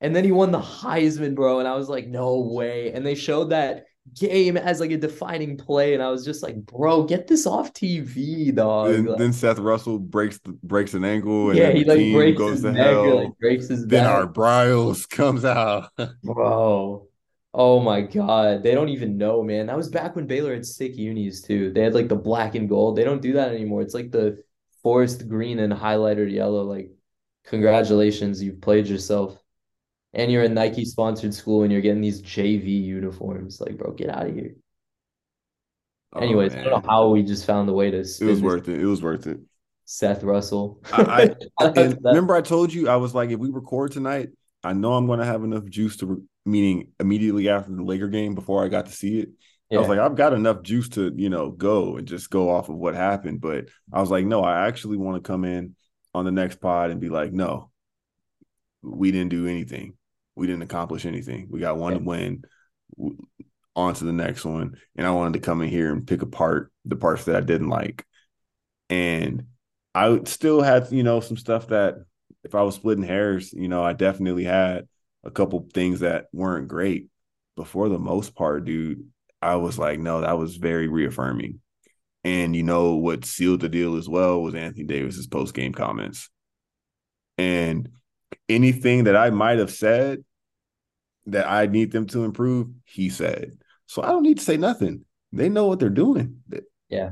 And 0.00 0.14
then 0.16 0.24
he 0.24 0.32
won 0.32 0.50
the 0.50 0.60
Heisman, 0.60 1.34
bro. 1.34 1.58
And 1.58 1.68
I 1.68 1.74
was 1.74 1.88
like, 1.88 2.06
no 2.06 2.40
way. 2.40 2.92
And 2.92 3.04
they 3.04 3.14
showed 3.14 3.50
that 3.50 3.86
game 4.18 4.56
as 4.56 4.80
like 4.80 4.90
a 4.90 4.96
defining 4.96 5.56
play. 5.56 5.94
And 5.94 6.02
I 6.02 6.10
was 6.10 6.24
just 6.24 6.42
like, 6.42 6.56
bro, 6.56 7.04
get 7.04 7.26
this 7.26 7.46
off 7.46 7.72
TV, 7.72 8.54
dog. 8.54 8.90
Then, 8.90 9.04
like, 9.06 9.18
then 9.18 9.32
Seth 9.32 9.58
Russell 9.58 9.98
breaks 9.98 10.38
the, 10.38 10.52
breaks 10.62 10.94
an 10.94 11.04
ankle 11.04 11.50
and 11.50 11.58
yeah, 11.58 11.70
he 11.70 11.84
like 11.84 12.12
breaks 12.12 12.38
goes 12.38 12.52
his 12.52 12.62
to 12.62 12.72
neck 12.72 12.86
hell. 12.86 13.24
Like, 13.24 13.38
breaks 13.38 13.68
his 13.68 13.86
then 13.86 14.04
back. 14.04 14.14
Art 14.14 14.34
Briles 14.34 15.08
comes 15.10 15.44
out. 15.44 15.90
bro. 16.22 17.08
Oh 17.58 17.80
my 17.80 18.02
god, 18.02 18.62
they 18.62 18.74
don't 18.74 18.90
even 18.90 19.16
know, 19.16 19.42
man. 19.42 19.66
That 19.66 19.78
was 19.78 19.88
back 19.88 20.14
when 20.14 20.26
Baylor 20.26 20.52
had 20.52 20.66
sick 20.66 20.96
unis 20.96 21.40
too. 21.40 21.72
They 21.72 21.80
had 21.80 21.94
like 21.94 22.08
the 22.08 22.16
black 22.16 22.54
and 22.54 22.68
gold. 22.68 22.96
They 22.96 23.04
don't 23.04 23.22
do 23.22 23.32
that 23.34 23.48
anymore. 23.54 23.80
It's 23.80 23.94
like 23.94 24.10
the 24.10 24.42
forest 24.82 25.26
green 25.28 25.58
and 25.60 25.72
highlighted 25.72 26.30
yellow. 26.30 26.64
Like, 26.64 26.90
congratulations, 27.44 28.42
you've 28.42 28.60
played 28.60 28.86
yourself. 28.86 29.42
And 30.16 30.32
you're 30.32 30.44
a 30.44 30.48
Nike 30.48 30.84
sponsored 30.86 31.34
school 31.34 31.62
and 31.62 31.70
you're 31.70 31.82
getting 31.82 32.00
these 32.00 32.22
JV 32.22 32.82
uniforms. 32.82 33.60
Like, 33.60 33.76
bro, 33.76 33.92
get 33.92 34.08
out 34.08 34.26
of 34.26 34.34
here. 34.34 34.56
Oh, 36.14 36.20
Anyways, 36.20 36.54
man. 36.54 36.66
I 36.66 36.70
don't 36.70 36.84
know 36.84 36.90
how 36.90 37.08
we 37.10 37.22
just 37.22 37.44
found 37.44 37.68
the 37.68 37.74
way 37.74 37.90
to. 37.90 37.98
It 37.98 38.20
was 38.22 38.40
worth 38.40 38.68
it. 38.68 38.80
It 38.80 38.86
was 38.86 39.02
worth 39.02 39.26
it. 39.26 39.40
Seth 39.84 40.22
Russell. 40.22 40.80
I, 40.90 41.34
I 41.60 41.66
remember 42.02 42.34
I 42.34 42.40
told 42.40 42.72
you 42.72 42.88
I 42.88 42.96
was 42.96 43.14
like, 43.14 43.30
if 43.30 43.38
we 43.38 43.50
record 43.50 43.92
tonight, 43.92 44.30
I 44.64 44.72
know 44.72 44.94
I'm 44.94 45.06
going 45.06 45.20
to 45.20 45.26
have 45.26 45.44
enough 45.44 45.66
juice 45.66 45.98
to, 45.98 46.24
meaning 46.46 46.92
immediately 46.98 47.50
after 47.50 47.70
the 47.72 47.84
Laker 47.84 48.08
game 48.08 48.34
before 48.34 48.64
I 48.64 48.68
got 48.68 48.86
to 48.86 48.92
see 48.92 49.20
it. 49.20 49.28
Yeah. 49.70 49.78
I 49.78 49.80
was 49.80 49.88
like, 49.90 49.98
I've 49.98 50.16
got 50.16 50.32
enough 50.32 50.62
juice 50.62 50.88
to, 50.90 51.12
you 51.14 51.28
know, 51.28 51.50
go 51.50 51.96
and 51.96 52.06
just 52.06 52.30
go 52.30 52.50
off 52.50 52.68
of 52.68 52.76
what 52.76 52.94
happened. 52.94 53.40
But 53.40 53.68
I 53.92 54.00
was 54.00 54.10
like, 54.10 54.24
no, 54.24 54.42
I 54.42 54.66
actually 54.66 54.96
want 54.96 55.22
to 55.22 55.26
come 55.26 55.44
in 55.44 55.76
on 56.14 56.24
the 56.24 56.32
next 56.32 56.60
pod 56.60 56.90
and 56.90 57.00
be 57.00 57.08
like, 57.08 57.32
no, 57.32 57.70
we 58.82 59.12
didn't 59.12 59.30
do 59.30 59.46
anything. 59.46 59.94
We 60.36 60.46
didn't 60.46 60.62
accomplish 60.62 61.06
anything. 61.06 61.48
We 61.50 61.60
got 61.60 61.78
one 61.78 61.94
yeah. 61.94 61.98
win. 62.02 62.42
on 63.74 63.94
to 63.94 64.04
the 64.04 64.12
next 64.12 64.44
one. 64.44 64.76
And 64.96 65.06
I 65.06 65.10
wanted 65.10 65.34
to 65.34 65.44
come 65.44 65.62
in 65.62 65.68
here 65.68 65.92
and 65.92 66.06
pick 66.06 66.22
apart 66.22 66.72
the 66.84 66.96
parts 66.96 67.24
that 67.24 67.36
I 67.36 67.40
didn't 67.40 67.68
like. 67.68 68.04
And 68.88 69.44
I 69.94 70.20
still 70.24 70.62
had, 70.62 70.90
you 70.92 71.02
know, 71.02 71.20
some 71.20 71.36
stuff 71.36 71.68
that 71.68 71.96
if 72.44 72.54
I 72.54 72.62
was 72.62 72.74
splitting 72.74 73.04
hairs, 73.04 73.52
you 73.52 73.68
know, 73.68 73.82
I 73.82 73.92
definitely 73.92 74.44
had 74.44 74.88
a 75.24 75.30
couple 75.30 75.68
things 75.72 76.00
that 76.00 76.26
weren't 76.32 76.68
great. 76.68 77.08
But 77.56 77.66
for 77.66 77.88
the 77.88 77.98
most 77.98 78.34
part, 78.34 78.64
dude, 78.64 79.08
I 79.42 79.56
was 79.56 79.78
like, 79.78 79.98
no, 79.98 80.20
that 80.20 80.38
was 80.38 80.56
very 80.56 80.88
reaffirming. 80.88 81.60
And 82.24 82.56
you 82.56 82.62
know 82.62 82.96
what 82.96 83.24
sealed 83.24 83.60
the 83.60 83.68
deal 83.68 83.96
as 83.96 84.08
well 84.08 84.42
was 84.42 84.54
Anthony 84.54 84.84
Davis's 84.84 85.26
post 85.26 85.54
game 85.54 85.72
comments. 85.72 86.28
And 87.38 87.88
anything 88.48 89.04
that 89.04 89.16
I 89.16 89.30
might 89.30 89.58
have 89.58 89.70
said 89.70 90.24
that 91.26 91.48
I 91.48 91.66
need 91.66 91.92
them 91.92 92.06
to 92.08 92.24
improve, 92.24 92.68
he 92.84 93.10
said. 93.10 93.58
So 93.86 94.02
I 94.02 94.08
don't 94.08 94.22
need 94.22 94.38
to 94.38 94.44
say 94.44 94.56
nothing. 94.56 95.04
They 95.32 95.48
know 95.48 95.66
what 95.66 95.78
they're 95.78 95.90
doing. 95.90 96.42
Yeah. 96.88 97.10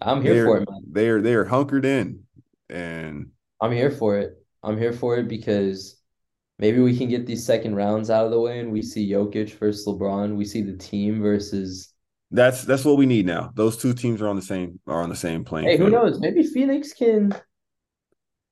I'm 0.00 0.22
here 0.22 0.34
they're, 0.34 0.44
for 0.44 0.56
it, 0.58 0.70
man. 0.70 0.82
They're 0.90 1.22
they're 1.22 1.44
hunkered 1.44 1.84
in 1.84 2.22
and 2.70 3.30
I'm 3.60 3.72
here 3.72 3.90
for 3.90 4.18
it. 4.18 4.34
I'm 4.62 4.78
here 4.78 4.92
for 4.92 5.16
it 5.16 5.28
because 5.28 6.00
maybe 6.58 6.80
we 6.80 6.96
can 6.96 7.08
get 7.08 7.26
these 7.26 7.44
second 7.44 7.74
rounds 7.74 8.10
out 8.10 8.24
of 8.24 8.30
the 8.30 8.40
way 8.40 8.60
and 8.60 8.72
we 8.72 8.82
see 8.82 9.10
Jokic 9.10 9.58
versus 9.58 9.86
LeBron. 9.86 10.36
We 10.36 10.44
see 10.44 10.62
the 10.62 10.76
team 10.76 11.20
versus 11.20 11.92
that's 12.30 12.64
that's 12.64 12.84
what 12.84 12.96
we 12.96 13.06
need 13.06 13.26
now. 13.26 13.50
Those 13.54 13.76
two 13.76 13.94
teams 13.94 14.20
are 14.20 14.28
on 14.28 14.36
the 14.36 14.42
same 14.42 14.78
are 14.86 15.02
on 15.02 15.08
the 15.08 15.16
same 15.16 15.44
plane. 15.44 15.64
Hey, 15.64 15.78
who 15.78 15.90
knows? 15.90 16.20
Maybe 16.20 16.44
Phoenix 16.44 16.92
can 16.92 17.34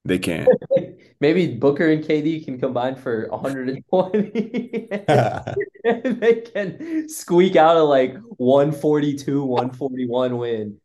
they 0.04 0.18
can. 0.18 0.46
Maybe 1.20 1.54
Booker 1.54 1.88
and 1.88 2.04
KD 2.04 2.44
can 2.44 2.58
combine 2.58 2.96
for 2.96 3.28
120. 3.28 4.88
they 5.84 6.42
can 6.52 7.08
squeak 7.08 7.56
out 7.56 7.76
a 7.76 7.82
like 7.82 8.16
142, 8.36 9.44
141 9.44 10.36
win. 10.36 10.80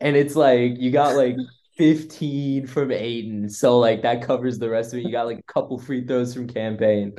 And 0.00 0.16
it's 0.16 0.34
like 0.34 0.78
you 0.78 0.90
got 0.90 1.16
like 1.16 1.36
15 1.76 2.66
from 2.66 2.90
Ayton. 2.90 3.50
So 3.50 3.78
like 3.78 4.02
that 4.02 4.22
covers 4.22 4.58
the 4.58 4.70
rest 4.70 4.92
of 4.92 5.00
it. 5.00 5.02
You 5.04 5.12
got 5.12 5.26
like 5.26 5.40
a 5.40 5.52
couple 5.52 5.78
free 5.78 6.06
throws 6.06 6.32
from 6.34 6.48
Cam 6.48 6.76
Payne. 6.76 7.14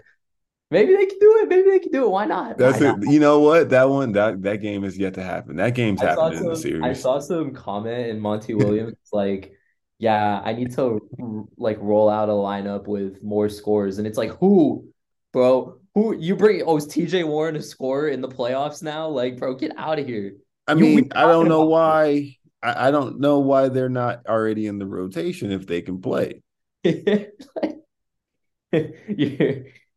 Maybe 0.71 0.95
they 0.95 1.05
can 1.05 1.19
do 1.19 1.39
it. 1.41 1.49
Maybe 1.49 1.69
they 1.69 1.79
can 1.79 1.91
do 1.91 2.05
it. 2.05 2.09
Why 2.09 2.25
not? 2.25 2.57
That's 2.57 2.79
Why 2.79 2.89
it. 2.89 2.99
not? 2.99 3.11
You 3.11 3.19
know 3.19 3.39
what? 3.39 3.69
That 3.69 3.87
one, 3.89 4.13
that 4.13 4.41
that 4.41 4.57
game 4.57 4.83
is 4.83 4.97
yet 4.97 5.13
to 5.15 5.23
happen. 5.23 5.57
That 5.57 5.75
game's 5.75 6.01
I 6.01 6.07
happening 6.07 6.39
in 6.39 6.49
the 6.49 6.55
series. 6.55 6.83
I 6.83 6.93
saw 6.93 7.19
some 7.19 7.53
comment 7.53 8.07
in 8.07 8.19
Monty 8.19 8.55
Williams 8.55 8.95
like, 9.13 9.53
"Yeah, 9.99 10.41
I 10.43 10.53
need 10.53 10.71
to 10.75 10.99
mm, 11.19 11.47
like 11.57 11.77
roll 11.79 12.09
out 12.09 12.29
a 12.29 12.33
lineup 12.33 12.87
with 12.87 13.23
more 13.23 13.49
scores," 13.49 13.97
and 13.97 14.07
it's 14.07 14.17
like, 14.17 14.31
who, 14.31 14.87
bro? 15.33 15.79
Who 15.93 16.15
you 16.15 16.35
bring? 16.35 16.61
Oh, 16.65 16.75
is 16.77 16.87
TJ 16.87 17.25
Warren 17.25 17.55
a 17.55 17.61
scorer 17.61 18.09
in 18.09 18.19
the 18.21 18.27
playoffs 18.27 18.83
now? 18.83 19.07
Like, 19.07 19.37
bro, 19.37 19.55
get 19.55 19.71
out 19.77 19.97
of 19.99 20.05
here. 20.05 20.33
I 20.67 20.73
You- 20.73 20.79
mean, 20.79 21.11
I 21.15 21.21
don't 21.23 21.47
know 21.47 21.65
why. 21.65 22.35
I, 22.61 22.87
I 22.87 22.91
don't 22.91 23.19
know 23.19 23.39
why 23.39 23.69
they're 23.69 23.89
not 23.89 24.25
already 24.27 24.67
in 24.67 24.79
the 24.79 24.85
rotation 24.87 25.51
if 25.51 25.67
they 25.67 25.81
can 25.81 26.01
play. 26.01 26.41
you're, 26.83 27.29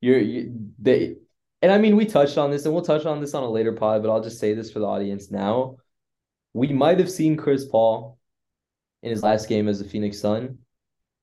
you're, 0.00 0.18
you, 0.20 0.70
they, 0.78 1.16
and 1.62 1.72
I 1.72 1.78
mean, 1.78 1.96
we 1.96 2.04
touched 2.04 2.38
on 2.38 2.50
this, 2.50 2.64
and 2.64 2.74
we'll 2.74 2.84
touch 2.84 3.06
on 3.06 3.20
this 3.20 3.34
on 3.34 3.42
a 3.42 3.50
later 3.50 3.72
pod, 3.72 4.02
but 4.02 4.10
I'll 4.10 4.22
just 4.22 4.38
say 4.38 4.54
this 4.54 4.70
for 4.70 4.78
the 4.78 4.86
audience 4.86 5.30
now. 5.30 5.76
We 6.52 6.68
might 6.68 6.98
have 6.98 7.10
seen 7.10 7.36
Chris 7.36 7.64
Paul 7.66 8.17
in 9.02 9.10
his 9.10 9.22
last 9.22 9.48
game 9.48 9.68
as 9.68 9.80
a 9.80 9.84
Phoenix 9.84 10.20
Sun, 10.20 10.58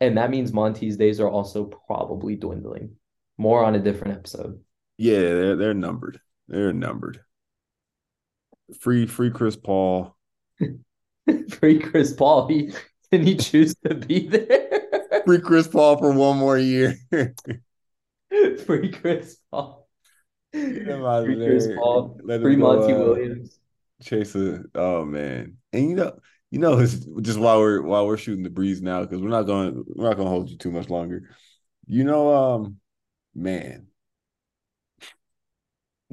and 0.02 0.18
that 0.18 0.30
means 0.30 0.54
Monty's 0.54 0.98
days 0.98 1.20
are 1.20 1.30
also 1.30 1.66
probably 1.88 2.36
dwindling. 2.36 2.96
More 3.38 3.64
on 3.64 3.76
a 3.76 3.80
different 3.80 4.14
episode. 4.14 4.60
Yeah, 4.98 5.20
they're 5.20 5.56
they're 5.56 5.74
numbered. 5.74 6.20
They're 6.48 6.74
numbered. 6.74 7.22
Free 8.80 9.06
free 9.06 9.32
Chris 9.32 9.56
Paul. 9.56 10.16
Free 11.50 11.80
Chris 11.80 12.14
Paul. 12.14 12.48
He 12.48 12.72
can 13.12 13.24
he 13.26 13.36
choose 13.36 13.76
to 13.86 13.96
be 13.96 14.28
there? 14.28 14.70
Free 15.26 15.40
Chris 15.40 15.68
Paul 15.68 15.98
for 15.98 16.12
one 16.14 16.38
more 16.38 16.58
year. 16.58 16.96
Free 18.66 18.92
Chris 18.92 19.38
Paul. 19.52 19.88
Get 20.54 20.88
him 20.88 21.04
out 21.04 21.22
of 21.22 21.26
Free 21.26 21.36
Chris. 21.36 21.68
Paul. 21.76 22.20
Let 22.24 22.42
Free 22.42 22.56
go, 22.56 22.62
Monty 22.62 22.94
uh, 22.94 22.98
Williams. 22.98 23.60
Chase 24.02 24.36
a 24.36 24.64
oh 24.76 25.06
man. 25.06 25.58
And 25.74 25.90
you 25.90 25.96
know, 25.96 26.18
you 26.52 26.60
know, 26.60 26.80
it's 26.80 27.06
just 27.22 27.40
while 27.40 27.60
we're 27.60 27.82
while 27.82 28.08
we're 28.08 28.18
shooting 28.18 28.44
the 28.44 28.50
breeze 28.50 28.82
now, 28.82 29.02
because 29.02 29.22
we're 29.22 29.30
not 29.30 29.44
going 29.44 29.84
we're 29.96 30.08
not 30.10 30.18
gonna 30.18 30.30
hold 30.30 30.50
you 30.50 30.58
too 30.58 30.72
much 30.72 30.90
longer. 30.90 31.30
You 31.88 32.04
know, 32.04 32.34
um, 32.34 32.78
man. 33.36 33.88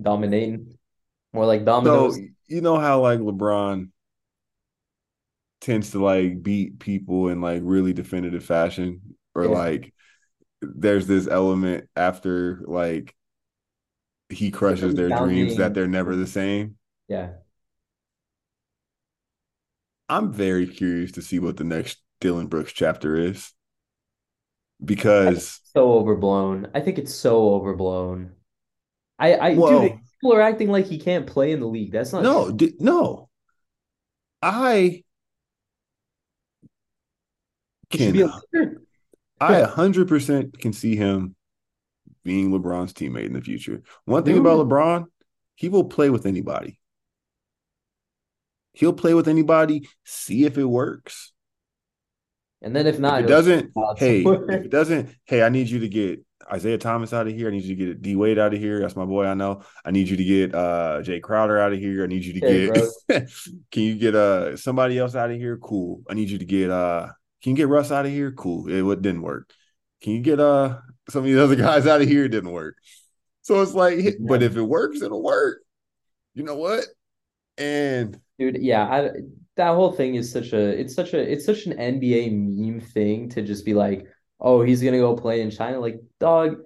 Dominating. 0.00 0.78
More 1.32 1.46
like 1.46 1.64
So 1.84 2.14
dominoes. 2.14 2.20
you 2.48 2.60
know 2.60 2.78
how 2.78 3.00
like 3.00 3.20
LeBron 3.20 3.90
tends 5.60 5.90
to 5.92 6.02
like 6.02 6.42
beat 6.42 6.78
people 6.80 7.28
in 7.28 7.40
like 7.40 7.62
really 7.64 7.92
definitive 7.92 8.44
fashion, 8.44 9.00
or 9.34 9.48
Yeah. 9.48 9.48
like 9.48 9.92
there's 10.62 11.06
this 11.06 11.28
element 11.28 11.88
after 11.96 12.62
like 12.66 13.14
he 14.28 14.50
crushes 14.50 14.94
their 14.94 15.12
dreams 15.12 15.56
that 15.56 15.74
they're 15.74 15.86
never 15.86 16.16
the 16.16 16.26
same. 16.26 16.76
Yeah. 17.08 17.41
I'm 20.08 20.32
very 20.32 20.66
curious 20.66 21.12
to 21.12 21.22
see 21.22 21.38
what 21.38 21.56
the 21.56 21.64
next 21.64 22.02
Dillon 22.20 22.46
Brooks 22.46 22.72
chapter 22.72 23.16
is 23.16 23.52
because 24.84 25.60
So 25.74 25.92
overblown. 25.94 26.68
I 26.74 26.80
think 26.80 26.98
it's 26.98 27.14
so 27.14 27.54
overblown. 27.54 28.32
I, 29.18 29.34
I, 29.34 29.54
Well- 29.54 29.82
dude, 29.82 29.98
people 30.20 30.34
are 30.36 30.40
acting 30.42 30.68
like 30.70 30.86
he 30.86 30.98
can't 30.98 31.26
play 31.26 31.52
in 31.52 31.60
the 31.60 31.66
league. 31.66 31.92
That's 31.92 32.12
not 32.12 32.22
no, 32.22 32.50
di- 32.50 32.74
no, 32.78 33.28
I 34.42 35.04
can 37.90 38.12
be 38.12 38.22
a 38.22 38.32
leader. 38.52 38.82
I 39.40 39.58
a 39.58 39.66
hundred 39.66 40.08
percent 40.08 40.58
can 40.58 40.72
see 40.72 40.96
him 40.96 41.34
being 42.24 42.50
LeBron's 42.50 42.92
teammate 42.92 43.26
in 43.26 43.32
the 43.32 43.40
future. 43.40 43.82
One 44.04 44.22
thing 44.24 44.34
Dude. 44.34 44.46
about 44.46 44.66
LeBron, 44.66 45.06
he 45.54 45.68
will 45.68 45.84
play 45.84 46.10
with 46.10 46.26
anybody. 46.26 46.78
He'll 48.72 48.92
play 48.92 49.14
with 49.14 49.28
anybody, 49.28 49.88
see 50.04 50.44
if 50.44 50.56
it 50.58 50.64
works. 50.64 51.32
And 52.62 52.74
then 52.74 52.86
if 52.86 52.98
not, 52.98 53.20
if 53.20 53.26
it 53.26 53.28
doesn't, 53.28 53.72
hey, 53.96 54.22
if 54.22 54.64
it 54.64 54.70
doesn't, 54.70 55.10
hey, 55.24 55.42
I 55.42 55.48
need 55.48 55.68
you 55.68 55.80
to 55.80 55.88
get 55.88 56.24
Isaiah 56.50 56.78
Thomas 56.78 57.12
out 57.12 57.26
of 57.26 57.34
here. 57.34 57.48
I 57.48 57.50
need 57.50 57.64
you 57.64 57.74
to 57.76 57.86
get 57.86 58.02
D 58.02 58.16
Wade 58.16 58.38
out 58.38 58.54
of 58.54 58.60
here. 58.60 58.80
That's 58.80 58.96
my 58.96 59.04
boy. 59.04 59.26
I 59.26 59.34
know. 59.34 59.62
I 59.84 59.90
need 59.90 60.08
you 60.08 60.16
to 60.16 60.24
get 60.24 60.54
uh 60.54 61.00
Jae 61.02 61.20
Crowder 61.20 61.58
out 61.58 61.72
of 61.72 61.78
here. 61.78 62.04
I 62.04 62.06
need 62.06 62.24
you 62.24 62.40
to 62.40 62.46
Hey, 62.46 62.70
get. 63.08 63.30
can 63.70 63.82
you 63.82 63.96
get 63.96 64.14
uh 64.14 64.56
somebody 64.56 64.98
else 64.98 65.14
out 65.14 65.30
of 65.30 65.36
here? 65.36 65.56
Cool. 65.56 66.02
I 66.08 66.14
need 66.14 66.30
you 66.30 66.38
to 66.38 66.44
get 66.44 66.70
uh. 66.70 67.08
Can 67.42 67.50
you 67.50 67.56
get 67.56 67.68
Russ 67.68 67.90
out 67.90 68.06
of 68.06 68.12
here? 68.12 68.30
Cool. 68.30 68.68
It, 68.68 68.88
it 68.88 69.02
didn't 69.02 69.22
work. 69.22 69.50
Can 70.00 70.12
you 70.12 70.20
get 70.20 70.38
uh 70.38 70.78
some 71.10 71.20
of 71.20 71.24
these 71.26 71.38
other 71.38 71.56
guys 71.56 71.86
out 71.86 72.00
of 72.00 72.08
here? 72.08 72.24
It 72.24 72.30
didn't 72.30 72.52
work. 72.52 72.76
So 73.42 73.60
it's 73.60 73.74
like, 73.74 73.98
but 74.20 74.42
if 74.42 74.56
it 74.56 74.62
works, 74.62 75.02
it'll 75.02 75.22
work. 75.22 75.58
You 76.34 76.44
know 76.44 76.54
what? 76.54 76.84
And 77.58 78.20
Dude, 78.38 78.62
yeah, 78.62 78.84
I, 78.84 79.10
that 79.56 79.74
whole 79.74 79.92
thing 79.92 80.14
is 80.14 80.32
such 80.32 80.52
a 80.52 80.58
it's 80.80 80.94
such 80.94 81.12
a 81.14 81.18
it's 81.20 81.44
such 81.44 81.66
an 81.66 81.74
NBA 81.76 82.30
meme 82.32 82.80
thing 82.80 83.28
to 83.30 83.42
just 83.42 83.64
be 83.64 83.74
like, 83.74 84.06
oh, 84.40 84.62
he's 84.62 84.82
gonna 84.82 84.98
go 84.98 85.14
play 85.14 85.40
in 85.42 85.50
China. 85.50 85.78
Like, 85.80 86.00
dog, 86.18 86.56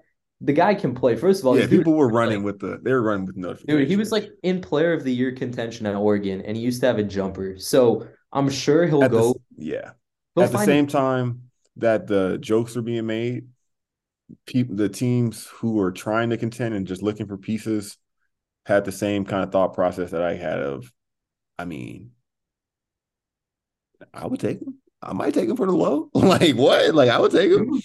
the 0.40 0.52
guy 0.52 0.74
can 0.74 0.94
play. 0.94 1.16
First 1.16 1.40
of 1.40 1.46
all, 1.46 1.58
yeah, 1.58 1.66
people 1.66 1.94
were 1.94 2.08
running 2.08 2.42
with 2.42 2.58
the 2.60 2.78
they 2.82 2.92
were 2.92 3.02
running 3.02 3.26
with 3.26 3.36
notifications. 3.36 3.80
dude, 3.80 3.88
he 3.88 3.96
was 3.96 4.12
like 4.12 4.30
in 4.42 4.60
player 4.60 4.92
of 4.92 5.02
the 5.04 5.12
year 5.12 5.32
contention 5.32 5.86
at 5.86 5.94
Oregon, 5.94 6.42
and 6.42 6.56
he 6.56 6.62
used 6.62 6.80
to 6.80 6.86
have 6.86 6.98
a 6.98 7.02
jumper. 7.04 7.58
So 7.58 8.06
I'm 8.32 8.48
sure 8.50 8.86
he'll 8.86 9.02
At 9.04 9.10
the- 9.10 9.18
go. 9.18 9.34
yeah. 9.56 9.92
he'll 10.34 10.44
At 10.44 10.52
the 10.52 10.64
same 10.64 10.86
time 10.86 11.42
that 11.76 12.06
the 12.06 12.38
jokes 12.40 12.76
are 12.76 12.82
being 12.82 13.06
made, 13.06 13.46
people 14.46 14.76
the 14.76 14.88
teams 14.88 15.46
who 15.46 15.80
are 15.80 15.92
trying 15.92 16.30
to 16.30 16.36
contend 16.36 16.74
and 16.74 16.86
just 16.86 17.02
looking 17.02 17.26
for 17.26 17.36
pieces 17.36 17.96
had 18.66 18.84
the 18.84 18.92
same 18.92 19.24
kind 19.24 19.42
of 19.44 19.52
thought 19.52 19.74
process 19.74 20.10
that 20.10 20.22
I 20.22 20.34
had 20.34 20.58
of, 20.58 20.90
I 21.58 21.64
mean, 21.64 22.12
I 24.12 24.26
would 24.26 24.40
take 24.40 24.60
him. 24.60 24.78
I 25.02 25.12
might 25.12 25.34
take 25.34 25.48
him 25.48 25.56
for 25.56 25.66
the 25.66 25.72
low. 25.72 26.10
like 26.14 26.54
what? 26.56 26.94
Like 26.94 27.10
I 27.10 27.18
would 27.18 27.32
take 27.32 27.50
him. 27.50 27.80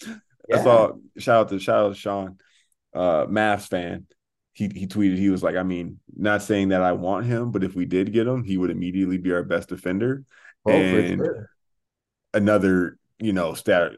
I 0.51 0.57
Yeah. 0.57 0.63
saw 0.63 0.91
shout 1.17 1.37
out 1.41 1.49
to 1.49 1.59
shout 1.59 1.85
out 1.85 1.89
to 1.89 1.99
Sean, 1.99 2.37
uh, 2.93 3.25
Mavs 3.25 3.67
fan. 3.67 4.07
He 4.53 4.69
he 4.73 4.87
tweeted 4.87 5.17
he 5.17 5.29
was 5.29 5.43
like, 5.43 5.55
I 5.55 5.63
mean, 5.63 5.99
not 6.15 6.41
saying 6.41 6.69
that 6.69 6.81
I 6.81 6.93
want 6.93 7.25
him, 7.25 7.51
but 7.51 7.63
if 7.63 7.75
we 7.75 7.85
did 7.85 8.11
get 8.13 8.27
him, 8.27 8.43
he 8.43 8.57
would 8.57 8.69
immediately 8.71 9.17
be 9.17 9.31
our 9.31 9.43
best 9.43 9.69
defender. 9.69 10.25
Oh, 10.65 10.83
for 10.83 11.03
and 11.03 11.21
sure. 11.23 11.49
Another, 12.33 12.97
you 13.19 13.33
know, 13.33 13.53
stat. 13.53 13.93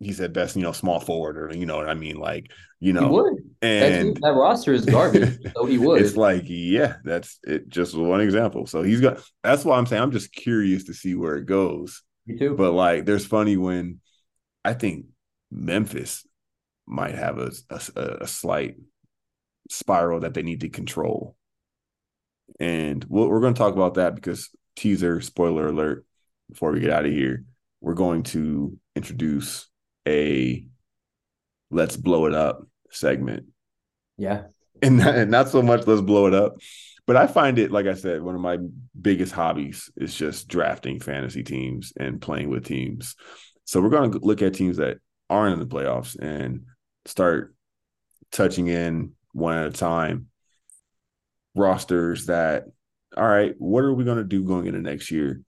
He 0.00 0.12
said 0.12 0.32
best, 0.32 0.56
you 0.56 0.62
know, 0.62 0.72
small 0.72 1.00
forward, 1.00 1.38
or 1.38 1.56
you 1.56 1.66
know 1.66 1.76
what 1.76 1.88
I 1.88 1.94
mean, 1.94 2.16
like 2.16 2.50
you 2.80 2.92
He 2.92 3.00
know, 3.00 3.08
would. 3.08 3.34
That, 3.60 3.92
and 3.92 4.16
that 4.18 4.34
roster 4.34 4.72
is 4.72 4.84
garbage, 4.84 5.38
so 5.56 5.64
he 5.64 5.78
would. 5.78 6.02
it's 6.02 6.16
like, 6.16 6.44
yeah, 6.46 6.96
that's 7.04 7.38
it. 7.44 7.68
Just 7.68 7.96
one 7.96 8.20
example. 8.20 8.66
So 8.66 8.82
he's 8.82 9.00
got. 9.00 9.20
That's 9.42 9.64
why 9.64 9.78
I'm 9.78 9.86
saying 9.86 10.02
I'm 10.02 10.10
just 10.10 10.32
curious 10.32 10.84
to 10.84 10.94
see 10.94 11.14
where 11.14 11.36
it 11.36 11.46
goes. 11.46 12.02
Me 12.26 12.36
too. 12.38 12.54
But 12.54 12.72
like, 12.72 13.06
there's 13.06 13.24
funny 13.24 13.56
when 13.56 14.00
I 14.64 14.74
think 14.74 15.06
Memphis 15.50 16.26
might 16.86 17.14
have 17.14 17.38
a, 17.38 17.52
a, 17.70 18.02
a 18.22 18.26
slight 18.26 18.76
spiral 19.70 20.20
that 20.20 20.34
they 20.34 20.42
need 20.42 20.60
to 20.60 20.68
control. 20.68 21.36
And 22.60 23.04
we'll, 23.08 23.28
we're 23.28 23.40
going 23.40 23.54
to 23.54 23.58
talk 23.58 23.74
about 23.74 23.94
that 23.94 24.14
because 24.14 24.50
teaser, 24.76 25.20
spoiler 25.20 25.66
alert, 25.68 26.04
before 26.50 26.72
we 26.72 26.80
get 26.80 26.90
out 26.90 27.06
of 27.06 27.12
here, 27.12 27.44
we're 27.80 27.94
going 27.94 28.22
to 28.24 28.78
introduce 28.94 29.68
a 30.06 30.64
let's 31.70 31.96
blow 31.96 32.26
it 32.26 32.34
up 32.34 32.66
segment. 32.90 33.46
Yeah. 34.16 34.44
And 34.82 34.98
not, 34.98 35.14
and 35.14 35.30
not 35.30 35.48
so 35.48 35.62
much 35.62 35.86
let's 35.86 36.00
blow 36.00 36.26
it 36.26 36.34
up, 36.34 36.56
but 37.06 37.16
I 37.16 37.26
find 37.26 37.58
it, 37.58 37.70
like 37.70 37.86
I 37.86 37.94
said, 37.94 38.22
one 38.22 38.34
of 38.34 38.40
my 38.40 38.58
biggest 39.00 39.32
hobbies 39.32 39.90
is 39.96 40.14
just 40.14 40.48
drafting 40.48 41.00
fantasy 41.00 41.42
teams 41.42 41.92
and 41.98 42.20
playing 42.20 42.48
with 42.48 42.64
teams. 42.64 43.14
So 43.64 43.80
we're 43.80 43.90
going 43.90 44.12
to 44.12 44.18
look 44.18 44.42
at 44.42 44.54
teams 44.54 44.78
that 44.78 44.98
aren't 45.30 45.54
in 45.54 45.60
the 45.60 45.74
playoffs 45.74 46.18
and 46.18 46.64
start 47.06 47.54
touching 48.30 48.68
in 48.68 49.12
one 49.32 49.56
at 49.56 49.66
a 49.66 49.70
time 49.70 50.26
rosters 51.54 52.26
that 52.26 52.64
all 53.16 53.28
right 53.28 53.54
what 53.58 53.84
are 53.84 53.94
we 53.94 54.04
going 54.04 54.18
to 54.18 54.24
do 54.24 54.42
going 54.42 54.66
into 54.66 54.80
next 54.80 55.10
year 55.10 55.40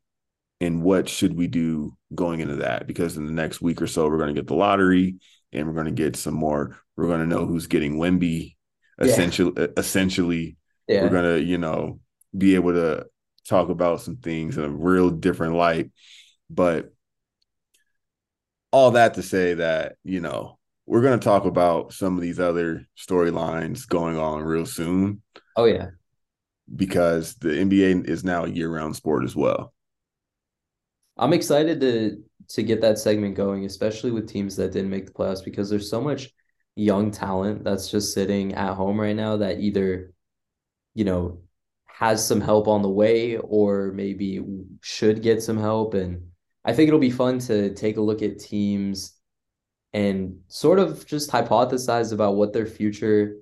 and 0.61 0.83
what 0.83 1.09
should 1.09 1.37
we 1.37 1.47
do 1.47 1.97
going 2.15 2.41
into 2.41 2.57
that 2.57 2.87
because 2.87 3.17
in 3.17 3.27
the 3.27 3.33
next 3.33 3.61
week 3.61 3.81
or 3.83 3.87
so 3.87 4.09
we're 4.09 4.19
going 4.19 4.35
to 4.35 4.41
get 4.41 4.47
the 4.47 4.55
lottery 4.55 5.17
and 5.53 5.67
we're 5.67 5.75
going 5.75 5.87
to 5.87 5.91
get 5.91 6.17
some 6.17 6.35
more 6.35 6.79
we're 6.97 7.09
going 7.09 7.21
to 7.21 7.27
know 7.27 7.47
who's 7.47 7.67
getting 7.67 7.97
Wemby 7.97 8.55
essentially 8.99 9.53
yeah. 9.57 9.67
essentially 9.77 10.57
yeah. 10.89 11.03
we're 11.03 11.11
going 11.11 11.37
to 11.37 11.43
you 11.43 11.59
know 11.59 12.01
be 12.37 12.55
able 12.55 12.73
to 12.73 13.07
talk 13.47 13.69
about 13.69 14.01
some 14.01 14.17
things 14.17 14.57
in 14.57 14.65
a 14.65 14.69
real 14.69 15.11
different 15.11 15.55
light 15.55 15.91
but 16.51 16.91
all 18.73 18.93
that 18.93 19.15
to 19.15 19.23
say 19.23 19.55
that 19.55 19.97
you 20.05 20.21
know 20.21 20.59
we're 20.87 21.03
going 21.03 21.19
to 21.19 21.25
talk 21.25 21.45
about 21.45 21.93
some 21.93 22.15
of 22.15 22.23
these 22.23 22.39
other 22.39 22.87
storylines 22.97 23.87
going 23.87 24.17
on 24.17 24.43
real 24.43 24.67
soon. 24.67 25.21
Oh 25.57 25.65
yeah. 25.65 25.89
Because 26.75 27.35
the 27.35 27.49
NBA 27.49 28.09
is 28.09 28.25
now 28.25 28.45
a 28.45 28.49
year-round 28.49 28.97
sport 28.97 29.25
as 29.25 29.37
well. 29.37 29.73
I'm 31.17 31.33
excited 31.33 31.81
to 31.81 32.23
to 32.51 32.63
get 32.63 32.81
that 32.83 32.99
segment 32.99 33.35
going, 33.35 33.65
especially 33.65 34.13
with 34.13 34.29
teams 34.29 34.57
that 34.57 34.73
didn't 34.73 34.91
make 34.91 35.07
the 35.07 35.13
playoffs 35.13 35.45
because 35.45 35.69
there's 35.69 35.91
so 35.91 36.01
much 36.01 36.31
young 36.77 37.11
talent 37.11 37.65
that's 37.65 37.91
just 37.91 38.15
sitting 38.15 38.55
at 38.55 38.75
home 38.75 39.01
right 39.01 39.17
now 39.17 39.39
that 39.39 39.61
either 39.61 40.13
you 40.95 41.05
know 41.05 41.41
has 41.87 42.27
some 42.27 42.41
help 42.41 42.69
on 42.69 42.83
the 42.83 42.91
way 42.91 43.39
or 43.39 43.91
maybe 43.93 44.41
should 44.83 45.23
get 45.23 45.43
some 45.43 45.57
help. 45.59 45.95
And 45.95 46.29
I 46.65 46.75
think 46.75 46.89
it'll 46.89 47.01
be 47.01 47.11
fun 47.11 47.39
to 47.41 47.73
take 47.75 47.97
a 47.97 48.03
look 48.03 48.21
at 48.23 48.39
teams 48.39 49.15
and 49.95 50.41
sort 50.49 50.79
of 50.79 51.07
just 51.07 51.31
hypothesize 51.31 52.13
about 52.13 52.37
what 52.37 52.53
their 52.53 52.67
future 52.67 53.37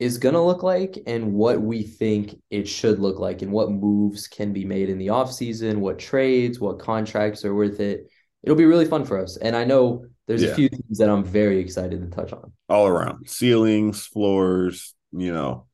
is 0.00 0.16
going 0.16 0.34
to 0.34 0.40
look 0.40 0.62
like 0.62 0.98
and 1.06 1.34
what 1.34 1.60
we 1.60 1.82
think 1.82 2.40
it 2.48 2.66
should 2.66 2.98
look 2.98 3.18
like 3.18 3.42
and 3.42 3.52
what 3.52 3.70
moves 3.70 4.26
can 4.26 4.50
be 4.50 4.64
made 4.64 4.88
in 4.88 4.98
the 4.98 5.08
offseason, 5.08 5.76
what 5.76 5.98
trades, 5.98 6.58
what 6.58 6.78
contracts 6.78 7.44
are 7.44 7.54
worth 7.54 7.78
it. 7.80 8.10
It'll 8.42 8.56
be 8.56 8.64
really 8.64 8.86
fun 8.86 9.04
for 9.04 9.18
us. 9.22 9.36
And 9.36 9.54
I 9.54 9.64
know 9.64 10.06
there's 10.26 10.42
yeah. 10.42 10.50
a 10.50 10.54
few 10.54 10.70
things 10.70 10.96
that 10.98 11.10
I'm 11.10 11.22
very 11.22 11.58
excited 11.58 12.00
to 12.00 12.16
touch 12.16 12.32
on. 12.32 12.50
All 12.70 12.86
around 12.86 13.28
ceilings, 13.28 14.06
floors, 14.06 14.94
you 15.12 15.34
know, 15.34 15.66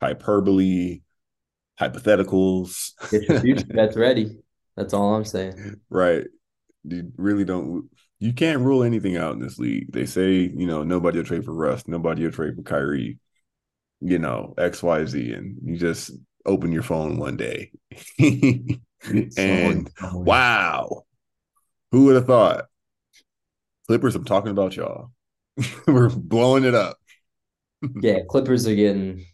hyperbole, 0.00 1.02
hypotheticals. 1.78 2.92
Get 3.10 3.28
your 3.28 3.40
future 3.40 3.66
bets 3.68 3.98
ready. 3.98 4.38
That's 4.78 4.94
all 4.94 5.14
I'm 5.14 5.26
saying. 5.26 5.78
Right. 5.90 6.26
You 6.84 7.12
really 7.18 7.44
don't 7.44 7.90
you 8.18 8.32
can't 8.32 8.60
rule 8.60 8.82
anything 8.82 9.16
out 9.16 9.34
in 9.34 9.40
this 9.40 9.58
league. 9.58 9.92
They 9.92 10.06
say, 10.06 10.32
you 10.32 10.66
know, 10.66 10.84
nobody 10.84 11.18
will 11.18 11.24
trade 11.26 11.44
for 11.44 11.52
Russ, 11.52 11.86
nobody 11.86 12.24
will 12.24 12.30
trade 12.32 12.54
for 12.54 12.62
Kyrie, 12.62 13.18
you 14.02 14.18
know, 14.18 14.54
XYZ. 14.58 15.36
And 15.36 15.56
you 15.64 15.76
just 15.76 16.12
open 16.44 16.72
your 16.72 16.82
phone 16.82 17.16
one 17.18 17.36
day. 17.36 17.70
and 18.18 19.90
wow, 20.12 21.02
who 21.90 22.06
would 22.06 22.16
have 22.16 22.26
thought? 22.26 22.66
Clippers, 23.86 24.14
I'm 24.14 24.24
talking 24.24 24.50
about 24.50 24.76
y'all. 24.76 25.10
We're 25.86 26.08
blowing 26.08 26.64
it 26.64 26.74
up. 26.74 26.96
yeah, 28.00 28.20
Clippers 28.28 28.66
are 28.66 28.74
getting 28.74 29.24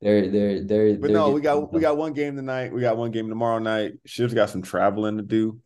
they're 0.00 0.30
they're 0.30 0.64
they're 0.64 0.94
But 0.94 1.08
they're 1.08 1.10
no, 1.10 1.30
we 1.30 1.40
got 1.40 1.72
we 1.72 1.80
got 1.80 1.96
one 1.96 2.14
game 2.14 2.36
tonight. 2.36 2.72
We 2.72 2.80
got 2.80 2.96
one 2.96 3.10
game 3.10 3.28
tomorrow 3.28 3.58
night. 3.58 3.94
Shiv's 4.06 4.34
got 4.34 4.50
some 4.50 4.62
traveling 4.62 5.18
to 5.18 5.22
do. 5.22 5.60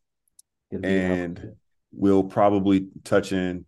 And 0.83 1.55
we'll 1.93 2.25
probably 2.25 2.89
touch 3.05 3.31
in 3.31 3.65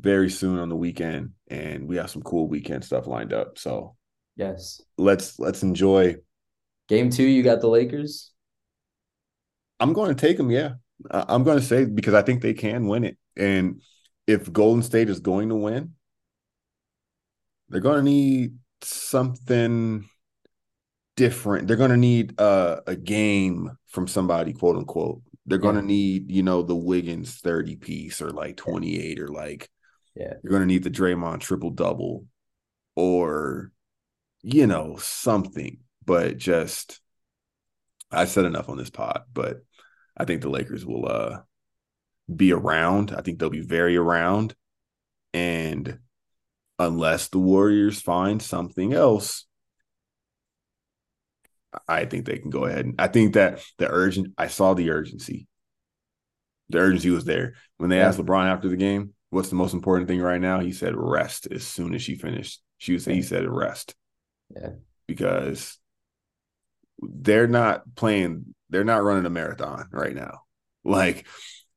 very 0.00 0.30
soon 0.30 0.58
on 0.58 0.68
the 0.68 0.76
weekend 0.76 1.30
and 1.48 1.86
we 1.86 1.96
have 1.96 2.10
some 2.10 2.22
cool 2.22 2.48
weekend 2.48 2.84
stuff 2.84 3.06
lined 3.06 3.32
up. 3.32 3.58
So 3.58 3.96
yes. 4.36 4.80
let's 4.96 5.38
let's 5.38 5.62
enjoy. 5.62 6.16
Game 6.88 7.10
two 7.10 7.24
you 7.24 7.42
got 7.42 7.60
the 7.60 7.68
lakers? 7.68 8.32
I'm 9.78 9.92
going 9.92 10.14
to 10.14 10.20
take 10.20 10.36
them 10.36 10.50
yeah. 10.50 10.74
I'm 11.10 11.44
going 11.44 11.58
to 11.58 11.64
say 11.64 11.86
because 11.86 12.12
i 12.12 12.20
think 12.20 12.42
they 12.42 12.52
can 12.52 12.86
win 12.86 13.04
it. 13.04 13.16
And 13.36 13.80
if 14.26 14.52
golden 14.52 14.82
state 14.82 15.08
is 15.08 15.20
going 15.20 15.48
to 15.48 15.54
win 15.54 15.94
they're 17.68 17.80
going 17.80 17.98
to 17.98 18.02
need 18.02 18.56
something 18.82 20.08
different. 21.16 21.68
They're 21.68 21.76
going 21.76 21.90
to 21.90 21.96
need 21.96 22.40
uh, 22.40 22.80
a 22.86 22.96
game 22.96 23.70
from 23.86 24.08
somebody 24.08 24.52
quote 24.52 24.76
unquote. 24.76 25.22
They're 25.46 25.58
yeah. 25.58 25.62
gonna 25.62 25.82
need, 25.82 26.30
you 26.30 26.42
know, 26.42 26.62
the 26.62 26.76
Wiggins 26.76 27.34
30 27.36 27.76
piece 27.76 28.22
or 28.22 28.30
like 28.30 28.56
28 28.56 29.18
or 29.18 29.28
like 29.28 29.68
yeah, 30.14 30.34
you're 30.42 30.52
gonna 30.52 30.66
need 30.66 30.84
the 30.84 30.90
Draymond 30.90 31.40
triple 31.40 31.70
double 31.70 32.26
or 32.96 33.72
you 34.42 34.66
know, 34.66 34.96
something. 34.96 35.78
But 36.04 36.38
just 36.38 37.00
I 38.10 38.24
said 38.24 38.44
enough 38.44 38.68
on 38.68 38.76
this 38.76 38.90
pod, 38.90 39.22
but 39.32 39.58
I 40.16 40.24
think 40.24 40.42
the 40.42 40.50
Lakers 40.50 40.84
will 40.84 41.06
uh 41.06 41.40
be 42.34 42.52
around. 42.52 43.12
I 43.16 43.22
think 43.22 43.38
they'll 43.38 43.50
be 43.50 43.60
very 43.60 43.96
around. 43.96 44.54
And 45.32 45.98
unless 46.78 47.28
the 47.28 47.38
Warriors 47.38 48.00
find 48.00 48.42
something 48.42 48.92
else, 48.92 49.46
I 51.86 52.04
think 52.04 52.26
they 52.26 52.38
can 52.38 52.50
go 52.50 52.64
ahead. 52.64 52.86
And 52.86 52.94
I 52.98 53.06
think 53.06 53.34
that 53.34 53.60
the 53.78 53.88
urgent, 53.88 54.34
I 54.36 54.48
saw 54.48 54.74
the 54.74 54.90
urgency. 54.90 55.46
The 56.68 56.78
urgency 56.78 57.10
was 57.10 57.24
there. 57.24 57.54
When 57.78 57.90
they 57.90 58.00
asked 58.00 58.18
LeBron 58.18 58.46
after 58.46 58.68
the 58.68 58.76
game, 58.76 59.14
what's 59.30 59.48
the 59.48 59.56
most 59.56 59.74
important 59.74 60.08
thing 60.08 60.20
right 60.20 60.40
now? 60.40 60.60
He 60.60 60.72
said 60.72 60.94
rest 60.96 61.48
as 61.50 61.64
soon 61.66 61.94
as 61.94 62.02
she 62.02 62.16
finished. 62.16 62.60
She 62.78 62.92
was, 62.92 63.04
he 63.04 63.22
said 63.22 63.48
rest. 63.48 63.94
Yeah. 64.54 64.70
Because 65.06 65.78
they're 67.00 67.48
not 67.48 67.94
playing, 67.94 68.54
they're 68.68 68.84
not 68.84 69.02
running 69.02 69.26
a 69.26 69.30
marathon 69.30 69.88
right 69.92 70.14
now. 70.14 70.42
Like 70.84 71.26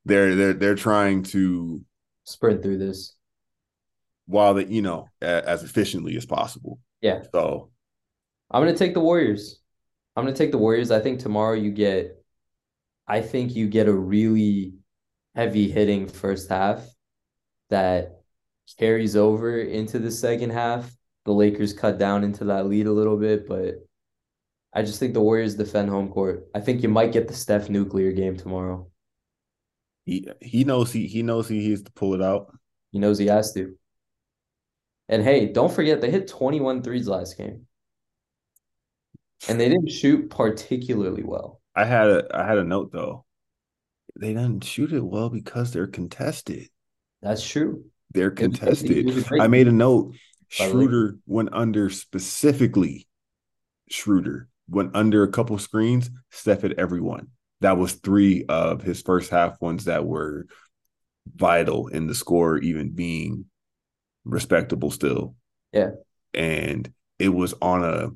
they're 0.06 0.36
they're 0.36 0.54
they're 0.54 0.76
trying 0.76 1.24
to 1.24 1.84
sprint 2.24 2.64
through 2.64 2.78
this 2.78 3.16
while 4.26 4.54
they, 4.54 4.66
you 4.66 4.82
know, 4.82 5.08
as 5.22 5.64
efficiently 5.64 6.16
as 6.18 6.26
possible. 6.26 6.80
Yeah. 7.01 7.22
So 7.34 7.72
I'm 8.49 8.62
gonna 8.62 8.78
take 8.78 8.93
the 8.93 8.99
Warriors. 8.99 9.60
I'm 10.16 10.24
gonna 10.24 10.36
take 10.36 10.51
the 10.51 10.58
Warriors. 10.58 10.91
I 10.91 10.99
think 10.99 11.20
tomorrow 11.20 11.54
you 11.54 11.72
get, 11.72 12.24
I 13.08 13.22
think 13.22 13.56
you 13.56 13.68
get 13.68 13.88
a 13.88 13.93
really 13.93 14.74
heavy 15.36 15.70
hitting 15.70 16.08
first 16.08 16.49
half 16.49 16.86
that 17.70 18.22
carries 18.78 19.16
over 19.16 19.59
into 19.59 19.99
the 19.99 20.11
second 20.11 20.51
half. 20.51 20.91
The 21.26 21.32
Lakers 21.32 21.74
cut 21.74 21.97
down 21.97 22.24
into 22.24 22.45
that 22.45 22.68
lead 22.68 22.88
a 22.88 22.91
little 22.91 23.18
bit, 23.18 23.47
but 23.47 23.76
I 24.74 24.82
just 24.82 24.99
think 24.99 25.14
the 25.14 25.22
Warriors 25.22 25.55
defend 25.55 25.89
home 25.89 26.09
court. 26.09 26.47
I 26.53 26.59
think 26.59 26.84
you 26.84 26.89
might 26.89 27.14
get 27.14 27.28
the 27.28 27.34
Steph 27.34 27.70
nuclear 27.70 28.11
game 28.11 28.36
tomorrow. 28.36 28.89
He 30.05 30.28
he 30.41 30.66
knows 30.66 30.91
he 30.91 31.07
he 31.07 31.24
knows 31.24 31.47
he 31.47 31.72
has 31.72 31.84
to 31.84 31.91
pull 31.93 32.14
it 32.14 32.22
out. 32.22 32.57
He 32.91 32.99
knows 32.99 33.18
he 33.18 33.28
has 33.28 33.53
to. 33.53 33.78
And 35.07 35.24
hey, 35.24 35.47
don't 35.47 35.72
forget 35.72 36.01
they 36.01 36.11
hit 36.11 36.28
21 36.28 36.82
threes 36.82 37.07
last 37.07 37.38
game 37.38 37.68
and 39.47 39.59
they 39.59 39.70
didn't 39.70 39.91
shoot 39.91 40.30
particularly 40.30 41.24
well. 41.24 41.61
I 41.76 41.86
had 41.86 42.07
a 42.07 42.28
I 42.34 42.45
had 42.45 42.57
a 42.57 42.64
note 42.64 42.91
though. 42.91 43.26
They 44.20 44.34
didn't 44.34 44.64
shoot 44.64 44.93
it 44.93 45.03
well 45.03 45.30
because 45.30 45.72
they're 45.72 45.88
contested. 45.88 46.70
That's 47.24 47.47
true. 47.47 47.86
They're 48.11 48.32
contested. 48.32 49.26
I 49.39 49.47
made 49.47 49.67
a 49.67 49.71
note. 49.71 50.13
Schroeder 50.49 51.17
went 51.26 51.49
under 51.53 51.89
specifically. 51.89 53.07
Schroeder 53.89 54.49
went 54.69 54.95
under 54.95 55.24
a 55.24 55.32
couple 55.32 55.57
screens. 55.57 56.11
Steph 56.30 56.61
hit 56.61 56.78
everyone. 56.78 57.30
That 57.61 57.78
was 57.78 57.93
three 57.93 58.45
of 58.47 58.84
his 58.84 59.01
first 59.01 59.32
half 59.32 59.59
ones 59.61 59.86
that 59.86 60.05
were 60.05 60.45
vital 61.34 61.88
in 61.88 62.07
the 62.07 62.13
score, 62.13 62.57
even 62.57 62.91
being 62.91 63.45
respectable 64.26 64.91
still. 64.91 65.36
Yeah. 65.71 65.91
And 66.34 66.91
it 67.19 67.30
was 67.30 67.53
on 67.61 67.84
a 67.84 68.09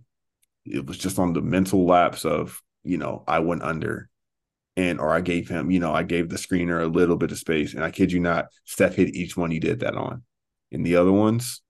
it 0.65 0.85
was 0.85 0.97
just 0.97 1.17
on 1.17 1.33
the 1.33 1.41
mental 1.41 1.85
lapse 1.85 2.25
of, 2.25 2.61
you 2.83 2.97
know, 2.97 3.23
I 3.27 3.39
went 3.39 3.63
under 3.63 4.09
and 4.77 4.99
or 5.01 5.11
I 5.11 5.19
gave 5.19 5.49
him, 5.49 5.69
you 5.71 5.79
know, 5.79 5.91
I 5.93 6.03
gave 6.03 6.29
the 6.29 6.37
screener 6.37 6.81
a 6.81 6.87
little 6.87 7.17
bit 7.17 7.31
of 7.33 7.39
space. 7.39 7.73
And 7.73 7.83
I 7.83 7.91
kid 7.91 8.13
you 8.13 8.21
not, 8.21 8.45
Steph 8.63 8.95
hit 8.95 9.13
each 9.15 9.35
one 9.35 9.51
he 9.51 9.59
did 9.59 9.81
that 9.81 9.95
on. 9.95 10.23
And 10.71 10.85
the 10.85 10.95
other 10.95 11.11
ones, 11.11 11.61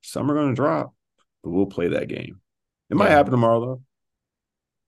some 0.00 0.30
are 0.30 0.34
gonna 0.34 0.54
drop, 0.54 0.94
but 1.42 1.50
we'll 1.50 1.66
play 1.66 1.88
that 1.88 2.08
game. 2.08 2.40
It 2.88 2.96
might 2.96 3.10
happen 3.10 3.32
tomorrow 3.32 3.60
though. 3.60 3.82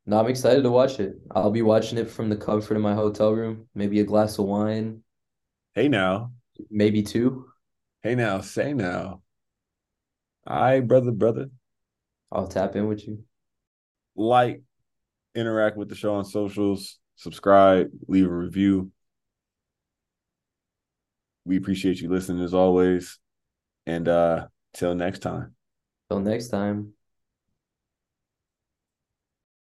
No, 0.06 0.20
I'm 0.20 0.28
excited 0.28 0.62
to 0.62 0.70
watch 0.70 1.00
it. 1.00 1.16
I'll 1.32 1.50
be 1.50 1.62
watching 1.62 1.98
it 1.98 2.08
from 2.08 2.28
the 2.28 2.36
comfort 2.36 2.76
of 2.76 2.82
my 2.82 2.94
hotel 2.94 3.32
room, 3.32 3.68
maybe 3.74 4.00
a 4.00 4.04
glass 4.04 4.38
of 4.38 4.46
wine, 4.46 5.02
Hey 5.74 5.88
now. 5.88 6.32
maybe 6.70 7.02
two. 7.02 7.46
Hey 8.02 8.14
now. 8.14 8.40
Say 8.40 8.72
now. 8.72 9.22
Right, 10.48 10.80
brother, 10.80 11.10
brother. 11.10 11.50
I'll 12.30 12.46
tap 12.46 12.76
in 12.76 12.86
with 12.86 13.06
you. 13.08 13.24
Like, 14.14 14.62
interact 15.34 15.76
with 15.76 15.88
the 15.88 15.96
show 15.96 16.14
on 16.14 16.24
socials, 16.24 16.98
subscribe, 17.16 17.90
leave 18.06 18.26
a 18.26 18.34
review. 18.34 18.92
We 21.44 21.56
appreciate 21.56 22.00
you 22.00 22.08
listening 22.08 22.42
as 22.42 22.54
always. 22.54 23.18
And 23.86 24.08
uh 24.08 24.48
till 24.74 24.94
next 24.94 25.20
time. 25.20 25.54
Till 26.08 26.20
next 26.20 26.48
time. 26.48 26.95